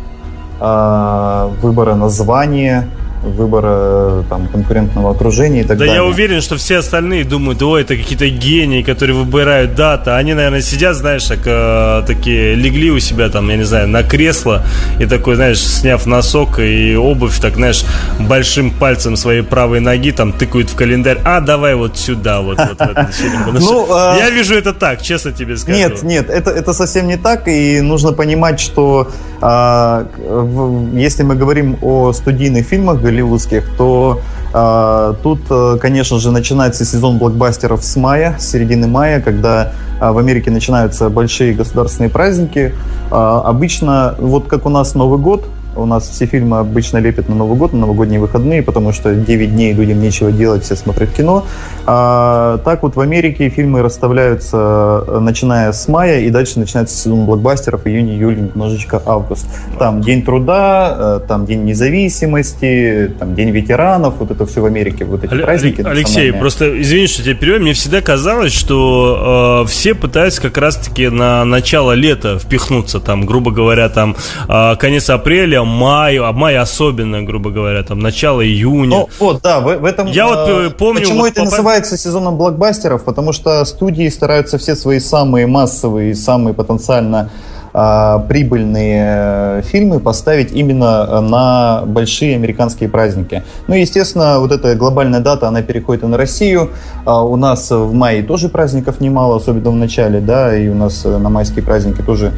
а, 0.61 1.51
выбора 1.63 1.97
названия, 1.97 2.89
выбора 3.23 4.25
там, 4.29 4.47
конкурентного 4.49 5.11
окружения 5.11 5.61
и 5.61 5.65
так 5.65 5.77
Да 5.79 5.87
далее. 5.87 5.95
я 5.97 6.05
уверен, 6.05 6.41
что 6.41 6.57
все 6.57 6.79
остальные 6.79 7.25
думают, 7.25 7.63
ой, 7.63 7.83
это 7.83 7.97
какие-то 7.97 8.29
гении, 8.29 8.83
которые 8.83 9.17
выбирают 9.17 9.75
дата. 9.75 10.17
Они, 10.17 10.35
наверное, 10.35 10.63
сидят, 10.63 10.97
знаешь, 10.97 11.25
так, 11.25 11.41
э, 11.45 12.03
такие 12.07 12.55
легли 12.55 12.91
у 12.91 12.99
себя 12.99 13.29
там, 13.29 13.49
я 13.51 13.57
не 13.57 13.65
знаю, 13.65 13.89
на 13.89 14.03
кресло 14.03 14.63
и 14.99 15.07
такой, 15.07 15.35
знаешь, 15.35 15.59
сняв 15.61 16.07
носок 16.07 16.59
и 16.61 16.97
обувь, 16.97 17.39
так, 17.41 17.55
знаешь, 17.57 17.85
большим 18.19 18.71
пальцем 18.71 19.17
своей 19.17 19.43
правой 19.43 19.81
ноги 19.81 20.13
там 20.13 20.33
тыкают 20.33 20.71
в 20.71 20.75
календарь. 20.75 21.19
А, 21.25 21.41
давай 21.41 21.75
вот 21.75 21.99
сюда, 21.99 22.41
вот, 22.41 22.59
вот 22.59 22.79
Ну, 23.61 23.87
а- 23.91 24.17
Я 24.19 24.31
вижу 24.31 24.55
это 24.55 24.73
так, 24.73 25.03
честно 25.03 25.33
тебе 25.33 25.57
скажу. 25.57 25.77
Нет, 25.79 26.03
нет, 26.03 26.31
это, 26.31 26.51
это 26.51 26.73
совсем 26.73 27.07
не 27.07 27.17
так, 27.17 27.49
и 27.49 27.81
нужно 27.81 28.13
понимать, 28.13 28.61
что 28.61 29.09
если 29.43 31.23
мы 31.23 31.35
говорим 31.35 31.79
о 31.81 32.13
студийных 32.13 32.67
фильмах 32.67 33.01
голливудских, 33.01 33.65
то 33.79 34.21
а, 34.53 35.15
тут, 35.23 35.41
а, 35.51 35.79
конечно 35.79 36.19
же, 36.19 36.31
начинается 36.31 36.85
сезон 36.85 37.19
блокбастеров 37.19 37.85
с 37.85 37.97
мая, 37.97 38.37
с 38.39 38.51
середины 38.51 38.89
мая, 38.89 39.21
когда 39.21 39.73
а, 40.01 40.13
в 40.13 40.19
Америке 40.19 40.51
начинаются 40.51 41.09
большие 41.09 41.55
государственные 41.55 42.11
праздники. 42.11 42.75
А, 43.11 43.43
обычно, 43.43 44.17
вот 44.19 44.49
как 44.49 44.67
у 44.67 44.69
нас 44.69 44.95
Новый 44.95 45.19
год, 45.19 45.47
у 45.77 45.87
нас 45.87 46.09
все 46.09 46.27
фильмы 46.27 46.59
обычно 46.59 46.99
лепят 46.99 47.29
на 47.29 47.35
Новый 47.35 47.57
год, 47.57 47.73
на 47.73 47.81
новогодние 47.81 48.21
выходные, 48.21 48.63
потому 48.63 48.93
что 48.93 49.15
9 49.15 49.53
дней 49.53 49.73
людям 49.73 50.01
нечего 50.01 50.33
делать, 50.33 50.65
все 50.65 50.77
смотрят 50.77 51.11
кино. 51.11 51.47
А, 51.87 52.59
так 52.65 52.83
вот 52.83 52.97
в 52.97 53.01
Америке 53.01 53.49
фильмы 53.49 53.83
расставляются 53.83 55.05
э, 55.07 55.19
начиная 55.21 55.73
с 55.73 55.89
мая, 55.89 56.21
и 56.21 56.31
дальше 56.31 56.59
начинается 56.59 56.97
сезон 56.97 57.27
блокбастеров, 57.27 57.87
июнь, 57.87 58.11
июль, 58.11 58.37
немножечко 58.37 59.03
август. 59.05 59.47
Там 59.79 60.01
День 60.01 60.23
труда, 60.23 60.97
э, 60.99 61.21
там 61.27 61.47
День 61.47 61.65
независимости, 61.65 63.15
там 63.19 63.35
День 63.35 63.51
ветеранов, 63.51 64.15
вот 64.19 64.31
это 64.31 64.47
все 64.47 64.61
в 64.61 64.67
Америке, 64.67 65.05
вот 65.05 65.25
эти 65.25 65.33
Але- 65.33 65.45
праздники. 65.45 65.83
Алексей, 65.83 66.33
просто 66.33 66.81
извини, 66.81 67.07
что 67.07 67.23
тебя 67.23 67.35
перебью. 67.35 67.61
Мне 67.61 67.73
всегда 67.73 68.01
казалось, 68.01 68.53
что 68.53 69.63
э, 69.65 69.69
все 69.69 69.95
пытаются 69.95 70.41
как 70.41 70.59
раз-таки 70.59 71.09
на 71.09 71.45
начало 71.45 71.93
лета 71.93 72.39
впихнуться, 72.39 73.01
там, 73.01 73.27
грубо 73.27 73.51
говоря, 73.51 73.89
там 73.89 74.17
э, 74.49 74.77
конец 74.77 75.11
апреля, 75.11 75.60
май, 75.65 76.17
а 76.19 76.33
май 76.33 76.57
особенно, 76.57 77.23
грубо 77.23 77.51
говоря, 77.51 77.83
там 77.83 77.99
начало 77.99 78.45
июня. 78.45 78.99
Ну, 78.99 79.09
вот, 79.19 79.43
да, 79.43 79.61
в, 79.61 79.77
в 79.79 79.85
этом... 79.85 80.07
Я 80.07 80.27
вот, 80.27 80.49
э, 80.49 80.67
э, 80.67 80.71
помню, 80.71 81.01
Почему 81.03 81.21
вот 81.21 81.29
это 81.29 81.43
попа- 81.43 81.51
называется 81.51 81.97
сезоном 81.97 82.37
блокбастеров? 82.37 83.05
Потому 83.05 83.33
что 83.33 83.65
студии 83.65 84.09
стараются 84.09 84.59
все 84.59 84.77
свои 84.77 85.01
самые 85.01 85.47
массовые, 85.47 86.15
самые 86.15 86.55
потенциально 86.55 87.31
прибыльные 87.73 89.05
э, 89.07 89.63
фильмы 89.65 90.01
поставить 90.01 90.53
именно 90.53 91.07
э, 91.09 91.21
на 91.21 91.83
большие 91.87 92.35
американские 92.35 92.89
праздники. 92.89 93.45
Ну, 93.69 93.75
естественно, 93.75 94.41
вот 94.41 94.51
эта 94.51 94.75
глобальная 94.75 95.21
дата, 95.21 95.47
она 95.47 95.63
переходит 95.63 96.03
и 96.03 96.07
на 96.07 96.17
Россию. 96.17 96.71
А 97.05 97.25
у 97.25 97.37
нас 97.37 97.71
в 97.71 97.93
мае 97.93 98.23
тоже 98.23 98.49
праздников 98.49 99.01
немало, 99.01 99.37
особенно 99.37 99.71
в 99.71 99.77
начале, 99.77 100.21
да, 100.21 100.57
и 100.57 100.69
у 100.69 100.75
нас 100.75 101.05
э, 101.05 101.17
на 101.17 101.31
майские 101.31 101.65
праздники 101.65 102.03
тоже, 102.03 102.33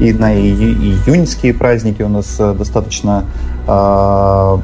и 0.00 0.12
на 0.12 0.34
июньские 0.34 1.52
праздники 1.52 2.02
у 2.02 2.08
нас 2.08 2.36
достаточно 2.36 3.24
а, 3.66 4.58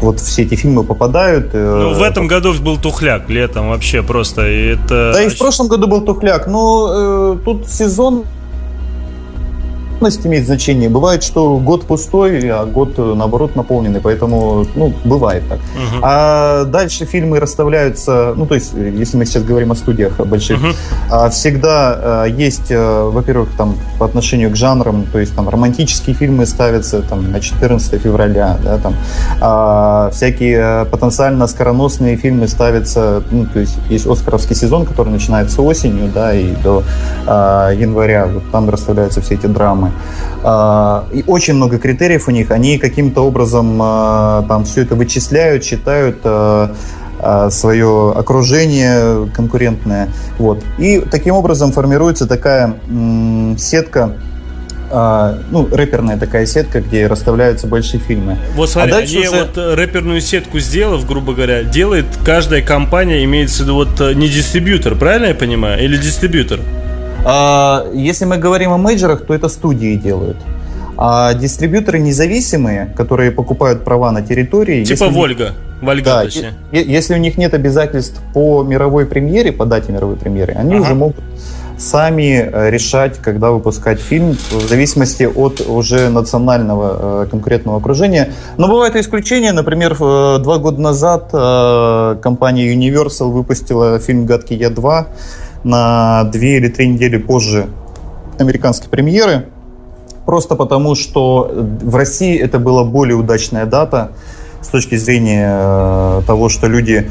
вот 0.00 0.20
все 0.20 0.42
эти 0.42 0.54
фильмы 0.54 0.84
попадают. 0.84 1.52
Ну, 1.54 1.94
в 1.94 2.02
этом 2.02 2.28
году 2.28 2.54
был 2.54 2.76
тухляк 2.76 3.28
летом 3.28 3.70
вообще 3.70 4.02
просто. 4.02 4.46
и 4.46 4.74
это... 4.74 5.12
Да 5.14 5.22
и 5.22 5.28
в 5.28 5.38
прошлом 5.38 5.68
году 5.68 5.88
был 5.88 6.02
тухляк. 6.02 6.46
Ну, 6.46 7.34
э, 7.34 7.38
тут 7.44 7.68
сезон 7.68 8.24
сезонность 9.98 10.26
имеет 10.26 10.46
значение. 10.46 10.88
Бывает, 10.88 11.22
что 11.22 11.58
год 11.58 11.86
пустой, 11.86 12.40
а 12.50 12.64
год, 12.64 12.94
э, 12.98 13.14
наоборот, 13.16 13.56
наполненный. 13.56 14.00
Поэтому, 14.00 14.66
ну, 14.76 14.92
бывает 15.04 15.42
так. 15.48 15.58
Мгм. 15.58 16.00
А 16.02 16.64
дальше 16.64 17.04
фильмы 17.04 17.40
расставляются, 17.40 18.34
ну, 18.36 18.46
то 18.46 18.54
есть, 18.54 18.74
э, 18.74 18.92
если 19.00 19.18
мы 19.18 19.26
сейчас 19.26 19.42
говорим 19.42 19.72
о 19.72 19.74
студиях 19.74 20.18
больших, 20.26 20.58
а, 21.10 21.28
всегда 21.28 22.24
э, 22.26 22.30
есть, 22.30 22.70
во-первых, 22.70 23.48
там, 23.56 23.74
по 23.98 24.04
отношению 24.04 24.50
к 24.50 24.56
жанрам, 24.56 25.04
то 25.12 25.18
есть, 25.18 25.34
там, 25.34 25.48
романтические 25.48 26.14
фильмы 26.14 26.46
ставятся, 26.46 27.02
там, 27.02 27.32
на 27.32 27.40
14 27.40 27.98
февраля, 27.98 28.56
да, 28.64 28.78
там, 28.78 28.94
а, 29.40 30.10
всякие 30.12 30.84
потенциально 30.90 31.46
скороносные 31.46 32.16
фильмы 32.16 32.48
ставятся, 32.48 33.22
ну, 33.30 33.46
то 33.46 33.60
есть, 33.60 33.76
есть 33.90 34.06
Оскаровский 34.06 34.56
сезон, 34.56 34.84
который 34.84 35.10
начинается 35.10 35.62
осенью, 35.62 36.10
да, 36.14 36.34
и 36.34 36.54
до 36.64 36.82
а, 37.26 37.70
января, 37.70 38.26
вот 38.26 38.50
там 38.50 38.70
расставляются 38.70 39.20
все 39.20 39.34
эти 39.34 39.46
драмы. 39.46 39.87
А, 40.42 41.06
и 41.12 41.24
очень 41.26 41.54
много 41.54 41.78
критериев 41.78 42.28
у 42.28 42.30
них, 42.30 42.50
они 42.50 42.78
каким-то 42.78 43.22
образом 43.22 43.78
а, 43.80 44.44
там 44.48 44.64
все 44.64 44.82
это 44.82 44.94
вычисляют, 44.94 45.64
считают 45.64 46.18
а, 46.24 46.70
свое 47.50 48.12
окружение 48.14 49.28
конкурентное. 49.34 50.08
Вот. 50.38 50.62
И 50.78 51.00
таким 51.00 51.34
образом 51.34 51.72
формируется 51.72 52.28
такая 52.28 52.76
сетка, 53.58 54.12
ну, 54.90 55.68
рэперная 55.70 56.16
такая 56.16 56.46
сетка, 56.46 56.80
где 56.80 57.08
расставляются 57.08 57.66
большие 57.66 58.00
фильмы. 58.00 58.38
Вот 58.54 58.70
смотри, 58.70 58.92
А 58.92 58.94
дальше 58.94 59.16
они 59.16 59.28
уже- 59.28 59.36
вот 59.40 59.58
э, 59.58 59.74
рэперную 59.74 60.20
сетку 60.20 60.60
сделав, 60.60 61.04
грубо 61.06 61.34
говоря, 61.34 61.64
делает 61.64 62.06
каждая 62.24 62.62
компания, 62.62 63.24
имеется 63.24 63.58
в 63.58 63.60
виду 63.62 63.74
вот 63.74 64.00
э, 64.00 64.14
не 64.14 64.28
дистрибьютор, 64.28 64.94
правильно 64.94 65.26
я 65.26 65.34
понимаю? 65.34 65.82
Или 65.84 65.96
дистрибьютор? 65.96 66.60
А, 67.30 67.84
Если 67.92 68.24
мы 68.24 68.38
говорим 68.38 68.72
о 68.72 68.78
мейджорах, 68.78 69.26
то 69.26 69.34
это 69.34 69.48
студии 69.48 69.96
делают. 69.96 70.38
А 70.96 71.34
дистрибьюторы 71.34 71.98
независимые, 71.98 72.92
которые 72.96 73.30
покупают 73.30 73.84
права 73.84 74.10
на 74.12 74.22
территории... 74.22 74.82
Типа 74.84 75.04
если 75.04 75.14
Вольга. 75.14 75.52
Вольга, 75.82 76.04
Да, 76.04 76.22
точнее. 76.24 76.54
если 76.72 77.14
у 77.14 77.18
них 77.18 77.36
нет 77.36 77.52
обязательств 77.54 78.20
по 78.32 78.62
мировой 78.64 79.04
премьере, 79.06 79.52
по 79.52 79.66
дате 79.66 79.92
мировой 79.92 80.16
премьеры, 80.16 80.54
они 80.54 80.74
Ага. 80.74 80.82
уже 80.82 80.94
могут 80.94 81.16
сами 81.76 82.50
э, 82.50 82.70
решать, 82.70 83.18
когда 83.18 83.50
выпускать 83.50 84.00
фильм, 84.00 84.36
в 84.50 84.68
зависимости 84.68 85.22
от 85.22 85.60
уже 85.60 86.08
национального 86.08 87.24
э, 87.24 87.26
конкретного 87.30 87.76
окружения. 87.76 88.32
Но 88.56 88.66
бывают 88.68 88.96
исключения. 88.96 89.52
Например, 89.52 89.92
э, 89.92 90.38
два 90.40 90.58
года 90.58 90.80
назад 90.80 91.28
э, 91.32 92.16
компания 92.22 92.74
Universal 92.74 93.30
выпустила 93.30 93.98
фильм 94.00 94.24
«Гадкий 94.26 94.56
я 94.56 94.70
2» 94.70 95.06
на 95.64 96.24
две 96.24 96.58
или 96.58 96.68
три 96.68 96.88
недели 96.88 97.18
позже 97.18 97.68
американской 98.38 98.88
премьеры. 98.88 99.46
Просто 100.26 100.54
потому, 100.54 100.94
что 100.94 101.50
в 101.52 101.94
России 101.96 102.38
это 102.38 102.58
была 102.58 102.84
более 102.84 103.16
удачная 103.16 103.66
дата 103.66 104.12
с 104.60 104.68
точки 104.68 104.96
зрения 104.96 105.48
э, 105.50 106.22
того, 106.26 106.48
что 106.48 106.66
люди 106.66 107.10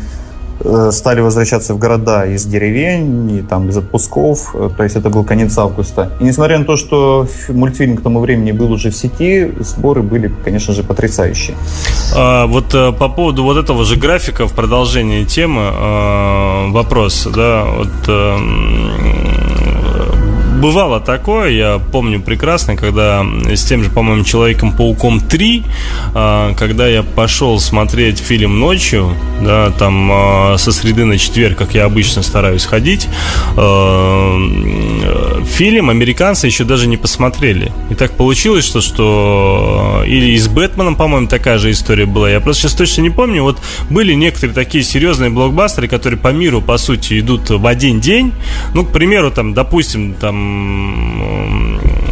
стали 0.91 1.21
возвращаться 1.21 1.73
в 1.73 1.79
города 1.79 2.25
из 2.25 2.45
деревень, 2.45 3.37
и 3.37 3.41
там 3.41 3.69
из 3.69 3.77
отпусков, 3.77 4.55
э, 4.55 4.69
то 4.75 4.83
есть 4.83 4.95
это 4.95 5.09
был 5.09 5.23
конец 5.23 5.57
августа. 5.57 6.11
И 6.19 6.23
несмотря 6.23 6.59
на 6.59 6.65
то, 6.65 6.77
что 6.77 7.27
мультфильм 7.49 7.97
к 7.97 8.01
тому 8.01 8.19
времени 8.19 8.51
был 8.51 8.71
уже 8.71 8.89
в 8.89 8.95
сети, 8.95 9.51
сборы 9.59 10.01
были, 10.01 10.31
конечно 10.43 10.73
же, 10.73 10.83
потрясающие. 10.83 11.55
А, 12.15 12.47
вот 12.47 12.73
э, 12.73 12.91
по 12.91 13.09
поводу 13.09 13.43
вот 13.43 13.57
этого 13.57 13.83
же 13.83 13.95
графика 13.95 14.47
в 14.47 14.53
продолжении 14.53 15.23
темы 15.25 15.61
э, 15.61 16.71
вопрос, 16.71 17.27
да, 17.33 17.65
вот 17.65 17.87
э, 18.07 18.11
м, 18.11 19.26
бывало 20.57 20.99
такое, 20.99 21.51
я 21.51 21.79
помню 21.79 22.19
прекрасно, 22.19 22.75
когда 22.75 23.25
с 23.45 23.63
тем 23.63 23.83
же, 23.83 23.89
по-моему, 23.89 24.23
Человеком-пауком 24.23 25.19
3, 25.19 25.63
э, 26.13 26.53
когда 26.57 26.87
я 26.87 27.03
пошел 27.03 27.59
смотреть 27.59 28.19
фильм 28.19 28.59
ночью, 28.59 29.15
да, 29.41 29.71
там 29.71 30.11
э, 30.11 30.57
со 30.57 30.71
среды 30.71 31.05
на 31.05 31.17
четверг, 31.17 31.57
как 31.57 31.73
я 31.73 31.85
обычно 31.85 32.23
стараюсь 32.23 32.65
ходить, 32.65 33.07
э, 33.55 34.37
фильм 35.45 35.89
американцы 35.89 36.47
еще 36.47 36.63
даже 36.63 36.87
не 36.87 36.97
посмотрели. 36.97 37.71
И 37.89 37.95
так 37.95 38.11
получилось, 38.11 38.65
что, 38.65 38.81
что 38.81 40.03
или 40.05 40.31
и 40.31 40.37
с 40.37 40.47
Бэтменом, 40.47 40.95
по-моему, 40.95 41.27
такая 41.27 41.57
же 41.57 41.71
история 41.71 42.05
была. 42.05 42.29
Я 42.29 42.39
просто 42.39 42.63
сейчас 42.63 42.73
точно 42.73 43.01
не 43.01 43.09
помню. 43.09 43.43
Вот 43.43 43.59
были 43.89 44.13
некоторые 44.13 44.53
такие 44.53 44.83
серьезные 44.83 45.29
блокбастеры, 45.29 45.87
которые 45.87 46.19
по 46.19 46.29
миру, 46.29 46.61
по 46.61 46.77
сути, 46.77 47.19
идут 47.19 47.49
в 47.49 47.65
один 47.65 47.99
день. 47.99 48.33
Ну, 48.73 48.85
к 48.85 48.91
примеру, 48.91 49.31
там, 49.31 49.53
допустим, 49.53 50.13
там 50.13 50.46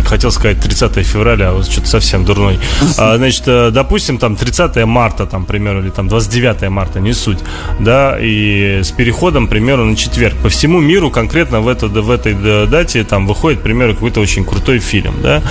хотел 0.05 0.31
сказать 0.31 0.59
30 0.59 1.05
февраля, 1.05 1.49
а 1.49 1.53
вот 1.53 1.69
что-то 1.69 1.87
совсем 1.87 2.25
дурной. 2.25 2.59
А, 2.97 3.17
значит, 3.17 3.43
э, 3.47 3.71
допустим, 3.71 4.17
там 4.17 4.35
30 4.35 4.85
марта, 4.85 5.25
там, 5.25 5.43
к 5.45 5.47
примеру, 5.47 5.81
или 5.81 5.89
там 5.89 6.07
29 6.07 6.69
марта, 6.69 6.99
не 6.99 7.13
суть, 7.13 7.39
да, 7.79 8.17
и 8.19 8.81
с 8.83 8.91
переходом, 8.91 9.47
к 9.47 9.49
примеру, 9.49 9.83
на 9.85 9.95
четверг. 9.95 10.35
По 10.43 10.49
всему 10.49 10.79
миру 10.79 11.09
конкретно 11.11 11.59
в, 11.61 11.67
это, 11.67 11.87
в 11.87 12.11
этой 12.11 12.33
дате 12.67 13.03
там 13.03 13.27
выходит, 13.27 13.59
к 13.59 13.63
примеру, 13.63 13.93
какой-то 13.93 14.21
очень 14.21 14.45
крутой 14.45 14.79
фильм, 14.79 15.15
да. 15.21 15.41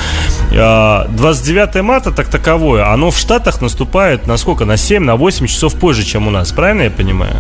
А, 0.57 1.09
29 1.11 1.82
марта, 1.82 2.11
так 2.11 2.28
таковое, 2.28 2.91
оно 2.93 3.11
в 3.11 3.18
Штатах 3.18 3.61
наступает 3.61 4.26
на 4.26 4.37
сколько? 4.37 4.64
На 4.64 4.76
7, 4.76 5.03
на 5.05 5.16
8 5.16 5.47
часов 5.47 5.74
позже, 5.74 6.05
чем 6.05 6.28
у 6.28 6.30
нас, 6.30 6.53
правильно 6.53 6.82
я 6.82 6.91
понимаю? 6.91 7.35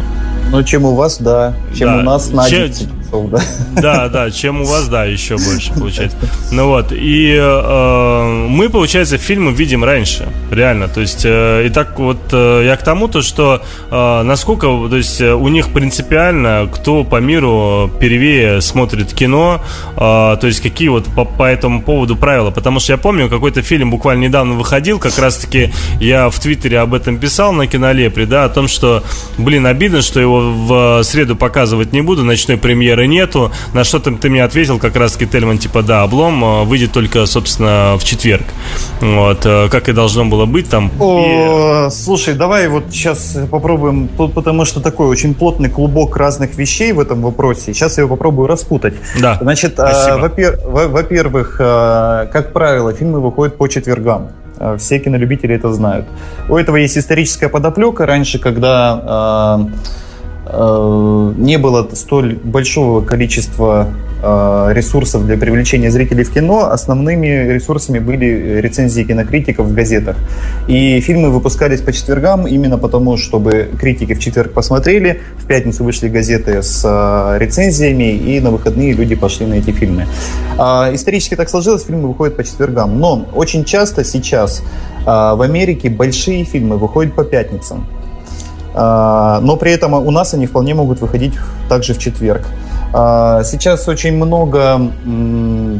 Но 0.50 0.62
чем 0.62 0.84
у 0.84 0.94
вас, 0.94 1.18
да, 1.18 1.54
чем 1.76 1.88
Да. 1.88 1.98
у 1.98 2.02
нас 2.02 2.30
на 2.30 2.48
Че- 2.48 2.64
11 2.64 2.88
часов, 3.14 3.30
да. 3.30 3.40
Да, 3.80 4.08
да, 4.08 4.30
чем 4.30 4.62
у 4.62 4.64
вас, 4.64 4.88
да, 4.88 5.04
еще 5.04 5.36
больше 5.36 5.72
получается. 5.72 6.16
Ну 6.50 6.68
вот, 6.68 6.92
и 6.92 7.36
э, 7.38 8.46
мы, 8.48 8.68
получается, 8.68 9.18
фильмы 9.18 9.52
видим 9.52 9.84
раньше, 9.84 10.28
реально. 10.50 10.88
То 10.88 11.00
есть, 11.00 11.22
э, 11.24 11.66
и 11.66 11.70
так 11.70 11.98
вот 11.98 12.18
э, 12.32 12.62
я 12.66 12.76
к 12.76 12.82
тому, 12.82 13.08
то, 13.08 13.22
что 13.22 13.62
э, 13.90 14.22
насколько, 14.22 14.66
то 14.66 14.96
есть, 14.96 15.20
э, 15.20 15.34
у 15.34 15.48
них 15.48 15.72
принципиально, 15.72 16.68
кто 16.72 17.04
по 17.04 17.16
миру 17.16 17.90
первее 18.00 18.60
смотрит 18.60 19.12
кино, 19.12 19.60
э, 19.96 19.98
то 19.98 20.40
есть, 20.42 20.60
какие 20.60 20.88
вот 20.88 21.06
по, 21.06 21.24
по 21.24 21.44
этому 21.44 21.82
поводу 21.82 22.16
правила. 22.16 22.50
Потому 22.50 22.80
что 22.80 22.92
я 22.92 22.96
помню, 22.96 23.28
какой-то 23.28 23.62
фильм 23.62 23.90
буквально 23.90 24.24
недавно 24.24 24.54
выходил, 24.54 24.98
как 24.98 25.18
раз-таки 25.18 25.72
я 26.00 26.30
в 26.30 26.38
Твиттере 26.38 26.78
об 26.80 26.94
этом 26.94 27.18
писал 27.18 27.52
на 27.52 27.66
кинолепре, 27.66 28.26
да, 28.26 28.44
о 28.44 28.48
том, 28.48 28.68
что, 28.68 29.02
блин, 29.38 29.66
обидно, 29.66 30.02
что 30.02 30.20
его 30.20 30.40
в 30.40 31.02
среду 31.02 31.36
показывать 31.36 31.92
не 31.92 32.00
буду, 32.00 32.24
ночной 32.24 32.56
премьеры 32.56 33.03
нету. 33.06 33.52
На 33.72 33.84
что 33.84 33.98
ты, 33.98 34.14
ты 34.16 34.28
мне 34.30 34.42
ответил, 34.44 34.78
как 34.78 34.96
раз-таки 34.96 35.26
Тельман, 35.26 35.58
типа, 35.58 35.82
да, 35.82 36.02
облом 36.02 36.44
э, 36.44 36.64
выйдет 36.64 36.92
только, 36.92 37.26
собственно, 37.26 37.96
в 37.98 38.04
четверг. 38.04 38.44
Вот, 39.00 39.44
э, 39.46 39.68
как 39.70 39.88
и 39.88 39.92
должно 39.92 40.24
было 40.24 40.46
быть 40.46 40.68
там. 40.68 40.88
И- 40.88 40.90
О, 41.00 41.88
слушай, 41.90 42.34
давай 42.34 42.68
вот 42.68 42.84
сейчас 42.90 43.36
попробуем, 43.50 44.08
тут 44.16 44.34
потому 44.34 44.64
что 44.64 44.80
такой 44.80 45.06
очень 45.08 45.34
плотный 45.34 45.70
клубок 45.70 46.16
разных 46.16 46.56
вещей 46.56 46.92
в 46.92 47.00
этом 47.00 47.22
вопросе. 47.22 47.72
Сейчас 47.74 47.98
я 47.98 48.02
его 48.04 48.16
попробую 48.16 48.48
распутать. 48.48 48.94
Да, 49.20 49.38
Значит, 49.40 49.78
э, 49.78 50.16
во-пер- 50.18 50.60
во- 50.66 50.88
во-первых, 50.88 51.56
э, 51.60 52.26
как 52.32 52.52
правило, 52.52 52.92
фильмы 52.92 53.20
выходят 53.20 53.56
по 53.56 53.68
четвергам. 53.68 54.28
Все 54.78 55.00
кинолюбители 55.00 55.54
это 55.56 55.72
знают. 55.72 56.06
У 56.48 56.56
этого 56.56 56.76
есть 56.76 56.96
историческая 56.96 57.48
подоплека. 57.48 58.06
Раньше, 58.06 58.38
когда 58.38 59.58
э, 59.68 59.74
не 60.46 61.56
было 61.56 61.88
столь 61.94 62.36
большого 62.36 63.00
количества 63.00 63.88
э, 64.22 64.72
ресурсов 64.74 65.24
для 65.24 65.38
привлечения 65.38 65.90
зрителей 65.90 66.24
в 66.24 66.32
кино, 66.32 66.70
основными 66.70 67.26
ресурсами 67.50 67.98
были 67.98 68.60
рецензии 68.60 69.04
кинокритиков 69.04 69.66
в 69.66 69.74
газетах. 69.74 70.16
И 70.68 71.00
фильмы 71.00 71.30
выпускались 71.30 71.80
по 71.80 71.92
четвергам 71.92 72.46
именно 72.46 72.76
потому, 72.76 73.16
чтобы 73.16 73.70
критики 73.80 74.12
в 74.12 74.20
четверг 74.20 74.52
посмотрели, 74.52 75.22
в 75.38 75.46
пятницу 75.46 75.82
вышли 75.82 76.08
газеты 76.08 76.62
с 76.62 76.82
э, 76.84 77.38
рецензиями, 77.38 78.12
и 78.12 78.38
на 78.40 78.50
выходные 78.50 78.92
люди 78.92 79.14
пошли 79.14 79.46
на 79.46 79.54
эти 79.54 79.70
фильмы. 79.70 80.06
А, 80.58 80.90
исторически 80.92 81.36
так 81.36 81.48
сложилось, 81.48 81.84
фильмы 81.84 82.08
выходят 82.08 82.36
по 82.36 82.44
четвергам. 82.44 83.00
Но 83.00 83.26
очень 83.34 83.64
часто 83.64 84.04
сейчас 84.04 84.62
в 85.06 85.42
Америке 85.42 85.90
большие 85.90 86.44
фильмы 86.44 86.78
выходят 86.78 87.14
по 87.14 87.24
пятницам. 87.24 87.86
А, 88.74 89.40
но 89.40 89.56
при 89.56 89.72
этом 89.72 89.94
у 89.94 90.10
нас 90.10 90.34
они 90.34 90.46
вполне 90.46 90.74
могут 90.74 91.00
выходить 91.00 91.34
также 91.68 91.94
в 91.94 91.98
четверг. 91.98 92.42
А, 92.92 93.42
Сейчас 93.44 93.88
очень 93.88 94.16
много 94.16 94.90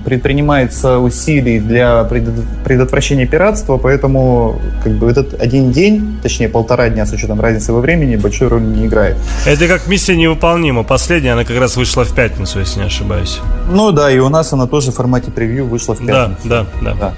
предпринимается 0.05 0.99
усилий 0.99 1.61
для 1.61 2.03
предот- 2.05 2.45
предотвращения 2.64 3.26
пиратства, 3.26 3.76
поэтому 3.78 4.61
как 4.82 4.92
бы 4.95 5.11
этот 5.11 5.40
один 5.40 5.70
день, 5.72 6.18
точнее 6.22 6.49
полтора 6.49 6.88
дня 6.88 7.07
с 7.07 7.12
учетом 7.12 7.40
разницы 7.40 7.72
во 7.72 7.80
времени, 7.80 8.16
большой 8.16 8.49
роли 8.49 8.64
не 8.64 8.86
играет. 8.86 9.16
Это 9.47 9.66
как 9.68 9.86
миссия 9.86 10.16
невыполнима. 10.16 10.82
Последняя, 10.82 11.32
она 11.32 11.45
как 11.45 11.59
раз 11.59 11.76
вышла 11.76 12.05
в 12.05 12.14
пятницу, 12.14 12.59
если 12.61 12.80
не 12.80 12.86
ошибаюсь. 12.86 13.40
Ну 13.70 13.92
да, 13.92 14.11
и 14.11 14.18
у 14.18 14.28
нас 14.28 14.53
она 14.53 14.66
тоже 14.66 14.90
в 14.92 14.95
формате 14.95 15.30
превью 15.30 15.66
вышла 15.66 15.95
в 15.95 16.05
Да, 16.05 16.26
пятницу. 16.28 16.49
да, 16.49 16.66
да, 16.82 16.95
Да. 17.01 17.12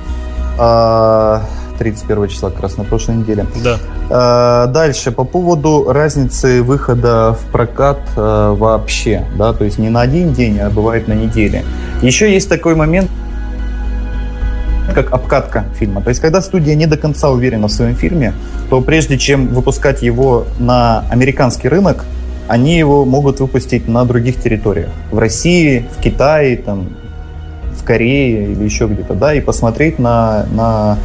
А, 0.59 1.43
31 1.79 2.29
числа 2.29 2.51
как 2.51 2.61
раз 2.61 2.77
на 2.77 2.85
прошлой 2.85 3.17
неделе. 3.17 3.47
да. 3.63 3.79
А, 4.11 4.67
Дальше, 4.67 5.13
по 5.13 5.25
поводу 5.25 5.87
разницы 5.89 6.63
выхода 6.63 7.37
в 7.41 7.51
прокат 7.53 8.01
а, 8.17 8.55
вообще, 8.55 9.25
да, 9.37 9.53
то 9.53 9.65
есть 9.65 9.79
не 9.79 9.91
на 9.91 10.01
один 10.01 10.33
день, 10.33 10.59
а 10.61 10.71
бывает 10.71 11.09
на 11.09 11.13
неделе. 11.13 11.65
Еще 12.03 12.33
есть 12.33 12.49
такой 12.49 12.75
момент, 12.75 13.11
как 14.95 15.13
обкатка 15.13 15.65
фильма. 15.79 16.01
То 16.03 16.11
есть, 16.11 16.21
когда 16.21 16.41
студия 16.41 16.75
не 16.75 16.87
до 16.87 16.97
конца 16.97 17.31
уверена 17.31 17.69
в 17.69 17.73
своем 17.73 17.95
фильме, 17.95 18.33
то 18.71 18.81
прежде 18.81 19.19
чем 19.19 19.49
выпускать 19.49 20.03
его 20.03 20.47
на 20.59 21.05
американский 21.11 21.69
рынок, 21.69 22.05
они 22.49 22.79
его 22.79 23.05
могут 23.05 23.41
выпустить 23.41 23.89
на 23.89 24.05
других 24.05 24.41
территориях. 24.41 24.91
В 25.11 25.19
России, 25.19 25.87
в 25.97 26.01
Китае, 26.01 26.57
там, 26.57 26.89
в 27.73 27.85
Корее 27.85 28.53
или 28.53 28.65
еще 28.65 28.87
где-то, 28.87 29.15
да, 29.15 29.35
и 29.35 29.41
посмотреть 29.41 29.99
на, 29.99 30.47
на, 30.53 30.99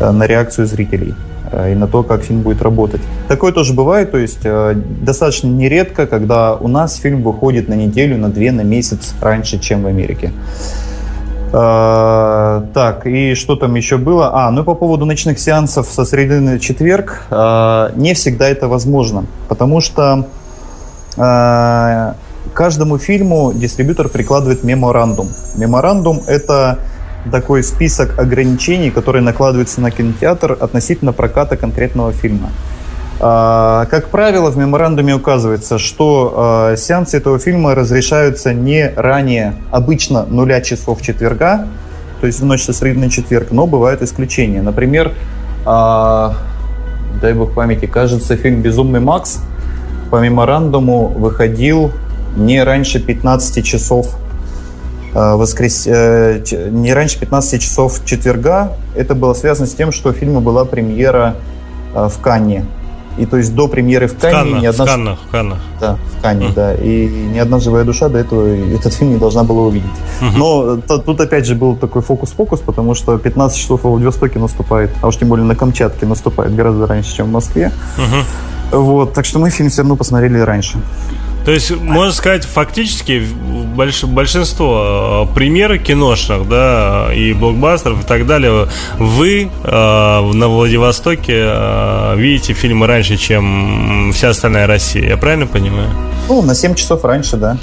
на 0.00 0.26
реакцию 0.26 0.66
зрителей 0.66 1.14
э, 1.52 1.72
и 1.72 1.74
на 1.74 1.86
то, 1.86 2.02
как 2.02 2.22
фильм 2.22 2.42
будет 2.42 2.62
работать. 2.62 3.00
Такое 3.28 3.52
тоже 3.52 3.74
бывает, 3.74 4.10
то 4.10 4.18
есть 4.18 4.40
э, 4.44 4.74
достаточно 5.02 5.48
нередко, 5.48 6.06
когда 6.06 6.54
у 6.54 6.68
нас 6.68 6.96
фильм 6.96 7.22
выходит 7.22 7.68
на 7.68 7.74
неделю, 7.74 8.18
на 8.18 8.28
две, 8.28 8.52
на 8.52 8.62
месяц 8.62 9.14
раньше, 9.20 9.58
чем 9.58 9.82
в 9.82 9.86
Америке. 9.86 10.32
Э, 11.52 12.62
Так, 12.74 13.06
и 13.06 13.34
что 13.34 13.56
там 13.56 13.74
еще 13.74 13.96
было? 13.96 14.30
А, 14.32 14.50
ну 14.50 14.62
и 14.62 14.64
по 14.64 14.74
поводу 14.74 15.04
ночных 15.04 15.38
сеансов 15.38 15.86
со 15.90 16.04
среды 16.04 16.40
на 16.40 16.58
четверг. 16.58 17.22
э, 17.30 17.90
Не 17.96 18.14
всегда 18.14 18.48
это 18.48 18.68
возможно, 18.68 19.24
потому 19.48 19.80
что 19.80 20.26
э, 21.16 22.12
каждому 22.54 22.98
фильму 22.98 23.52
дистрибьютор 23.52 24.08
прикладывает 24.08 24.64
меморандум. 24.64 25.28
Меморандум– 25.56 26.22
это 26.26 26.78
такой 27.30 27.62
список 27.62 28.18
ограничений, 28.18 28.90
которые 28.90 29.22
накладываются 29.22 29.80
на 29.80 29.90
кинотеатр 29.90 30.56
относительно 30.58 31.12
проката 31.12 31.56
конкретного 31.56 32.12
фильма. 32.12 32.50
А, 33.20 33.86
Как 33.90 34.08
правило, 34.08 34.50
в 34.50 34.56
меморандуме 34.56 35.14
указывается, 35.14 35.78
что 35.78 36.34
а, 36.34 36.76
сеансы 36.76 37.18
этого 37.18 37.38
фильма 37.38 37.74
разрешаются 37.74 38.54
не 38.54 38.90
ранее 38.96 39.54
обычно 39.70 40.24
нуля 40.24 40.62
часов 40.62 41.02
четверга, 41.02 41.66
то 42.20 42.26
есть 42.26 42.40
в 42.40 42.44
ночь 42.44 42.62
со 42.62 42.72
среды 42.72 42.98
на 42.98 43.10
четверг, 43.10 43.48
но 43.50 43.66
бывают 43.66 44.00
исключения. 44.00 44.62
Например, 44.62 45.12
а, 45.66 46.34
дай 47.20 47.34
бог 47.34 47.54
памяти, 47.54 47.86
кажется, 47.86 48.36
фильм 48.36 48.62
«Безумный 48.62 49.00
Макс» 49.00 49.40
по 50.10 50.16
меморандуму 50.16 51.08
выходил 51.08 51.92
не 52.36 52.62
раньше 52.62 53.00
15 53.00 53.64
часов 53.64 54.16
воскрес... 55.14 55.86
э, 55.86 56.42
не 56.70 56.92
раньше 56.94 57.18
15 57.18 57.60
часов 57.62 58.04
четверга. 58.04 58.72
Это 58.94 59.14
было 59.14 59.34
связано 59.34 59.66
с 59.66 59.74
тем, 59.74 59.92
что 59.92 60.10
у 60.10 60.12
фильма 60.12 60.40
была 60.40 60.64
премьера 60.64 61.34
э, 61.94 62.08
в 62.08 62.18
Канне. 62.20 62.64
И 63.18 63.26
то 63.26 63.36
есть 63.36 63.54
до 63.54 63.66
премьеры 63.68 64.06
в 64.06 64.12
В 64.14 64.18
Канне 64.18 64.34
Каннах, 64.38 64.62
ни 64.62 64.66
одна... 64.66 64.84
в 64.84 64.88
Каннах, 64.88 65.18
в 65.26 65.30
Каннах. 65.30 65.58
Да, 65.80 65.98
в 66.18 66.22
Канне, 66.22 66.46
Мгм. 66.46 66.54
да. 66.54 66.74
И 66.74 67.06
ни 67.34 67.38
одна 67.38 67.58
живая 67.58 67.84
душа 67.84 68.08
до 68.08 68.18
этого 68.18 68.46
этот 68.74 68.94
фильм 68.94 69.10
не 69.12 69.18
должна 69.18 69.42
была 69.42 69.62
увидеть. 69.62 69.90
Мгм. 70.20 70.38
Но 70.38 70.76
т- 70.76 70.98
тут 70.98 71.20
опять 71.20 71.44
же 71.44 71.54
был 71.56 71.74
такой 71.76 72.02
фокус-фокус, 72.02 72.60
потому 72.60 72.94
что 72.94 73.18
15 73.18 73.58
часов 73.58 73.80
в 73.82 73.88
Владивостоке 73.88 74.38
наступает, 74.38 74.90
а 75.02 75.08
уж 75.08 75.16
тем 75.16 75.28
более 75.28 75.44
на 75.44 75.56
Камчатке 75.56 76.06
наступает 76.06 76.54
гораздо 76.54 76.86
раньше, 76.86 77.14
чем 77.16 77.26
в 77.26 77.30
Москве. 77.32 77.72
Мгм. 77.98 78.80
Вот, 78.84 79.12
так 79.12 79.24
что 79.24 79.40
мы 79.40 79.50
фильм 79.50 79.68
все 79.68 79.82
равно 79.82 79.96
посмотрели 79.96 80.38
раньше. 80.38 80.78
То 81.44 81.52
есть, 81.52 81.70
можно 81.70 82.12
сказать, 82.12 82.44
фактически 82.44 83.22
больш- 83.74 84.06
большинство 84.06 85.26
э, 85.30 85.34
премьер 85.34 85.78
киношных, 85.78 86.48
да, 86.48 87.08
и 87.14 87.32
блокбастеров 87.32 88.04
и 88.04 88.06
так 88.06 88.26
далее, 88.26 88.68
вы 88.98 89.50
э, 89.64 89.70
на 90.32 90.48
Владивостоке 90.48 91.32
э, 91.46 92.14
видите 92.16 92.52
фильмы 92.52 92.86
раньше, 92.86 93.16
чем 93.16 94.12
вся 94.14 94.30
остальная 94.30 94.66
Россия. 94.66 95.08
Я 95.08 95.16
правильно 95.16 95.46
понимаю? 95.46 95.88
Ну, 96.28 96.42
на 96.42 96.54
7 96.54 96.74
часов 96.74 97.04
раньше, 97.04 97.36
да. 97.36 97.56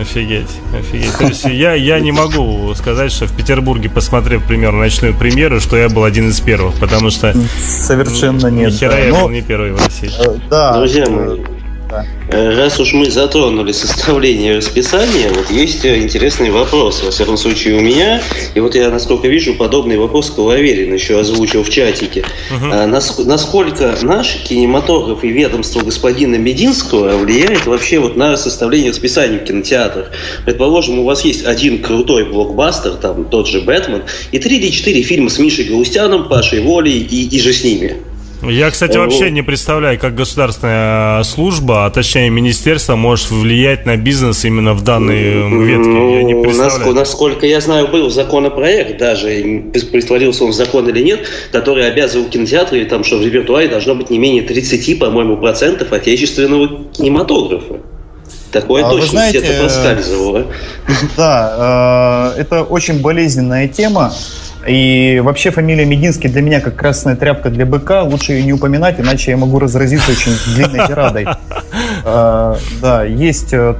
Офигеть, 0.00 0.50
офигеть. 0.78 1.16
То 1.18 1.24
есть 1.26 1.44
я, 1.46 1.72
я 1.74 1.98
не 1.98 2.12
могу 2.12 2.72
сказать, 2.76 3.10
что 3.10 3.26
в 3.26 3.32
Петербурге, 3.32 3.88
посмотрев, 3.90 4.44
примерно, 4.44 4.78
ночную 4.80 5.12
премьеру, 5.12 5.60
что 5.60 5.76
я 5.76 5.88
был 5.88 6.04
один 6.04 6.28
из 6.28 6.38
первых, 6.40 6.74
потому 6.76 7.10
что 7.10 7.34
Совершенно 7.58 8.46
нет. 8.46 8.70
ни 8.72 8.76
хера 8.76 8.92
да. 8.92 8.98
я 8.98 9.10
Ну, 9.10 9.22
был 9.22 9.28
не 9.30 9.42
первый 9.42 9.72
в 9.72 9.84
России. 9.84 10.10
э, 10.24 10.38
да. 10.48 10.76
Друзья 10.78 11.08
мои, 11.08 11.40
да. 11.90 12.06
Э, 12.30 12.54
Раз 12.56 12.78
уж 12.80 12.92
мы 12.92 13.10
затронули 13.10 13.72
составление 13.72 14.56
расписания, 14.56 15.30
вот 15.32 15.50
есть 15.50 15.84
э, 15.84 15.98
интересный 15.98 16.50
вопрос, 16.50 17.02
во 17.02 17.10
всяком 17.10 17.36
случае 17.36 17.76
у 17.76 17.80
меня, 17.80 18.22
и 18.54 18.60
вот 18.60 18.74
я, 18.74 18.90
насколько 18.90 19.28
вижу, 19.28 19.54
подобный 19.54 19.96
вопрос 19.96 20.30
Коловерин 20.30 20.92
еще 20.92 21.18
озвучил 21.18 21.62
в 21.62 21.70
чатике. 21.70 22.24
А 22.72 22.86
нас- 22.86 23.18
насколько 23.18 23.96
наш 24.02 24.36
кинематограф 24.48 25.24
и 25.24 25.28
ведомство 25.28 25.80
господина 25.80 26.36
Мединского 26.36 27.16
влияет 27.16 27.66
вообще 27.66 27.98
вот 27.98 28.16
на 28.16 28.36
составление 28.36 28.90
расписания 28.90 29.38
в 29.38 29.44
кинотеатрах? 29.44 30.10
Предположим, 30.44 30.98
у 30.98 31.04
вас 31.04 31.24
есть 31.24 31.46
один 31.46 31.82
крутой 31.82 32.24
блокбастер, 32.26 32.92
там 32.92 33.24
тот 33.24 33.48
же 33.48 33.60
«Бэтмен», 33.62 34.02
и 34.32 34.38
три 34.38 34.58
или 34.58 34.70
четыре 34.70 35.02
фильма 35.02 35.30
с 35.30 35.38
Мишей 35.38 35.64
Галустяном, 35.64 36.28
Пашей 36.28 36.60
Волей 36.60 36.98
и, 36.98 37.28
и 37.28 37.40
же 37.40 37.52
с 37.52 37.64
ними. 37.64 37.96
Я, 38.42 38.70
кстати, 38.70 38.96
Э, 38.96 39.00
вообще 39.00 39.30
не 39.30 39.42
представляю, 39.42 39.98
как 39.98 40.14
государственная 40.14 41.22
служба, 41.24 41.86
а 41.86 41.90
точнее 41.90 42.30
министерство, 42.30 42.94
может 42.94 43.30
влиять 43.30 43.84
на 43.84 43.96
бизнес 43.96 44.44
именно 44.44 44.74
в 44.74 44.82
данной 44.82 45.42
м, 45.42 45.62
ветке. 45.64 46.16
Я 46.18 46.22
не 46.22 46.34
Ну, 46.34 46.42
представляю. 46.44 46.80
наско- 46.80 46.92
насколько 46.94 47.46
я 47.46 47.60
знаю, 47.60 47.88
был 47.88 48.10
законопроект, 48.10 48.96
даже 48.98 49.28
притворился 49.90 50.44
он 50.44 50.50
в 50.50 50.54
закон 50.54 50.88
или 50.88 51.02
нет, 51.02 51.20
который 51.50 51.86
обязывал 51.90 52.28
кинотеатры, 52.28 52.84
там, 52.84 53.02
что 53.02 53.18
в 53.18 53.22
репертуаре 53.24 53.68
должно 53.68 53.96
быть 53.96 54.08
не 54.10 54.18
менее 54.18 54.42
30, 54.42 54.94
по-моему, 54.94 55.36
процентов 55.36 55.92
отечественного 55.92 56.84
кинематографа. 56.92 57.78
Такое 58.52 58.82
А 58.84 58.88
вы 58.88 59.00
точно 59.00 59.10
знаете, 59.10 59.38
где-то 59.40 59.60
проскальзывало. 59.62 60.46
Да, 61.16 62.32
э, 62.36 62.40
это 62.40 62.62
очень 62.62 63.00
болезненная 63.02 63.68
тема. 63.68 64.12
И 64.68 65.20
вообще 65.24 65.50
фамилия 65.50 65.86
Мединский 65.86 66.28
для 66.28 66.42
меня 66.42 66.60
как 66.60 66.76
красная 66.76 67.16
тряпка 67.16 67.48
для 67.48 67.64
быка. 67.64 68.02
Лучше 68.02 68.32
ее 68.32 68.44
не 68.44 68.52
упоминать, 68.52 69.00
иначе 69.00 69.30
я 69.30 69.36
могу 69.36 69.58
разразиться 69.58 70.10
очень 70.10 70.32
длинной 70.54 70.86
тирадой. 70.86 71.26
Э, 72.04 72.56
Да, 72.80 73.04
есть 73.04 73.52
э, 73.52 73.74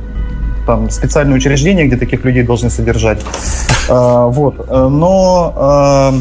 там 0.67 0.91
специальные 0.91 1.37
учреждения, 1.37 1.87
где 1.87 1.97
таких 1.97 2.25
людей 2.25 2.43
должны 2.43 2.71
содержать. 2.71 3.21
Э, 3.89 4.27
Вот. 4.29 4.69
Но 4.69 6.15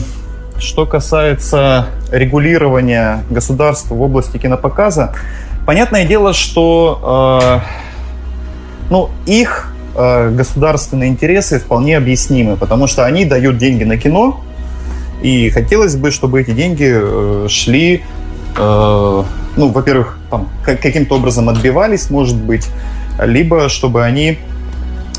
что 0.60 0.86
касается 0.86 1.88
регулирования 2.12 3.24
государства 3.30 3.96
в 3.96 4.02
области 4.02 4.38
кинопоказа, 4.38 5.14
понятное 5.66 6.06
дело, 6.06 6.34
что 6.34 7.62
ну, 8.90 9.10
их 9.26 9.72
государственные 9.96 11.10
интересы 11.10 11.60
вполне 11.60 11.98
объяснимы, 11.98 12.56
потому 12.56 12.88
что 12.88 13.06
они 13.06 13.26
дают 13.26 13.58
деньги 13.58 13.84
на 13.84 13.98
кино, 13.98 14.42
и 15.22 15.50
хотелось 15.50 15.96
бы, 15.96 16.12
чтобы 16.12 16.42
эти 16.42 16.52
деньги 16.52 16.90
э, 16.90 17.48
шли, 17.50 18.04
э, 18.58 19.24
ну, 19.58 19.70
во-первых, 19.70 20.20
там, 20.30 20.50
как- 20.64 20.82
каким-то 20.82 21.16
образом 21.16 21.50
отбивались, 21.50 22.10
может 22.10 22.36
быть, 22.38 22.68
либо 23.20 23.70
чтобы 23.70 24.04
они 24.04 24.38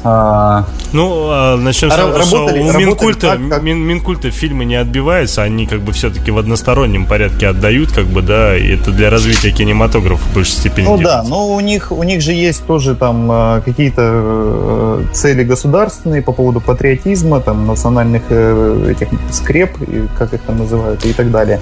а, 0.05 0.65
Ну, 0.93 1.29
а, 1.31 1.57
начнем 1.57 1.91
с 1.91 1.95
А 1.95 1.97
того, 1.99 2.17
ра- 2.19 2.23
что 2.25 2.45
у 2.47 2.73
Минкульта, 2.79 3.29
так, 3.29 3.49
как- 3.51 3.63
Мин- 3.63 3.81
Минкульта 3.87 4.31
фильмы 4.31 4.65
не 4.65 4.77
отбиваются, 4.77 5.43
они 5.43 5.67
как 5.67 5.81
бы 5.81 5.93
все-таки 5.93 6.31
в 6.31 6.39
одностороннем 6.39 7.05
порядке 7.07 7.49
отдают, 7.49 7.93
как 7.93 8.07
бы, 8.07 8.23
да, 8.23 8.57
и 8.57 8.75
это 8.75 8.91
для 8.91 9.11
развития 9.11 9.51
кинематографа 9.51 10.23
в 10.31 10.35
большей 10.35 10.53
степени 10.55 10.85
Ну 10.87 10.97
да, 10.97 11.03
делается. 11.03 11.31
но 11.31 11.49
у 11.49 11.61
них, 11.61 11.93
у 11.93 12.03
них 12.03 12.21
же 12.23 12.33
есть 12.33 12.65
тоже 12.67 12.95
там 12.95 13.61
какие-то 13.65 14.03
э, 14.05 15.03
цели 15.13 15.45
государственные 15.45 16.23
по 16.23 16.33
поводу 16.33 16.61
патриотизма, 16.61 17.41
там 17.41 17.67
национальных 17.67 18.23
э, 18.31 18.89
этих 18.93 19.09
скреп, 19.33 19.77
как 20.19 20.33
их 20.35 20.41
там 20.43 20.59
называют, 20.59 21.05
и 21.05 21.13
так 21.13 21.31
далее. 21.31 21.61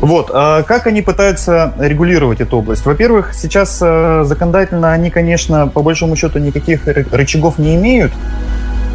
Вот, 0.00 0.30
а 0.32 0.62
как 0.62 0.86
они 0.86 1.02
пытаются 1.02 1.72
регулировать 1.78 2.40
эту 2.40 2.58
область? 2.58 2.84
Во-первых, 2.86 3.34
сейчас 3.34 3.78
э, 3.82 4.24
законодательно 4.24 4.92
они, 4.92 5.10
конечно, 5.10 5.68
по 5.68 5.82
большому 5.82 6.16
счету 6.16 6.38
никаких 6.38 6.86
ры- 6.86 7.06
рычагов 7.10 7.58
не 7.58 7.67
имеют, 7.74 8.12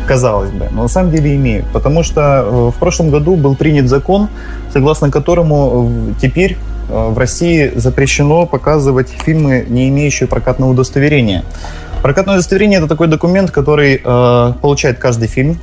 казалось 0.07 0.51
бы, 0.51 0.67
но 0.71 0.83
на 0.83 0.87
самом 0.87 1.11
деле 1.11 1.35
имеют. 1.35 1.65
Потому 1.67 2.03
что 2.03 2.21
э, 2.21 2.71
в 2.75 2.79
прошлом 2.79 3.09
году 3.09 3.35
был 3.35 3.55
принят 3.55 3.87
закон, 3.87 4.27
согласно 4.71 5.11
которому 5.11 5.91
э, 6.09 6.21
теперь 6.21 6.57
э, 6.89 7.09
в 7.09 7.17
России 7.17 7.71
запрещено 7.75 8.45
показывать 8.45 9.09
фильмы, 9.09 9.65
не 9.67 9.89
имеющие 9.89 10.27
прокатного 10.27 10.71
удостоверения. 10.71 11.43
Прокатное 12.01 12.35
удостоверение– 12.35 12.77
это 12.79 12.87
такой 12.87 13.07
документ, 13.07 13.51
который 13.51 14.01
э, 14.03 14.53
получает 14.61 14.99
каждый 14.99 15.27
фильм. 15.27 15.57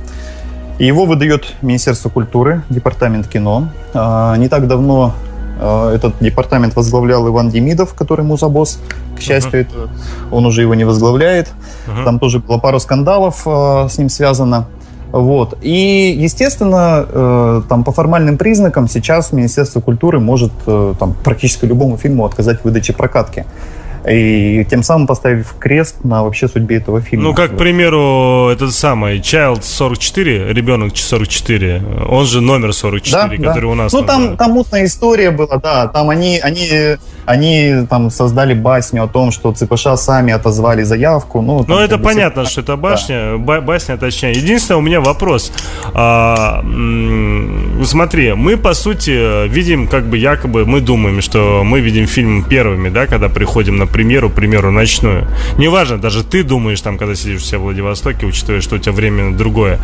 Его 0.79 1.05
выдает 1.05 1.53
Министерство 1.61 2.09
культуры, 2.09 2.63
Департамент 2.69 3.27
кино. 3.27 3.69
Э, 3.93 4.35
не 4.37 4.49
так 4.49 4.67
давно 4.67 5.13
этот 5.59 6.15
департамент 6.19 6.75
возглавлял 6.75 7.27
Иван 7.27 7.49
Демидов, 7.49 7.93
который 7.93 8.25
музабосс. 8.25 8.79
К 9.17 9.21
счастью, 9.21 9.61
это, 9.61 9.89
он 10.31 10.45
уже 10.45 10.61
его 10.61 10.75
не 10.75 10.83
возглавляет. 10.83 11.49
Мгм. 11.87 12.05
Там 12.05 12.19
тоже 12.19 12.39
было 12.39 12.57
пару 12.57 12.79
скандалов 12.79 13.43
э, 13.45 13.87
с 13.89 13.97
ним 13.97 14.09
связано. 14.09 14.67
Вот. 15.11 15.57
И, 15.61 16.15
естественно, 16.17 17.05
э, 17.07 17.61
там 17.67 17.83
по 17.83 17.91
формальным 17.91 18.37
признакам 18.37 18.87
сейчас 18.87 19.33
Министерство 19.33 19.81
культуры 19.81 20.19
может 20.19 20.53
э, 20.65 20.93
там, 20.97 21.15
практически 21.23 21.65
любому 21.65 21.97
фильму 21.97 22.25
отказать 22.25 22.61
в 22.61 22.65
выдаче 22.65 22.93
прокатки. 22.93 23.45
И 24.09 24.65
тем 24.69 24.83
самым 24.83 25.07
поставив 25.07 25.53
крест 25.59 26.03
на 26.03 26.23
вообще 26.23 26.47
судьбе 26.47 26.77
этого 26.77 27.01
фильма. 27.01 27.25
Ну, 27.29 27.33
как, 27.33 27.53
к 27.53 27.57
примеру, 27.57 28.49
этот 28.51 28.73
самый 28.73 29.19
Child 29.19 29.59
44, 29.63 30.53
ребенок 30.53 30.97
44, 30.97 31.81
он 32.09 32.25
же 32.25 32.41
номер 32.41 32.73
44, 32.73 33.37
Да, 33.37 33.47
который 33.49 33.61
да. 33.65 33.67
у 33.67 33.75
нас. 33.75 33.93
Ну, 33.93 34.01
там, 34.03 34.37
там 34.37 34.51
мутная 34.51 34.85
история 34.85 35.31
была, 35.31 35.57
да. 35.57 35.87
Там 35.87 36.09
они, 36.09 36.39
они, 36.39 36.69
они 37.25 37.85
там 37.89 38.09
создали 38.09 38.53
басню 38.53 39.03
о 39.03 39.07
том, 39.07 39.31
что 39.31 39.51
ЦПШ 39.53 39.87
сами 39.97 40.33
отозвали 40.33 40.83
заявку. 40.83 41.41
Ну, 41.41 41.63
там 41.63 41.75
Ну, 41.77 41.81
это 41.81 41.97
бы 41.97 42.03
все- 42.03 42.13
понятно, 42.15 42.45
что 42.45 42.61
это 42.61 42.75
башня, 42.77 43.37
ба- 43.37 43.61
басня, 43.61 43.97
точнее. 43.97 44.31
Единственное, 44.31 44.77
у 44.79 44.81
меня 44.81 44.99
вопрос. 45.01 45.51
А, 45.93 46.63
смотри, 47.83 48.33
мы, 48.33 48.57
по 48.57 48.73
сути, 48.73 49.47
видим, 49.47 49.87
как 49.87 50.05
бы 50.05 50.17
якобы, 50.17 50.65
мы 50.65 50.81
думаем, 50.81 51.21
что 51.21 51.63
мы 51.63 51.79
видим 51.81 52.07
фильм 52.07 52.43
первыми, 52.43 52.89
да, 52.89 53.05
когда 53.07 53.29
приходим 53.29 53.77
на 53.77 53.87
премьеру, 53.91 54.29
премьеру 54.29 54.71
ночную. 54.71 55.27
Неважно, 55.57 55.97
даже 55.99 56.23
ты 56.23 56.43
думаешь, 56.43 56.81
там, 56.81 56.97
когда 56.97 57.15
сидишь 57.15 57.41
у 57.41 57.45
себя 57.45 57.59
в 57.59 57.63
Владивостоке, 57.63 58.25
учитывая, 58.25 58.61
что 58.61 58.75
у 58.75 58.79
тебя 58.79 58.91
время 58.93 59.31
другое. 59.35 59.79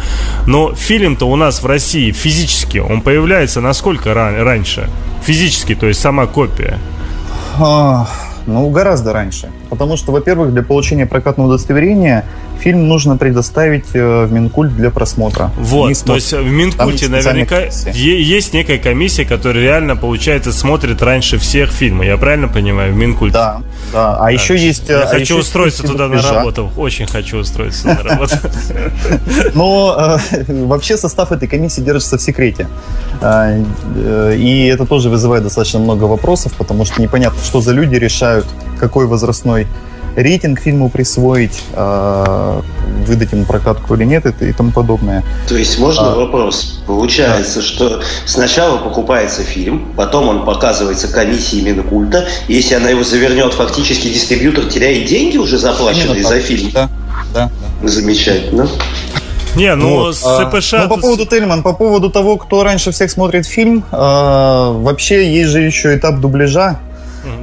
Но 0.46 0.74
фильм-то 0.76 1.26
у 1.30 1.36
нас 1.36 1.62
в 1.62 1.66
России 1.66 2.12
физически, 2.12 2.78
он 2.80 3.02
появляется 3.02 3.62
насколько 3.62 4.14
ран- 4.14 4.42
раньше? 4.42 4.90
Физически, 5.24 5.76
то 5.76 5.88
есть 5.88 6.00
сама 6.00 6.26
копия. 6.28 6.80
А, 7.60 8.08
Ну, 8.46 8.70
гораздо 8.70 9.12
раньше. 9.12 9.50
Потому 9.70 9.98
что, 9.98 10.12
во-первых, 10.12 10.54
для 10.54 10.64
получения 10.64 11.06
прокатного 11.06 11.48
удостоверения 11.50 12.26
фильм 12.60 12.88
нужно 12.88 13.18
предоставить 13.18 13.86
э, 13.94 14.26
в 14.26 14.32
Минкульт 14.32 14.76
для 14.76 14.90
просмотра. 14.90 15.52
Вот, 15.58 15.94
то 16.06 16.16
есть 16.16 16.34
в 16.34 16.38
Там 16.38 16.54
Минкульте 16.54 17.08
наверняка 17.08 17.60
комиссия. 17.62 17.92
есть 17.92 18.54
некая 18.54 18.78
комиссия, 18.78 19.26
которая 19.26 19.64
реально, 19.64 19.96
получается, 19.96 20.52
смотрит 20.52 21.02
раньше 21.02 21.38
всех 21.38 21.72
фильмы. 21.72 22.06
Я 22.06 22.18
правильно 22.18 22.48
понимаю? 22.48 22.94
В 22.94 22.98
Минкульте. 22.98 23.34
Да, 23.34 23.62
да. 23.94 24.18
А 24.20 24.32
еще 24.32 24.58
есть... 24.58 24.90
э, 24.90 24.94
Я 24.94 25.02
а 25.04 25.08
хочу 25.08 25.22
еще 25.22 25.36
устроиться 25.36 25.84
туда 25.84 26.08
на 26.08 26.22
работу. 26.22 26.72
Очень 26.78 27.08
хочу 27.08 27.38
устроиться 27.38 27.88
на 27.88 28.04
работу. 28.04 28.36
Но 29.54 30.20
э, 30.32 30.54
вообще 30.66 30.98
состав 30.98 31.32
этой 31.32 31.48
комиссии 31.48 31.82
держится 31.82 32.18
в 32.18 32.22
секрете. 32.22 32.68
А, 33.22 33.52
э, 33.96 34.36
И 34.38 34.66
это 34.66 34.86
тоже 34.86 35.10
вызывает 35.10 35.44
достаточно 35.44 35.80
много 35.80 36.06
вопросов, 36.06 36.54
потому 36.58 36.86
что 36.86 37.02
непонятно, 37.02 37.40
что 37.44 37.62
за 37.62 37.72
люди 37.72 37.96
решают, 37.96 38.46
какой 38.80 39.08
возрастной 39.08 39.57
рейтинг 40.18 40.60
фильму 40.60 40.90
присвоить, 40.90 41.62
а, 41.74 42.62
выдать 43.06 43.32
ему 43.32 43.46
прокатку 43.46 43.94
или 43.94 44.04
нет 44.04 44.26
и, 44.26 44.50
и 44.50 44.52
тому 44.52 44.72
подобное. 44.72 45.24
То 45.48 45.56
есть 45.56 45.78
можно 45.78 46.12
А. 46.12 46.16
вопрос? 46.16 46.82
Получается, 46.88 47.62
что 47.62 48.02
сначала 48.26 48.78
покупается 48.78 49.44
фильм, 49.44 49.94
потом 49.96 50.28
он 50.28 50.46
показывается 50.46 51.08
комиссии 51.08 51.62
Минкульта. 51.62 52.28
Если 52.48 52.74
она 52.74 52.90
его 52.90 53.04
завернет, 53.04 53.54
фактически 53.54 54.08
дистрибьютор 54.08 54.66
теряет 54.66 55.08
деньги 55.08 55.38
уже 55.38 55.58
заплаченные 55.58 56.20
Именно 56.20 56.30
за 56.30 56.40
фильм. 56.40 56.72
Да, 56.74 56.90
да. 57.34 57.52
Замечательно. 57.84 58.68
Не, 59.56 59.74
ну 59.76 59.90
Вот, 59.90 60.16
с 60.16 60.24
а, 60.24 60.52
ну, 60.72 60.88
по 60.88 60.98
поводу 60.98 61.26
Тельман, 61.26 61.64
по 61.64 61.74
поводу 61.74 62.12
того, 62.12 62.38
кто 62.38 62.64
раньше 62.64 62.92
всех 62.92 63.10
смотрит 63.10 63.46
фильм, 63.48 63.84
а, 63.92 64.72
вообще 64.72 65.32
есть 65.32 65.50
же 65.50 65.62
еще 65.62 65.96
этап 65.96 66.20
дубляжа. 66.20 66.80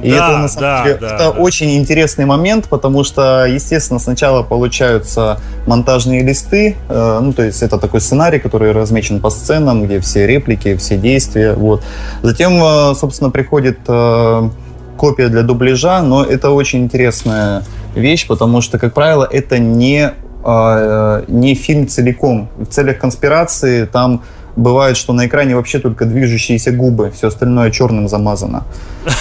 И 0.03 0.09
Да, 0.09 0.29
это, 0.29 0.37
на 0.37 0.47
самом 0.47 0.61
да, 0.61 0.83
деле, 0.83 0.97
да, 0.99 1.07
это 1.07 1.17
да. 1.17 1.29
очень 1.31 1.75
интересный 1.75 2.25
момент, 2.25 2.67
потому 2.69 3.03
что, 3.03 3.45
естественно, 3.45 3.99
сначала 3.99 4.43
получаются 4.43 5.39
монтажные 5.67 6.23
листы, 6.23 6.75
э, 6.89 7.19
ну, 7.21 7.33
то 7.33 7.43
есть 7.43 7.61
это 7.63 7.77
такой 7.77 8.01
сценарий, 8.01 8.39
который 8.39 8.71
размечен 8.71 9.19
по 9.19 9.29
сценам, 9.29 9.85
где 9.85 9.99
все 9.99 10.27
реплики, 10.27 10.75
все 10.75 10.97
действия, 10.97 11.53
вот. 11.53 11.83
Затем, 12.21 12.61
э, 12.63 12.95
собственно, 12.95 13.29
приходит 13.29 13.79
э, 13.87 14.49
копия 14.97 15.27
для 15.27 15.43
дубляжа, 15.43 16.01
но 16.01 16.23
это 16.23 16.49
очень 16.49 16.83
интересная 16.83 17.63
вещь, 17.95 18.27
потому 18.27 18.61
что, 18.61 18.77
как 18.79 18.93
правило, 18.93 19.27
это 19.29 19.59
не, 19.59 20.11
э, 20.43 21.23
не 21.27 21.55
фильм 21.55 21.87
целиком. 21.87 22.49
В 22.57 22.65
целях 22.65 22.97
конспирации 22.99 23.85
там 23.85 24.23
бывает, 24.55 24.97
что 24.97 25.13
на 25.13 25.27
экране 25.27 25.55
вообще 25.55 25.79
только 25.79 26.05
движущиеся 26.05 26.71
губы, 26.71 27.11
все 27.11 27.27
остальное 27.27 27.71
черным 27.71 28.07
замазано. 28.07 28.63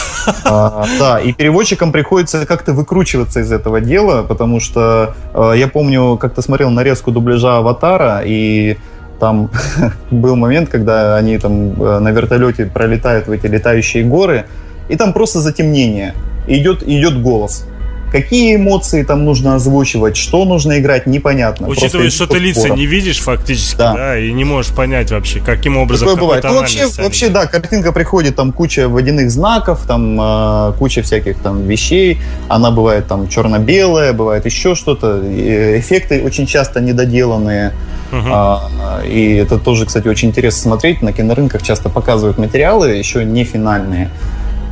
А, 0.46 0.86
Да, 0.98 1.20
и 1.20 1.34
переводчикам 1.34 1.92
приходится 1.92 2.46
как-то 2.46 2.72
выкручиваться 2.72 3.40
из 3.40 3.52
этого 3.52 3.82
дела, 3.82 4.22
потому 4.22 4.58
что 4.58 5.14
э, 5.34 5.52
я 5.56 5.68
помню, 5.68 6.16
как-то 6.16 6.40
смотрел 6.40 6.70
нарезку 6.70 7.10
дубляжа 7.10 7.58
«Аватара», 7.58 8.22
и 8.24 8.78
там 9.20 9.50
был 10.10 10.36
момент, 10.36 10.70
когда 10.70 11.16
они 11.16 11.36
там 11.38 11.80
э, 11.82 11.98
на 11.98 12.10
вертолете 12.10 12.64
пролетают 12.64 13.26
в 13.26 13.32
эти 13.32 13.46
летающие 13.46 14.02
горы, 14.02 14.46
и 14.88 14.96
там 14.96 15.12
просто 15.12 15.40
затемнение, 15.40 16.14
и 16.46 16.58
идет, 16.58 16.82
идет 16.82 17.20
голос. 17.20 17.66
Какие 18.14 18.54
эмоции 18.54 19.02
там 19.02 19.24
нужно 19.24 19.56
озвучивать, 19.56 20.16
что 20.16 20.44
нужно 20.44 20.78
играть, 20.78 21.04
непонятно. 21.08 21.66
Учитывая, 21.66 22.10
что 22.10 22.28
ты 22.28 22.38
лица 22.38 22.68
не 22.68 22.86
видишь 22.86 23.18
фактически, 23.18 23.76
да. 23.76 23.92
Да. 23.92 24.16
и 24.16 24.32
не 24.32 24.44
можешь 24.44 24.72
понять 24.72 25.10
вообще, 25.10 25.40
каким 25.40 25.76
образом, 25.76 26.06
Такое 26.06 26.22
бывает. 26.22 26.44
Ну, 26.44 26.54
вообще, 26.54 26.86
вообще, 26.98 27.28
да, 27.28 27.46
картинка 27.46 27.90
приходит, 27.90 28.36
там 28.36 28.52
куча 28.52 28.88
водяных 28.88 29.32
знаков, 29.32 29.80
там 29.88 30.16
э, 30.20 30.74
куча 30.78 31.02
всяких 31.02 31.38
там 31.40 31.66
вещей. 31.66 32.20
Она 32.46 32.70
бывает 32.70 33.08
там 33.08 33.26
черно-белая, 33.28 34.12
бывает 34.12 34.46
еще 34.46 34.76
что-то. 34.76 35.18
И 35.18 35.80
Эффекты 35.80 36.22
очень 36.22 36.46
часто 36.46 36.80
недоделанные. 36.80 37.72
Мгм. 38.12 38.32
А, 38.32 38.70
и 39.04 39.34
это 39.34 39.58
тоже, 39.58 39.86
кстати, 39.86 40.06
очень 40.06 40.28
интересно 40.28 40.62
смотреть. 40.62 41.02
На 41.02 41.12
кинорынках 41.12 41.64
часто 41.64 41.88
показывают 41.88 42.38
материалы, 42.38 42.90
еще 42.90 43.24
не 43.24 43.42
финальные, 43.42 44.08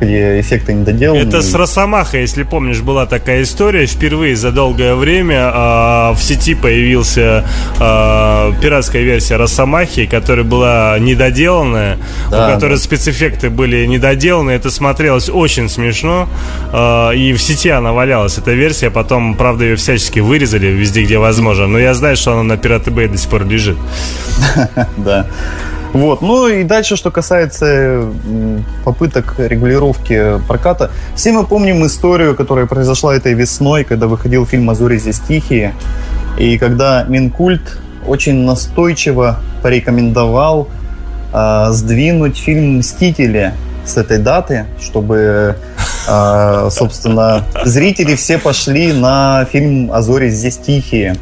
где 0.03 0.39
эффекты 0.39 0.73
недоделаны. 0.73 1.19
Это 1.19 1.41
с 1.41 1.53
Росомаха, 1.53 2.17
если 2.17 2.43
помнишь, 2.43 2.81
была 2.81 3.05
такая 3.05 3.43
история. 3.43 3.85
Впервые 3.85 4.35
за 4.35 4.51
долгое 4.51 4.95
время 4.95 5.49
а, 5.53 6.13
в 6.13 6.21
сети 6.21 6.55
появился 6.55 7.45
а, 7.79 8.51
пиратская 8.61 9.01
версия 9.03 9.35
Росомахи, 9.37 10.05
которая 10.05 10.45
была 10.45 10.97
недоделанная, 10.99 11.97
Да, 12.29 12.47
у 12.47 12.53
которой 12.53 12.73
да. 12.75 12.77
спецэффекты 12.77 13.49
были 13.49 13.85
недоделаны. 13.85 14.51
Это 14.51 14.69
смотрелось 14.69 15.29
очень 15.29 15.69
смешно. 15.69 16.27
а, 16.71 17.11
и 17.11 17.33
в 17.33 17.41
сети 17.41 17.69
она 17.69 17.93
валялась, 17.93 18.37
эта 18.37 18.51
версия. 18.51 18.89
Потом, 18.89 19.35
правда, 19.35 19.63
ее 19.65 19.75
всячески 19.75 20.19
вырезали 20.19 20.67
везде, 20.67 21.03
где 21.03 21.17
возможно. 21.17 21.67
Но 21.67 21.79
я 21.79 21.93
знаю, 21.93 22.15
что 22.15 22.33
она 22.33 22.43
на 22.43 22.53
Pirate 22.53 22.89
Bay 22.93 23.07
до 23.07 23.17
сих 23.17 23.29
пор 23.29 23.45
лежит. 23.45 23.77
Да. 24.97 25.27
Вот. 25.93 26.21
Ну 26.21 26.47
и 26.47 26.63
дальше, 26.63 26.95
что 26.95 27.11
касается 27.11 28.05
попыток 28.83 29.35
регулировки 29.37 30.39
проката. 30.47 30.89
Все 31.15 31.31
мы 31.31 31.45
помним 31.45 31.85
историю, 31.85 32.35
которая 32.35 32.65
произошла 32.65 33.15
этой 33.15 33.33
весной, 33.33 33.83
когда 33.83 34.07
выходил 34.07 34.45
фильм 34.45 34.69
«Азори 34.69 34.97
здесь 34.97 35.19
тихие». 35.19 35.73
И 36.37 36.57
когда 36.57 37.03
Минкульт 37.03 37.79
очень 38.07 38.43
настойчиво 38.43 39.39
порекомендовал 39.61 40.67
а, 41.31 41.71
сдвинуть 41.71 42.37
фильм 42.37 42.79
«Мстители» 42.79 43.53
с 43.85 43.95
этой 43.97 44.17
даты, 44.17 44.65
чтобы, 44.81 45.57
а, 46.07 46.69
собственно, 46.71 47.43
зрители 47.65 48.15
все 48.15 48.39
пошли 48.39 48.93
на 48.93 49.45
фильм 49.51 49.91
«Азори 49.91 50.29
здесь 50.29 50.57
тихие». 50.57 51.15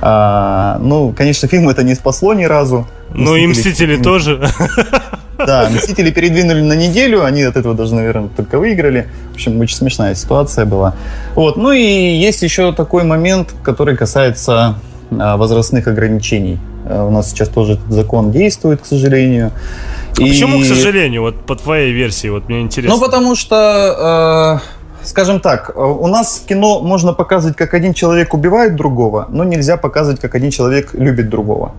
А, 0.00 0.78
ну, 0.80 1.12
конечно, 1.12 1.48
фильм 1.48 1.68
это 1.68 1.82
не 1.82 1.94
спасло 1.94 2.34
ни 2.34 2.44
разу. 2.44 2.86
Ну 3.14 3.36
и 3.36 3.46
Мстители 3.46 3.96
тоже. 3.96 4.40
Да, 5.38 5.68
Мстители 5.74 6.10
передвинули 6.10 6.60
на 6.60 6.74
неделю, 6.74 7.24
они 7.24 7.42
от 7.42 7.56
этого 7.56 7.74
даже, 7.74 7.94
наверное, 7.94 8.28
только 8.28 8.58
выиграли. 8.58 9.08
В 9.32 9.34
общем, 9.36 9.58
очень 9.58 9.76
смешная 9.76 10.14
ситуация 10.14 10.66
была. 10.66 10.94
Вот, 11.34 11.56
ну 11.56 11.72
и 11.72 11.80
есть 11.82 12.42
еще 12.42 12.72
такой 12.74 13.04
момент, 13.04 13.54
который 13.62 13.96
касается 13.96 14.74
а, 15.10 15.36
возрастных 15.38 15.86
ограничений. 15.88 16.58
А, 16.86 17.06
У 17.06 17.10
нас 17.10 17.30
сейчас 17.30 17.48
тоже 17.48 17.72
этот 17.74 17.90
закон 17.90 18.30
действует, 18.32 18.82
к 18.82 18.86
сожалению. 18.86 19.50
А 20.12 20.20
Почему, 20.20 20.58
к 20.58 20.62
И- 20.62 20.68
сожалению, 20.68 21.22
вот 21.22 21.46
по 21.46 21.56
твоей 21.56 21.92
версии, 21.92 22.28
вот 22.28 22.48
мне 22.48 22.60
интересно. 22.60 22.96
Ну, 22.96 23.02
потому 23.02 23.34
что, 23.34 24.60
э, 25.02 25.06
скажем 25.06 25.40
так, 25.40 25.72
у 25.74 26.06
нас 26.06 26.42
в 26.44 26.48
кино 26.48 26.80
можно 26.82 27.14
показывать, 27.14 27.56
как 27.56 27.72
один 27.72 27.94
человек 27.94 28.34
убивает 28.34 28.76
другого, 28.76 29.26
но 29.30 29.44
нельзя 29.44 29.78
показывать, 29.78 30.20
как 30.20 30.34
один 30.34 30.50
человек 30.50 30.90
любит 30.92 31.30
другого. 31.30 31.72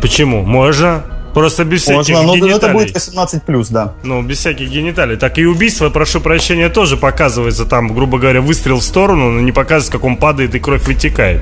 Почему? 0.00 0.42
Можно. 0.42 1.02
Просто 1.34 1.64
без 1.64 1.82
всяких 1.82 2.14
Можно, 2.16 2.22
но 2.22 2.36
это 2.36 2.46
гениталий. 2.46 2.74
будет 2.74 2.94
18 2.94 3.42
плюс, 3.42 3.68
да. 3.68 3.92
Ну, 4.02 4.22
без 4.22 4.38
всяких 4.38 4.70
гениталий. 4.70 5.16
Так 5.16 5.38
и 5.38 5.46
убийство, 5.46 5.88
прошу 5.90 6.20
прощения, 6.20 6.68
тоже 6.68 6.96
показывается 6.96 7.64
там, 7.64 7.88
грубо 7.94 8.18
говоря, 8.18 8.40
выстрел 8.40 8.78
в 8.78 8.82
сторону, 8.82 9.30
но 9.30 9.40
не 9.40 9.52
показывается, 9.52 9.92
как 9.92 10.04
он 10.04 10.16
падает 10.16 10.54
и 10.54 10.58
кровь 10.58 10.86
вытекает. 10.86 11.40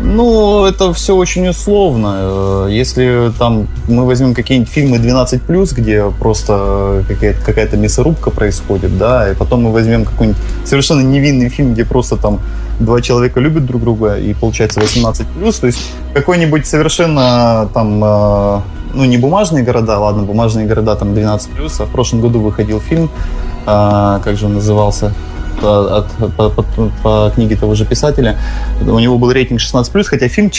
Ну, 0.00 0.64
это 0.64 0.92
все 0.92 1.14
очень 1.14 1.48
условно. 1.48 2.66
Э, 2.66 2.68
Если 2.70 3.30
там 3.38 3.68
мы 3.88 4.06
возьмем 4.06 4.34
какие-нибудь 4.34 4.70
фильмы 4.72 4.96
12+, 4.98 5.74
где 5.74 6.10
просто 6.18 7.04
какая-то, 7.08 7.44
какая-то 7.44 7.76
мясорубка 7.76 8.30
происходит, 8.30 8.96
да, 8.98 9.30
и 9.30 9.34
потом 9.34 9.62
мы 9.64 9.72
возьмем 9.72 10.04
какой-нибудь 10.04 10.40
совершенно 10.64 11.00
невинный 11.00 11.48
фильм, 11.48 11.74
где 11.74 11.84
просто 11.84 12.16
там 12.16 12.40
два 12.80 13.00
человека 13.00 13.40
любят 13.40 13.66
друг 13.66 13.82
друга, 13.82 14.16
и 14.18 14.34
получается 14.34 14.80
18+, 14.80 15.60
то 15.60 15.66
есть 15.66 15.80
какой-нибудь 16.14 16.66
совершенно 16.66 17.68
там, 17.72 18.02
э, 18.04 18.60
ну, 18.94 19.04
не 19.04 19.16
бумажные 19.18 19.64
города, 19.64 19.98
ладно, 19.98 20.22
бумажные 20.24 20.66
города 20.66 20.94
там 20.96 21.14
12+, 21.14 21.48
а 21.80 21.84
в 21.84 21.90
прошлом 21.90 22.20
году 22.20 22.40
выходил 22.40 22.80
фильм 22.80 23.10
а, 23.66 24.20
как 24.24 24.36
же 24.36 24.46
он 24.46 24.54
назывался, 24.54 25.14
от- 25.62 26.10
по- 26.36 26.50
по- 26.50 26.90
по 27.02 27.32
книге 27.34 27.56
того 27.56 27.74
же 27.74 27.86
писателя. 27.86 28.36
У 28.86 28.98
него 28.98 29.16
был 29.18 29.30
рейтинг 29.32 29.60
16+, 29.60 30.04
хотя 30.06 30.28
фильм 30.28 30.50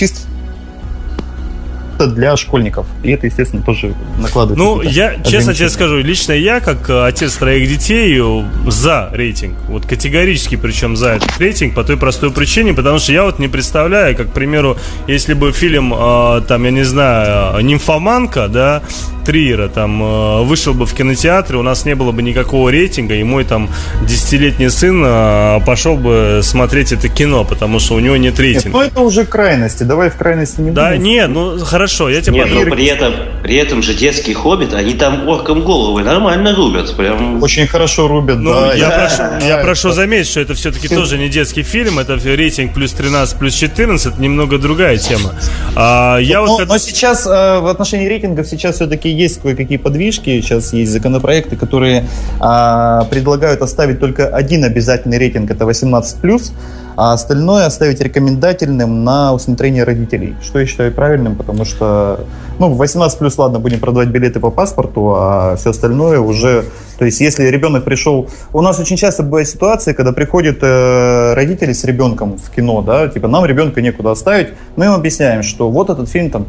чисто 1.97 2.07
для 2.13 2.35
школьников. 2.37 2.85
И 3.03 3.11
это, 3.11 3.25
естественно, 3.27 3.61
тоже 3.63 3.93
накладывает... 4.19 4.57
Ну, 4.57 4.81
я 4.81 5.15
честно 5.23 5.53
тебе 5.53 5.69
скажу, 5.69 5.97
лично 5.99 6.33
я, 6.33 6.59
как 6.59 6.89
э, 6.89 7.05
отец 7.05 7.35
троих 7.35 7.69
детей, 7.69 8.21
за 8.67 9.09
рейтинг. 9.13 9.55
Вот 9.67 9.85
категорически, 9.85 10.55
причем 10.55 10.95
за 10.95 11.11
этот 11.11 11.37
рейтинг, 11.39 11.73
по 11.75 11.83
той 11.83 11.97
простой 11.97 12.31
причине, 12.31 12.73
потому 12.73 12.99
что 12.99 13.11
я 13.11 13.23
вот 13.23 13.39
не 13.39 13.47
представляю, 13.47 14.15
как, 14.15 14.29
к 14.29 14.33
примеру, 14.33 14.77
если 15.07 15.33
бы 15.33 15.51
фильм, 15.51 15.93
э, 15.93 16.41
там, 16.47 16.63
я 16.65 16.71
не 16.71 16.83
знаю, 16.83 17.57
э, 17.57 17.61
«Нимфоманка», 17.61 18.47
да, 18.47 18.81
Триера, 19.25 19.69
там, 19.69 20.01
э, 20.03 20.43
вышел 20.43 20.73
бы 20.73 20.85
в 20.85 20.93
кинотеатре, 20.93 21.57
у 21.57 21.63
нас 21.63 21.85
не 21.85 21.95
было 21.95 22.11
бы 22.11 22.21
никакого 22.21 22.69
рейтинга, 22.69 23.15
и 23.15 23.23
мой, 23.23 23.43
там, 23.43 23.69
десятилетний 24.03 24.69
сын 24.69 25.01
э, 25.05 25.59
пошел 25.65 25.97
бы 25.97 26.41
смотреть 26.43 26.91
это 26.91 27.09
кино, 27.09 27.43
потому 27.43 27.79
что 27.79 27.95
у 27.95 27.99
него 27.99 28.17
нет 28.17 28.33
Нет, 28.33 28.39
рейтинга. 28.39 28.77
ну 28.77 28.83
это 28.83 28.99
уже 29.01 29.25
крайности. 29.25 29.83
Давай 29.83 30.09
в 30.09 30.15
крайности 30.15 30.61
не 30.61 30.71
Да, 30.71 30.89
будем. 30.91 31.03
нет, 31.03 31.29
ну, 31.29 31.59
хорошо, 31.59 31.84
я 32.09 32.21
тебе 32.21 32.35
Нет, 32.37 32.49
но 32.53 32.61
при 32.71 32.85
этом, 32.85 33.13
при 33.43 33.55
этом 33.55 33.81
же 33.81 33.93
детский 33.93 34.33
хоббит, 34.33 34.73
они 34.73 34.93
там 34.93 35.27
орком 35.27 35.63
головы 35.63 36.03
нормально 36.03 36.55
рубят. 36.55 36.95
Прям 36.95 37.41
Очень 37.41 37.67
хорошо 37.67 38.07
рубят, 38.07 38.37
Ну, 38.39 38.51
да. 38.53 38.73
я, 38.73 38.89
да, 38.89 38.97
прошу, 38.99 39.17
да, 39.17 39.39
я 39.45 39.57
да. 39.57 39.63
прошу 39.63 39.91
заметить, 39.91 40.27
что 40.29 40.39
это 40.41 40.53
все-таки 40.53 40.87
тоже 40.87 41.17
не 41.17 41.29
детский 41.29 41.63
фильм, 41.63 41.99
это 41.99 42.15
рейтинг 42.15 42.73
плюс 42.73 42.91
13, 42.93 43.37
плюс 43.37 43.53
14, 43.53 44.13
это 44.13 44.21
немного 44.21 44.57
другая 44.57 44.97
тема. 44.97 45.35
А, 45.75 46.17
я 46.17 46.39
но, 46.41 46.47
вот 46.47 46.59
как- 46.59 46.69
но 46.69 46.77
сейчас 46.77 47.25
э, 47.25 47.29
в 47.59 47.67
отношении 47.67 48.07
рейтингов 48.07 48.47
сейчас 48.47 48.75
все-таки 48.75 49.09
есть 49.09 49.41
кое-какие 49.41 49.77
подвижки. 49.77 50.41
Сейчас 50.41 50.73
есть 50.73 50.91
законопроекты, 50.91 51.55
которые 51.55 52.07
а, 52.39 53.03
предлагают 53.05 53.61
оставить 53.61 53.99
только 53.99 54.27
один 54.27 54.63
обязательный 54.63 55.17
рейтинг, 55.17 55.51
это 55.51 55.65
18+, 55.65 56.51
а 56.95 57.13
остальное 57.13 57.65
оставить 57.65 58.01
рекомендательным 58.01 59.03
на 59.03 59.33
усмотрение 59.33 59.83
родителей. 59.83 60.35
Что 60.41 60.59
я 60.59 60.65
считаю 60.65 60.93
правильным, 60.93 61.35
потому 61.35 61.65
что, 61.65 62.21
ну, 62.59 62.73
18+, 62.73 63.33
ладно, 63.37 63.59
будем 63.59 63.79
продавать 63.79 64.09
билеты 64.09 64.39
по 64.39 64.51
паспорту, 64.51 65.13
а 65.15 65.55
все 65.57 65.71
остальное 65.71 66.19
уже... 66.19 66.65
То 66.97 67.05
есть, 67.05 67.19
если 67.19 67.43
ребенок 67.45 67.83
пришел... 67.83 68.29
У 68.53 68.61
нас 68.61 68.79
очень 68.79 68.95
часто 68.95 69.23
бывают 69.23 69.49
ситуации, 69.49 69.93
когда 69.93 70.13
приходят 70.13 70.59
э, 70.61 71.33
родители 71.33 71.73
с 71.73 71.83
ребенком 71.83 72.37
в 72.37 72.49
кино, 72.49 72.81
да, 72.81 73.07
типа, 73.09 73.27
нам 73.27 73.45
ребенка 73.45 73.81
некуда 73.81 74.11
оставить, 74.11 74.49
мы 74.77 74.85
им 74.85 74.93
объясняем, 74.93 75.43
что 75.43 75.69
вот 75.69 75.89
этот 75.89 76.09
фильм 76.09 76.31
там 76.31 76.45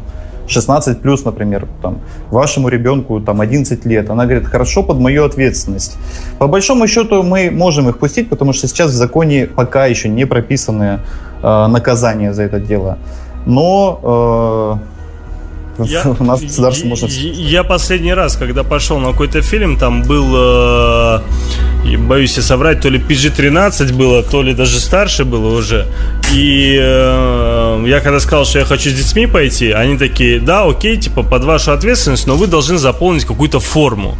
16 0.47 1.01
плюс, 1.01 1.25
например, 1.25 1.67
там, 1.81 1.99
вашему 2.31 2.69
ребенку 2.69 3.19
там 3.19 3.41
11 3.41 3.85
лет. 3.85 4.09
Она 4.09 4.25
говорит, 4.25 4.47
хорошо, 4.47 4.83
под 4.83 4.99
мою 4.99 5.25
ответственность. 5.25 5.97
По 6.39 6.47
большому 6.47 6.87
счету 6.87 7.23
мы 7.23 7.51
можем 7.51 7.89
их 7.89 7.97
пустить, 7.97 8.29
потому 8.29 8.53
что 8.53 8.67
сейчас 8.67 8.91
в 8.91 8.95
законе 8.95 9.47
пока 9.47 9.85
еще 9.85 10.09
не 10.09 10.25
прописаны 10.25 10.99
э, 11.43 11.67
наказания 11.67 12.33
за 12.33 12.43
это 12.43 12.59
дело. 12.59 12.97
Но 13.45 14.79
э, 14.81 14.96
Я- 15.85 16.03
у 16.19 16.23
нас 16.23 16.41
государство 16.41 16.87
можно... 16.87 17.07
я, 17.07 17.63
последний 17.63 18.13
раз, 18.13 18.35
когда 18.35 18.63
пошел 18.63 18.99
на 18.99 19.11
какой-то 19.11 19.41
фильм, 19.41 19.77
там 19.77 20.03
был, 20.03 20.25
э, 20.35 21.19
боюсь 21.97 22.37
я 22.37 22.43
соврать, 22.43 22.81
то 22.81 22.89
ли 22.89 22.99
PG-13 22.99 23.93
было, 23.93 24.23
то 24.23 24.41
ли 24.43 24.53
даже 24.53 24.79
старше 24.79 25.23
было 25.25 25.55
уже. 25.57 25.85
И 26.33 26.77
э, 26.79 27.83
я 27.87 27.99
когда 27.99 28.19
сказал, 28.19 28.45
что 28.45 28.59
я 28.59 28.65
хочу 28.65 28.89
с 28.89 28.93
детьми 28.93 29.27
пойти, 29.27 29.71
они 29.71 29.97
такие, 29.97 30.39
да, 30.39 30.65
окей, 30.65 30.97
типа 30.97 31.23
под 31.23 31.43
вашу 31.43 31.71
ответственность, 31.71 32.27
но 32.27 32.35
вы 32.35 32.47
должны 32.47 32.77
заполнить 32.77 33.25
какую-то 33.25 33.59
форму. 33.59 34.17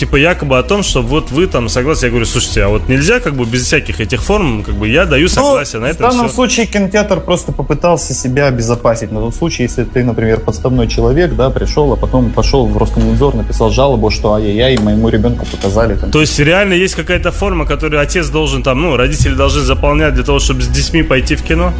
Типа 0.00 0.16
якобы 0.16 0.56
о 0.56 0.62
том, 0.62 0.82
что 0.82 1.02
вот 1.02 1.30
вы 1.30 1.46
там 1.46 1.68
согласны. 1.68 2.06
Я 2.06 2.10
говорю, 2.10 2.24
слушайте, 2.24 2.62
а 2.62 2.68
вот 2.68 2.88
нельзя 2.88 3.20
как 3.20 3.34
бы 3.34 3.44
без 3.44 3.66
всяких 3.66 4.00
этих 4.00 4.22
форм, 4.22 4.62
как 4.62 4.74
бы 4.76 4.88
я 4.88 5.04
даю 5.04 5.28
согласие 5.28 5.78
Ну, 5.78 5.86
на 5.86 5.92
в 5.92 5.94
этом 5.94 6.08
данном 6.08 6.26
все. 6.28 6.36
случае 6.36 6.64
кинотеатр 6.64 7.20
просто 7.20 7.52
попытался 7.52 8.14
себя 8.14 8.46
обезопасить. 8.46 9.12
На 9.12 9.20
тот 9.20 9.34
случай, 9.34 9.64
если 9.64 9.84
ты, 9.84 10.02
например, 10.02 10.40
подставной 10.40 10.88
человек, 10.88 11.36
да, 11.36 11.50
пришел, 11.50 11.92
а 11.92 11.96
потом 11.96 12.30
пошел 12.30 12.66
в 12.66 12.78
Роскомнадзор, 12.78 13.34
написал 13.34 13.70
жалобу, 13.70 14.08
что 14.08 14.32
ай-яй-яй, 14.32 14.78
моему 14.78 15.10
ребенку 15.10 15.44
показали. 15.44 15.96
Там, 15.96 16.10
То 16.10 16.22
есть 16.22 16.38
реально 16.38 16.72
есть 16.72 16.94
какая-то 16.94 17.30
форма, 17.30 17.66
которую 17.66 18.00
отец 18.00 18.30
должен 18.30 18.62
там, 18.62 18.80
ну, 18.80 18.96
родители 18.96 19.34
должны 19.34 19.60
заполнять 19.60 20.14
для 20.14 20.24
того, 20.24 20.38
чтобы 20.38 20.62
с 20.62 20.68
детьми 20.68 21.02
пойти 21.02 21.36
в 21.36 21.42
кино? 21.42 21.74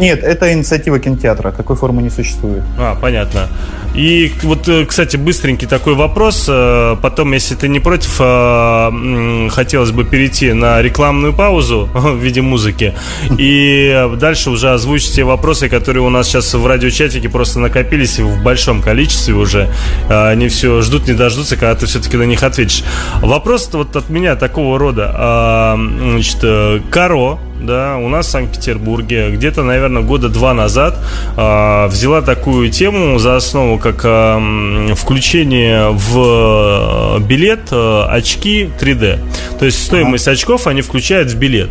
Нет, 0.00 0.24
это 0.24 0.50
инициатива 0.52 0.98
кинотеатра. 0.98 1.52
Такой 1.52 1.76
формы 1.76 2.00
не 2.02 2.08
существует. 2.08 2.62
А, 2.78 2.96
понятно. 3.00 3.48
И 3.94 4.32
вот, 4.42 4.66
э, 4.66 4.86
кстати, 4.86 5.16
быстренький 5.18 5.66
такой 5.66 5.94
вопрос. 5.94 6.46
э, 6.48 6.96
Потом, 7.02 7.32
если 7.32 7.54
ты 7.54 7.68
не 7.68 7.80
против, 7.80 8.16
э, 8.18 9.48
хотелось 9.50 9.90
бы 9.90 10.04
перейти 10.04 10.54
на 10.54 10.80
рекламную 10.80 11.34
паузу 11.34 11.90
в 11.94 12.16
виде 12.16 12.40
музыки. 12.40 12.94
И 13.36 14.08
дальше 14.16 14.50
уже 14.50 14.72
озвучить 14.72 15.16
те 15.16 15.24
вопросы, 15.24 15.68
которые 15.68 16.02
у 16.02 16.08
нас 16.08 16.28
сейчас 16.28 16.54
в 16.54 16.66
радиочатике 16.66 17.28
просто 17.28 17.60
накопились 17.60 18.18
в 18.18 18.42
большом 18.42 18.80
количестве 18.80 19.34
уже. 19.34 19.68
Они 20.08 20.48
все 20.48 20.80
ждут, 20.80 21.08
не 21.08 21.14
дождутся, 21.14 21.56
когда 21.56 21.74
ты 21.74 21.84
все-таки 21.84 22.16
на 22.16 22.22
них 22.22 22.42
ответишь. 22.42 22.84
Вопрос 23.20 23.68
вот 23.72 23.94
от 23.96 24.08
меня 24.08 24.34
такого 24.34 24.78
рода. 24.78 25.76
Значит, 25.76 26.82
Каро, 26.90 27.38
да, 27.60 27.96
у 27.98 28.08
нас 28.08 28.26
в 28.26 28.30
Санкт-Петербурге 28.30 29.30
где-то, 29.30 29.62
наверное, 29.62 30.02
года 30.02 30.28
два 30.28 30.54
назад 30.54 30.98
а, 31.36 31.88
взяла 31.88 32.22
такую 32.22 32.70
тему 32.70 33.18
за 33.18 33.36
основу, 33.36 33.78
как 33.78 34.04
м, 34.04 34.94
включение 34.94 35.90
в 35.90 37.18
э, 37.18 37.20
билет 37.20 37.68
э, 37.70 38.02
очки 38.08 38.70
3D. 38.80 39.18
То 39.58 39.64
есть 39.66 39.84
стоимость 39.84 40.28
очков 40.28 40.66
они 40.66 40.82
включают 40.82 41.30
в 41.30 41.36
билет. 41.38 41.70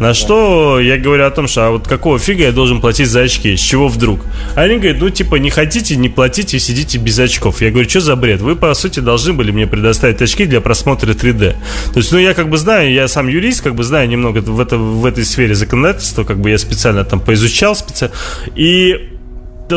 На 0.00 0.14
что 0.14 0.78
я 0.80 0.96
говорю 0.96 1.24
о 1.24 1.30
том, 1.30 1.48
что 1.48 1.66
а 1.66 1.70
вот 1.70 1.88
какого 1.88 2.18
фига 2.18 2.44
я 2.44 2.52
должен 2.52 2.80
платить 2.80 3.08
за 3.08 3.22
очки? 3.22 3.56
С 3.56 3.60
чего 3.60 3.88
вдруг? 3.88 4.20
Они 4.54 4.76
говорят, 4.76 5.00
ну 5.00 5.10
типа 5.10 5.36
не 5.36 5.50
хотите, 5.50 5.96
не 5.96 6.08
платите, 6.08 6.58
сидите 6.58 6.98
без 6.98 7.18
очков. 7.18 7.60
Я 7.60 7.70
говорю, 7.70 7.88
что 7.88 8.00
за 8.00 8.16
бред? 8.16 8.40
Вы 8.40 8.54
по 8.54 8.72
сути 8.74 9.00
должны 9.00 9.32
были 9.32 9.50
мне 9.50 9.66
предоставить 9.66 10.22
очки 10.22 10.46
для 10.46 10.60
просмотра 10.60 11.12
3D. 11.12 11.56
То 11.92 11.98
есть, 11.98 12.12
ну 12.12 12.18
я 12.18 12.34
как 12.34 12.48
бы 12.48 12.58
знаю, 12.58 12.92
я 12.92 13.08
сам 13.08 13.28
юрист, 13.28 13.62
как 13.62 13.74
бы 13.74 13.82
знаю 13.82 14.08
немного 14.08 14.38
в, 14.38 14.60
это, 14.60 14.78
в 14.78 15.04
этой 15.04 15.24
сфере 15.24 15.54
законодательства, 15.54 16.24
как 16.24 16.40
бы 16.40 16.50
я 16.50 16.58
специально 16.58 17.04
там 17.04 17.20
поизучал 17.20 17.74
специально. 17.74 18.14
И 18.54 19.10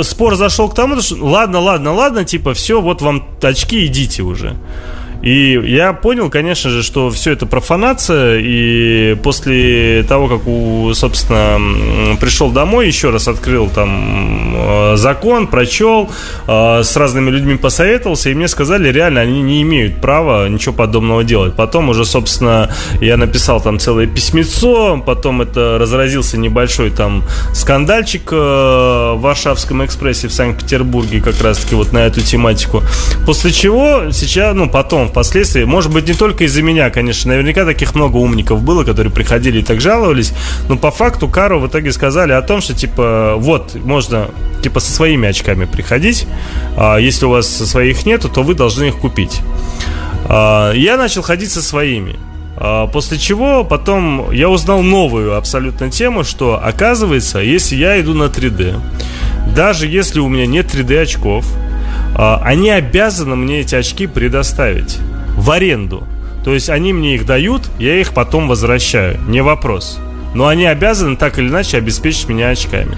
спор 0.03 0.35
зашел 0.35 0.69
к 0.69 0.75
тому, 0.75 1.01
что 1.01 1.15
ладно, 1.25 1.59
ладно, 1.59 1.93
ладно, 1.93 2.23
типа, 2.23 2.53
все, 2.53 2.81
вот 2.81 3.01
вам 3.01 3.27
очки, 3.41 3.85
идите 3.85 4.23
уже. 4.23 4.55
И 5.21 5.59
я 5.65 5.93
понял, 5.93 6.29
конечно 6.29 6.69
же, 6.69 6.81
что 6.81 7.11
все 7.11 7.31
это 7.31 7.45
профанация, 7.45 8.39
и 8.39 9.15
после 9.21 10.03
того, 10.03 10.27
как, 10.27 10.47
у, 10.47 10.91
собственно, 10.93 12.17
пришел 12.17 12.49
домой, 12.49 12.87
еще 12.87 13.11
раз 13.11 13.27
открыл 13.27 13.69
там 13.69 14.55
э, 14.55 14.95
закон, 14.95 15.47
прочел, 15.47 16.09
э, 16.47 16.81
с 16.83 16.95
разными 16.95 17.29
людьми 17.29 17.55
посоветовался, 17.55 18.29
и 18.29 18.33
мне 18.33 18.47
сказали, 18.47 18.91
реально, 18.91 19.21
они 19.21 19.41
не 19.41 19.61
имеют 19.61 20.01
права 20.01 20.49
ничего 20.49 20.73
подобного 20.73 21.23
делать. 21.23 21.55
Потом 21.55 21.89
уже, 21.89 22.03
собственно, 22.05 22.69
я 22.99 23.15
написал 23.17 23.61
там 23.61 23.77
целое 23.77 24.07
письмецо, 24.07 25.01
потом 25.05 25.41
это 25.41 25.77
разразился 25.79 26.37
небольшой 26.37 26.89
там 26.89 27.23
скандальчик 27.53 28.23
э, 28.31 28.35
в 28.35 29.19
Варшавском 29.21 29.85
экспрессе 29.85 30.27
в 30.27 30.33
Санкт-Петербурге 30.33 31.21
как 31.21 31.39
раз-таки 31.41 31.75
вот 31.75 31.91
на 31.93 31.99
эту 31.99 32.21
тематику. 32.21 32.81
После 33.25 33.51
чего 33.51 34.11
сейчас, 34.11 34.55
ну, 34.55 34.67
потом, 34.67 35.10
впоследствии, 35.11 35.63
может 35.65 35.91
быть, 35.91 36.07
не 36.07 36.13
только 36.13 36.45
из-за 36.45 36.63
меня, 36.63 36.89
конечно, 36.89 37.31
наверняка 37.31 37.65
таких 37.65 37.93
много 37.95 38.17
умников 38.17 38.63
было, 38.63 38.83
которые 38.83 39.13
приходили 39.13 39.59
и 39.59 39.63
так 39.63 39.79
жаловались, 39.81 40.33
но 40.67 40.77
по 40.77 40.89
факту 40.89 41.27
Кару 41.27 41.59
в 41.59 41.67
итоге 41.67 41.91
сказали 41.91 42.31
о 42.31 42.41
том, 42.41 42.61
что, 42.61 42.73
типа, 42.73 43.35
вот, 43.37 43.75
можно, 43.75 44.29
типа, 44.63 44.79
со 44.79 44.91
своими 44.91 45.27
очками 45.29 45.65
приходить, 45.65 46.25
а 46.77 46.97
если 46.97 47.25
у 47.25 47.29
вас 47.29 47.47
своих 47.47 48.05
нету, 48.05 48.29
то 48.29 48.41
вы 48.41 48.55
должны 48.55 48.85
их 48.85 48.97
купить. 48.97 49.41
А, 50.25 50.71
Я 50.73 50.97
начал 50.97 51.21
ходить 51.21 51.51
со 51.51 51.61
своими. 51.61 52.17
А, 52.57 52.87
После 52.87 53.17
чего 53.17 53.63
потом 53.63 54.31
я 54.31 54.49
узнал 54.49 54.81
новую 54.81 55.35
абсолютно 55.35 55.91
тему, 55.91 56.23
что 56.23 56.59
оказывается, 56.63 57.39
если 57.39 57.75
я 57.75 57.99
иду 57.99 58.13
на 58.13 58.25
3D, 58.25 58.79
даже 59.55 59.87
если 59.87 60.19
у 60.19 60.29
меня 60.29 60.45
нет 60.45 60.73
3D 60.73 61.01
очков, 61.01 61.45
они 62.21 62.69
обязаны 62.69 63.35
мне 63.35 63.61
эти 63.61 63.73
очки 63.73 64.05
предоставить 64.05 64.99
в 65.35 65.49
аренду. 65.49 66.03
То 66.45 66.53
есть 66.53 66.69
они 66.69 66.93
мне 66.93 67.15
их 67.15 67.25
дают, 67.25 67.63
я 67.79 67.99
их 67.99 68.13
потом 68.13 68.47
возвращаю, 68.47 69.19
не 69.27 69.41
вопрос. 69.41 69.99
Но 70.35 70.45
они 70.45 70.65
обязаны 70.65 71.17
так 71.17 71.39
или 71.39 71.49
иначе 71.49 71.77
обеспечить 71.77 72.29
меня 72.29 72.49
очками. 72.49 72.95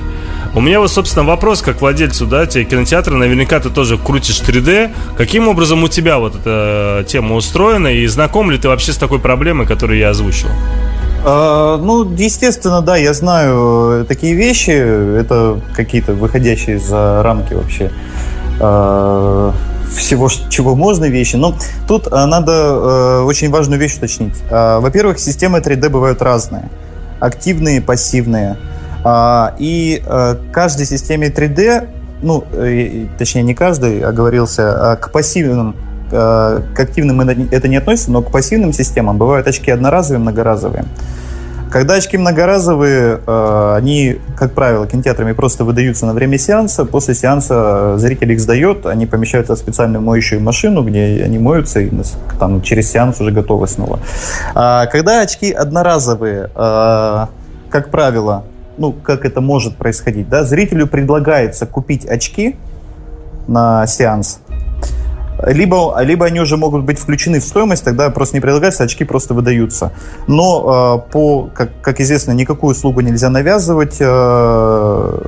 У 0.53 0.59
меня 0.59 0.81
вот, 0.81 0.91
собственно, 0.91 1.25
вопрос 1.25 1.61
как 1.61 1.79
владельцу, 1.79 2.25
да, 2.25 2.45
тебе 2.45 2.65
кинотеатра, 2.65 3.15
наверняка 3.15 3.61
ты 3.61 3.69
тоже 3.69 3.97
крутишь 3.97 4.41
3D. 4.41 4.91
Каким 5.17 5.47
образом 5.47 5.83
у 5.83 5.87
тебя 5.87 6.19
вот 6.19 6.35
эта 6.35 7.05
тема 7.07 7.35
устроена 7.35 7.87
и 7.87 8.05
знаком 8.07 8.51
ли 8.51 8.57
ты 8.57 8.67
вообще 8.67 8.91
с 8.91 8.97
такой 8.97 9.19
проблемой, 9.19 9.65
которую 9.65 9.99
я 9.99 10.09
озвучил? 10.09 10.49
А, 11.25 11.77
ну, 11.77 12.13
естественно, 12.13 12.81
да, 12.81 12.97
я 12.97 13.13
знаю 13.13 14.01
э, 14.01 14.05
такие 14.05 14.35
вещи. 14.35 14.71
Это 14.71 15.61
какие-то 15.73 16.13
выходящие 16.13 16.77
за 16.77 17.23
рамки 17.23 17.53
вообще 17.53 17.89
а, 18.59 19.53
всего, 19.95 20.29
чего 20.49 20.75
можно 20.75 21.05
вещи. 21.05 21.35
Но 21.35 21.55
тут 21.87 22.07
а, 22.11 22.25
надо 22.25 22.51
э, 22.51 23.21
очень 23.23 23.49
важную 23.49 23.79
вещь 23.79 23.97
уточнить. 23.97 24.35
А, 24.49 24.79
во-первых, 24.79 25.19
системы 25.19 25.59
3D 25.59 25.89
бывают 25.89 26.21
разные. 26.21 26.69
Активные, 27.19 27.81
пассивные. 27.81 28.57
А, 29.03 29.55
и 29.59 30.01
э, 30.05 30.35
каждой 30.51 30.85
системе 30.85 31.27
3D, 31.27 31.89
ну, 32.21 32.43
э, 32.53 33.07
точнее, 33.17 33.43
не 33.43 33.53
каждый 33.53 34.01
оговорился, 34.01 34.91
а 34.91 34.95
к 34.95 35.11
пассивным 35.11 35.75
э, 36.11 36.61
к 36.73 36.79
активным 36.79 37.21
это 37.21 37.67
не 37.67 37.77
относится, 37.77 38.11
но 38.11 38.21
к 38.21 38.31
пассивным 38.31 38.71
системам 38.71 39.17
бывают 39.17 39.47
очки 39.47 39.71
одноразовые, 39.71 40.19
многоразовые. 40.19 40.85
Когда 41.73 41.95
очки 41.95 42.17
многоразовые, 42.17 43.19
э, 43.25 43.73
они, 43.75 44.19
как 44.37 44.53
правило, 44.53 44.85
кинотеатрами 44.85 45.31
просто 45.31 45.63
выдаются 45.63 46.05
на 46.05 46.13
время 46.13 46.37
сеанса. 46.37 46.85
После 46.85 47.15
сеанса 47.15 47.97
зритель 47.97 48.31
их 48.31 48.39
сдает, 48.39 48.85
они 48.85 49.07
помещаются 49.07 49.55
в 49.55 49.57
специальную 49.57 50.03
моющую 50.03 50.39
машину, 50.39 50.83
где 50.83 51.23
они 51.25 51.39
моются 51.39 51.79
и 51.79 51.89
там, 52.39 52.61
через 52.61 52.91
сеанс 52.91 53.19
уже 53.21 53.31
готовы 53.31 53.67
снова. 53.67 53.99
А 54.53 54.85
когда 54.85 55.21
очки 55.21 55.51
одноразовые, 55.51 56.51
э, 56.55 57.25
как 57.71 57.89
правило, 57.89 58.43
ну, 58.77 58.91
как 58.91 59.25
это 59.25 59.41
может 59.41 59.75
происходить, 59.75 60.29
да, 60.29 60.43
зрителю 60.43 60.85
предлагается 60.85 61.65
купить 61.65 62.05
очки 62.05 62.55
на 63.47 63.87
сеанс, 63.87 64.41
либо, 65.47 65.95
либо 66.01 66.25
они 66.25 66.39
уже 66.39 66.57
могут 66.57 66.83
быть 66.83 66.99
включены 66.99 67.39
в 67.39 67.43
стоимость, 67.43 67.83
тогда 67.83 68.09
просто 68.09 68.35
не 68.37 68.41
предлагается, 68.41 68.83
очки 68.83 69.03
просто 69.03 69.33
выдаются. 69.33 69.91
Но 70.27 71.01
э, 71.07 71.11
по, 71.11 71.49
как, 71.53 71.69
как 71.81 71.99
известно, 71.99 72.31
никакую 72.31 72.71
услугу 72.71 73.01
нельзя 73.01 73.29
навязывать. 73.29 73.97
э, 73.99 75.21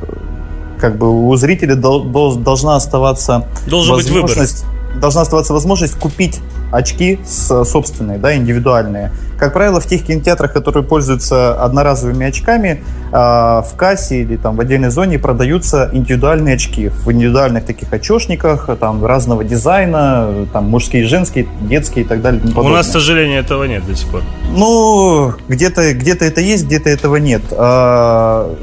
как 0.79 0.97
бы 0.97 1.27
у 1.27 1.35
зрителя 1.37 1.75
дол- 1.75 2.03
дол- 2.03 2.35
должна 2.35 2.75
оставаться 2.75 3.47
Должен 3.67 3.95
быть 3.95 4.07
выбор. 4.09 4.23
возможность 4.23 4.65
должна 4.99 5.21
оставаться 5.21 5.51
возможность 5.53 5.95
купить 5.99 6.39
очки 6.71 7.19
с- 7.25 7.65
собственные, 7.65 8.17
да, 8.17 8.33
индивидуальные. 8.35 9.11
Как 9.37 9.53
правило, 9.53 9.79
в 9.79 9.85
тех 9.85 10.03
кинотеатрах, 10.03 10.53
которые 10.53 10.83
пользуются 10.83 11.61
одноразовыми 11.61 12.27
очками, 12.27 12.83
а, 13.11 13.61
в 13.61 13.75
кассе 13.75 14.21
или 14.21 14.37
там 14.37 14.55
в 14.55 14.61
отдельной 14.61 14.89
зоне 14.89 15.19
продаются 15.19 15.89
индивидуальные 15.91 16.55
очки 16.55 16.89
в 16.89 17.11
индивидуальных 17.11 17.65
таких 17.65 17.91
очешниках, 17.91 18.69
там 18.79 19.05
разного 19.05 19.43
дизайна, 19.43 20.47
там 20.53 20.69
мужские, 20.69 21.05
женские, 21.05 21.47
детские 21.61 22.05
и 22.05 22.07
так 22.07 22.21
далее. 22.21 22.41
и 22.43 22.57
У 22.57 22.63
нас, 22.69 22.87
к 22.87 22.91
сожалению, 22.91 23.39
этого 23.39 23.65
нет 23.65 23.85
до 23.85 23.95
сих 23.95 24.09
пор. 24.09 24.21
Ну, 24.55 25.33
где-то 25.47 25.93
где 25.93 26.13
это 26.13 26.41
есть, 26.41 26.65
где-то 26.65 26.89
этого 26.89 27.17
нет. 27.17 27.41
А, 27.51 28.55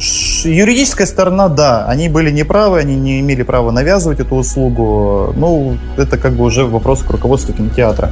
юридическая 0.45 1.07
сторона, 1.07 1.49
да, 1.49 1.87
они 1.87 2.09
были 2.09 2.31
неправы, 2.31 2.79
они 2.79 2.97
не 2.97 3.21
имели 3.21 3.43
права 3.43 3.71
навязывать 3.71 4.21
эту 4.21 4.37
услугу. 4.37 5.33
Ну, 5.37 5.77
это 5.97 6.17
как 6.17 6.33
бы 6.33 6.45
уже 6.45 6.65
вопрос 6.65 7.03
к 7.03 7.11
руководству 7.11 7.53
кинотеатра. 7.53 8.11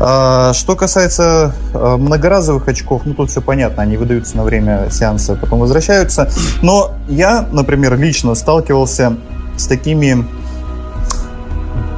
А, 0.00 0.52
Что 0.52 0.76
касается 0.76 1.54
а, 1.72 1.96
многоразовых 1.96 2.66
очков, 2.68 3.02
ну 3.04 3.14
тут 3.14 3.30
все 3.30 3.40
понятно, 3.40 3.82
они 3.82 3.96
выдаются 3.96 4.36
на 4.36 4.44
время 4.44 4.88
сеанса, 4.90 5.36
потом 5.36 5.60
возвращаются. 5.60 6.30
Но 6.62 6.92
я, 7.08 7.46
например, 7.50 7.96
лично 7.96 8.34
сталкивался 8.34 9.16
с 9.56 9.66
такими 9.66 10.26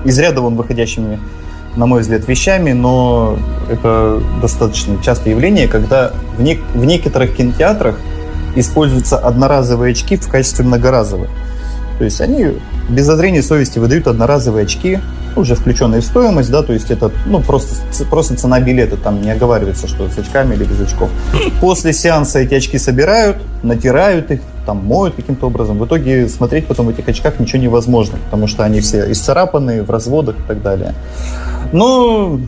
из 0.04 0.18
ряда 0.18 0.40
вон 0.40 0.56
выходящими, 0.56 1.18
на 1.74 1.86
мой 1.86 2.02
взгляд, 2.02 2.28
вещами, 2.28 2.72
но 2.72 3.36
это 3.68 4.22
достаточно 4.40 5.02
частое 5.02 5.34
явление, 5.34 5.66
когда 5.66 6.12
в, 6.36 6.42
нек- 6.42 6.62
в 6.74 6.84
некоторых 6.84 7.34
кинотеатрах 7.34 7.98
используются 8.54 9.18
одноразовые 9.18 9.92
очки 9.92 10.16
в 10.16 10.28
качестве 10.28 10.64
многоразовых. 10.64 11.28
То 11.98 12.04
есть 12.04 12.20
они 12.20 12.58
без 12.88 13.04
зазрения 13.04 13.42
совести 13.42 13.78
выдают 13.78 14.06
одноразовые 14.06 14.64
очки, 14.64 15.00
уже 15.36 15.54
включенные 15.54 16.00
в 16.00 16.04
стоимость, 16.04 16.50
да, 16.50 16.62
то 16.62 16.72
есть 16.72 16.90
это 16.90 17.10
ну, 17.26 17.40
просто, 17.40 17.74
просто 18.10 18.36
цена 18.36 18.60
билета, 18.60 18.96
там 18.96 19.20
не 19.22 19.30
оговаривается, 19.30 19.88
что 19.88 20.08
с 20.08 20.18
очками 20.18 20.54
или 20.54 20.64
без 20.64 20.80
очков. 20.80 21.10
После 21.60 21.92
сеанса 21.92 22.38
эти 22.40 22.54
очки 22.54 22.78
собирают, 22.78 23.36
натирают 23.62 24.30
их, 24.30 24.40
там 24.64 24.84
моют 24.84 25.14
каким-то 25.14 25.46
образом. 25.46 25.78
В 25.78 25.86
итоге 25.86 26.28
смотреть 26.28 26.66
потом 26.66 26.86
в 26.86 26.88
этих 26.90 27.08
очках 27.08 27.38
ничего 27.38 27.62
невозможно, 27.62 28.18
потому 28.24 28.46
что 28.46 28.64
они 28.64 28.80
все 28.80 29.10
исцарапаны, 29.12 29.82
в 29.82 29.90
разводах 29.90 30.36
и 30.38 30.42
так 30.48 30.62
далее. 30.62 30.94
Но 31.72 32.40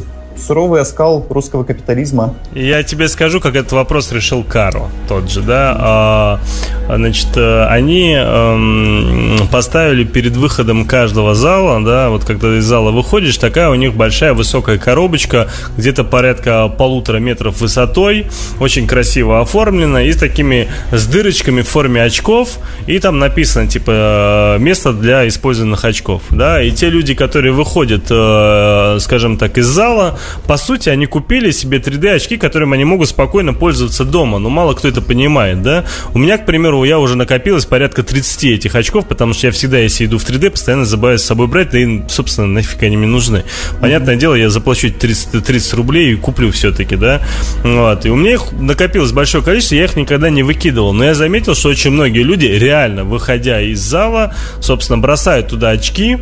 суровый 0.47 0.80
оскал 0.80 1.26
русского 1.28 1.64
капитализма. 1.64 2.34
Я 2.55 2.82
тебе 2.82 3.09
скажу, 3.09 3.41
как 3.41 3.57
этот 3.57 3.72
вопрос 3.72 4.12
решил 4.12 4.43
Каро, 4.43 4.89
тот 5.09 5.30
же, 5.30 5.43
да. 5.43 5.76
А, 5.78 6.41
значит, 6.89 7.28
э, 7.36 7.66
они 7.66 8.14
эм, 8.18 9.49
поставили 9.51 10.05
перед 10.05 10.36
выходом 10.36 10.84
каждого 10.84 11.34
зала, 11.34 11.82
да, 11.84 12.11
вот 12.11 12.24
когда 12.24 12.57
из 12.57 12.64
зала 12.64 12.91
выходишь, 12.91 13.36
такая 13.39 13.70
у 13.70 13.74
них 13.74 13.95
большая 13.95 14.34
высокая 14.34 14.78
коробочка, 14.78 15.49
где-то 15.76 16.05
порядка 16.05 16.68
полутора 16.68 17.18
метров 17.18 17.61
высотой, 17.61 18.26
очень 18.61 18.86
красиво 18.86 19.41
оформлена 19.41 20.03
и 20.03 20.12
с 20.12 20.16
такими 20.16 20.68
с 20.93 21.07
дырочками 21.07 21.62
в 21.62 21.68
форме 21.68 22.03
очков, 22.03 22.59
и 22.86 22.99
там 22.99 23.18
написано, 23.18 23.68
типа, 23.68 24.57
э, 24.57 24.62
место 24.62 24.93
для 24.93 25.26
использованных 25.28 25.84
очков, 25.84 26.22
да, 26.30 26.62
и 26.62 26.70
те 26.70 26.91
люди, 26.91 27.14
которые 27.14 27.53
выходят, 27.53 28.05
э, 28.11 28.99
скажем 29.01 29.36
так, 29.36 29.59
из 29.59 29.66
зала, 29.66 30.18
по 30.47 30.57
сути, 30.57 30.89
они 30.89 31.07
купили 31.07 31.51
себе 31.51 31.79
3D 31.79 32.14
очки, 32.14 32.37
которыми 32.37 32.74
они 32.74 32.85
могут 32.85 33.09
спокойно 33.09 33.55
пользоваться 33.55 34.05
дома. 34.05 34.39
Но 34.39 34.49
мало 34.49 34.74
кто 34.74 34.89
это 34.89 35.01
понимает, 35.03 35.62
да? 35.62 35.85
У 36.14 36.18
меня, 36.18 36.39
к 36.39 36.47
примеру, 36.47 36.85
я 36.85 36.99
уже 36.99 37.16
накопилось 37.16 37.66
порядка 37.66 38.03
30 38.03 38.45
этих 38.45 38.74
очков, 38.74 39.07
потому 39.07 39.35
что 39.35 39.47
я 39.47 39.53
всегда, 39.53 39.79
если 39.79 40.07
иду 40.07 40.18
в 40.18 40.29
3D, 40.29 40.51
постоянно 40.51 40.85
забываю 40.85 41.18
с 41.18 41.24
собой 41.24 41.47
брать, 41.47 41.70
да 41.70 41.79
и, 41.79 42.03
собственно, 42.09 42.47
нафиг 42.47 42.83
они 42.83 42.97
мне 42.97 43.07
нужны. 43.07 43.45
Понятное 43.81 44.16
дело, 44.16 44.35
я 44.35 44.51
заплачу 44.51 44.91
30, 44.91 45.45
30 45.45 45.74
рублей 45.74 46.12
и 46.12 46.16
куплю 46.16 46.51
все-таки, 46.53 46.97
да? 46.97 47.20
Вот. 47.62 48.07
И 48.07 48.11
у 48.11 48.16
меня 48.16 48.33
их 48.33 48.53
накопилось 48.53 49.12
большое 49.12 49.43
количество, 49.43 49.74
я 49.74 49.85
их 49.85 49.97
никогда 49.97 50.31
не 50.31 50.43
выкидывал. 50.43 50.93
Но 50.93 51.05
я 51.05 51.14
заметил, 51.14 51.55
что 51.55 51.68
очень 51.68 51.91
многие 51.91 52.22
люди, 52.22 52.47
реально, 52.47 53.05
выходя 53.05 53.61
из 53.61 53.81
зала, 53.81 54.35
собственно, 54.61 54.99
бросают 54.99 55.49
туда 55.49 55.70
очки, 55.70 56.18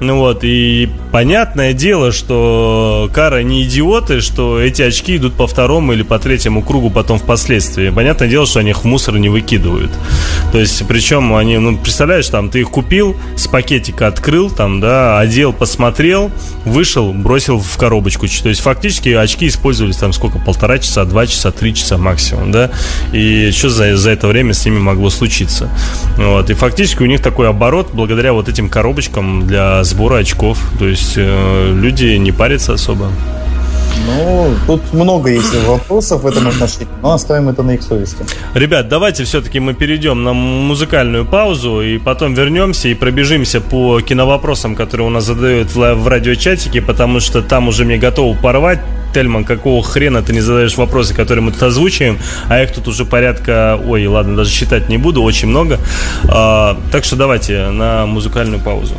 ну 0.00 0.16
вот, 0.16 0.44
и 0.44 0.88
понятное 1.12 1.74
дело, 1.74 2.10
что 2.10 3.10
Кара 3.12 3.42
не 3.50 3.64
идиоты, 3.64 4.20
что 4.20 4.60
эти 4.60 4.80
очки 4.80 5.16
идут 5.16 5.34
по 5.34 5.46
второму 5.46 5.92
или 5.92 6.02
по 6.02 6.18
третьему 6.18 6.62
кругу 6.62 6.88
потом 6.88 7.18
впоследствии. 7.18 7.90
Понятное 7.90 8.28
дело, 8.28 8.46
что 8.46 8.60
они 8.60 8.70
их 8.70 8.82
в 8.82 8.84
мусор 8.84 9.18
не 9.18 9.28
выкидывают. 9.28 9.90
То 10.52 10.58
есть, 10.58 10.82
причем 10.86 11.34
они, 11.34 11.58
ну, 11.58 11.76
представляешь, 11.76 12.28
там, 12.28 12.48
ты 12.48 12.60
их 12.60 12.70
купил, 12.70 13.16
с 13.36 13.46
пакетика 13.48 14.06
открыл, 14.06 14.50
там, 14.50 14.80
да, 14.80 15.18
одел, 15.18 15.52
посмотрел, 15.52 16.30
вышел, 16.64 17.12
бросил 17.12 17.58
в 17.58 17.76
коробочку. 17.76 18.26
То 18.28 18.48
есть, 18.48 18.60
фактически 18.60 19.10
очки 19.10 19.48
использовались 19.48 19.96
там 19.96 20.12
сколько, 20.12 20.38
полтора 20.38 20.78
часа, 20.78 21.04
два 21.04 21.26
часа, 21.26 21.50
три 21.50 21.74
часа 21.74 21.98
максимум, 21.98 22.52
да, 22.52 22.70
и 23.12 23.50
что 23.50 23.68
за, 23.68 23.96
за 23.96 24.10
это 24.10 24.28
время 24.28 24.54
с 24.54 24.64
ними 24.64 24.78
могло 24.78 25.10
случиться. 25.10 25.68
Вот, 26.16 26.48
и 26.50 26.54
фактически 26.54 27.02
у 27.02 27.06
них 27.06 27.20
такой 27.20 27.48
оборот 27.48 27.90
благодаря 27.92 28.32
вот 28.32 28.48
этим 28.48 28.68
коробочкам 28.68 29.46
для 29.46 29.82
сбора 29.82 30.18
очков. 30.18 30.58
То 30.78 30.86
есть, 30.86 31.14
э, 31.16 31.72
люди 31.74 32.16
не 32.16 32.30
парятся 32.30 32.74
особо. 32.74 33.10
Ну, 34.06 34.54
тут 34.66 34.92
много 34.92 35.30
есть 35.30 35.54
вопросов 35.66 36.22
в 36.22 36.26
этом 36.26 36.48
отношении, 36.48 36.88
но 37.02 37.12
оставим 37.12 37.48
это 37.48 37.62
на 37.62 37.72
их 37.72 37.82
совести. 37.82 38.24
Ребят, 38.54 38.88
давайте 38.88 39.24
все-таки 39.24 39.60
мы 39.60 39.74
перейдем 39.74 40.22
на 40.22 40.32
музыкальную 40.32 41.24
паузу 41.24 41.80
и 41.80 41.98
потом 41.98 42.34
вернемся 42.34 42.88
и 42.88 42.94
пробежимся 42.94 43.60
по 43.60 44.00
киновопросам, 44.00 44.74
которые 44.74 45.06
у 45.06 45.10
нас 45.10 45.24
задают 45.24 45.74
в, 45.74 45.94
в 45.94 46.08
радиочатике, 46.08 46.80
потому 46.80 47.20
что 47.20 47.42
там 47.42 47.68
уже 47.68 47.84
мне 47.84 47.98
готовы 47.98 48.36
порвать. 48.38 48.80
Тельман, 49.12 49.44
какого 49.44 49.82
хрена 49.82 50.22
ты 50.22 50.32
не 50.32 50.40
задаешь 50.40 50.76
вопросы, 50.76 51.14
которые 51.14 51.44
мы 51.44 51.50
тут 51.50 51.64
озвучиваем, 51.64 52.18
а 52.48 52.62
их 52.62 52.72
тут 52.72 52.86
уже 52.86 53.04
порядка, 53.04 53.76
ой, 53.84 54.06
ладно, 54.06 54.36
даже 54.36 54.50
считать 54.50 54.88
не 54.88 54.98
буду, 54.98 55.22
очень 55.22 55.48
много. 55.48 55.78
А, 56.28 56.78
так 56.92 57.04
что 57.04 57.16
давайте 57.16 57.70
на 57.70 58.06
музыкальную 58.06 58.62
паузу. 58.62 58.94